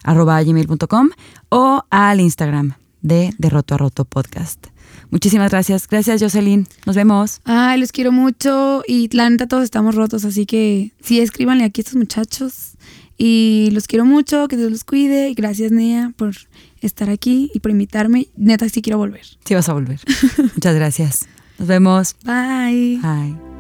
arroba 0.05 0.43
gmail.com 0.43 1.11
o 1.51 1.85
al 1.91 2.21
Instagram 2.21 2.73
de 3.03 3.35
derroto 3.37 3.75
a 3.75 3.79
roto 3.79 4.07
podcast. 4.07 4.72
Muchísimas 5.13 5.51
gracias. 5.51 5.87
Gracias, 5.87 6.23
Jocelyn. 6.23 6.67
Nos 6.87 6.97
vemos. 6.97 7.43
Ay, 7.45 7.79
los 7.79 7.93
quiero 7.93 8.13
mucho 8.13 8.83
y 8.89 9.15
la 9.15 9.29
neta 9.29 9.47
todos 9.47 9.63
estamos 9.63 9.95
rotos, 9.95 10.25
así 10.25 10.47
que 10.47 10.93
sí, 11.03 11.21
escríbanle 11.21 11.65
aquí 11.65 11.81
a 11.81 11.83
estos 11.83 11.97
muchachos. 11.97 12.73
Y 13.19 13.69
los 13.73 13.87
quiero 13.87 14.07
mucho, 14.07 14.49
que 14.49 14.57
Dios 14.57 14.71
los 14.71 14.85
cuide. 14.85 15.29
Y 15.29 15.35
gracias, 15.35 15.71
Nea, 15.71 16.13
por 16.17 16.35
estar 16.81 17.11
aquí 17.11 17.51
y 17.55 17.61
por 17.61 17.71
invitarme. 17.71 18.29
Neta, 18.37 18.69
sí 18.71 18.81
quiero 18.81 18.99
volver. 18.99 19.27
Sí 19.45 19.55
vas 19.55 19.69
a 19.69 19.75
volver. 19.75 20.01
Muchas 20.55 20.75
gracias. 20.75 21.29
Nos 21.59 21.69
vemos. 21.69 22.17
Bye. 22.25 22.99
Bye. 23.03 23.52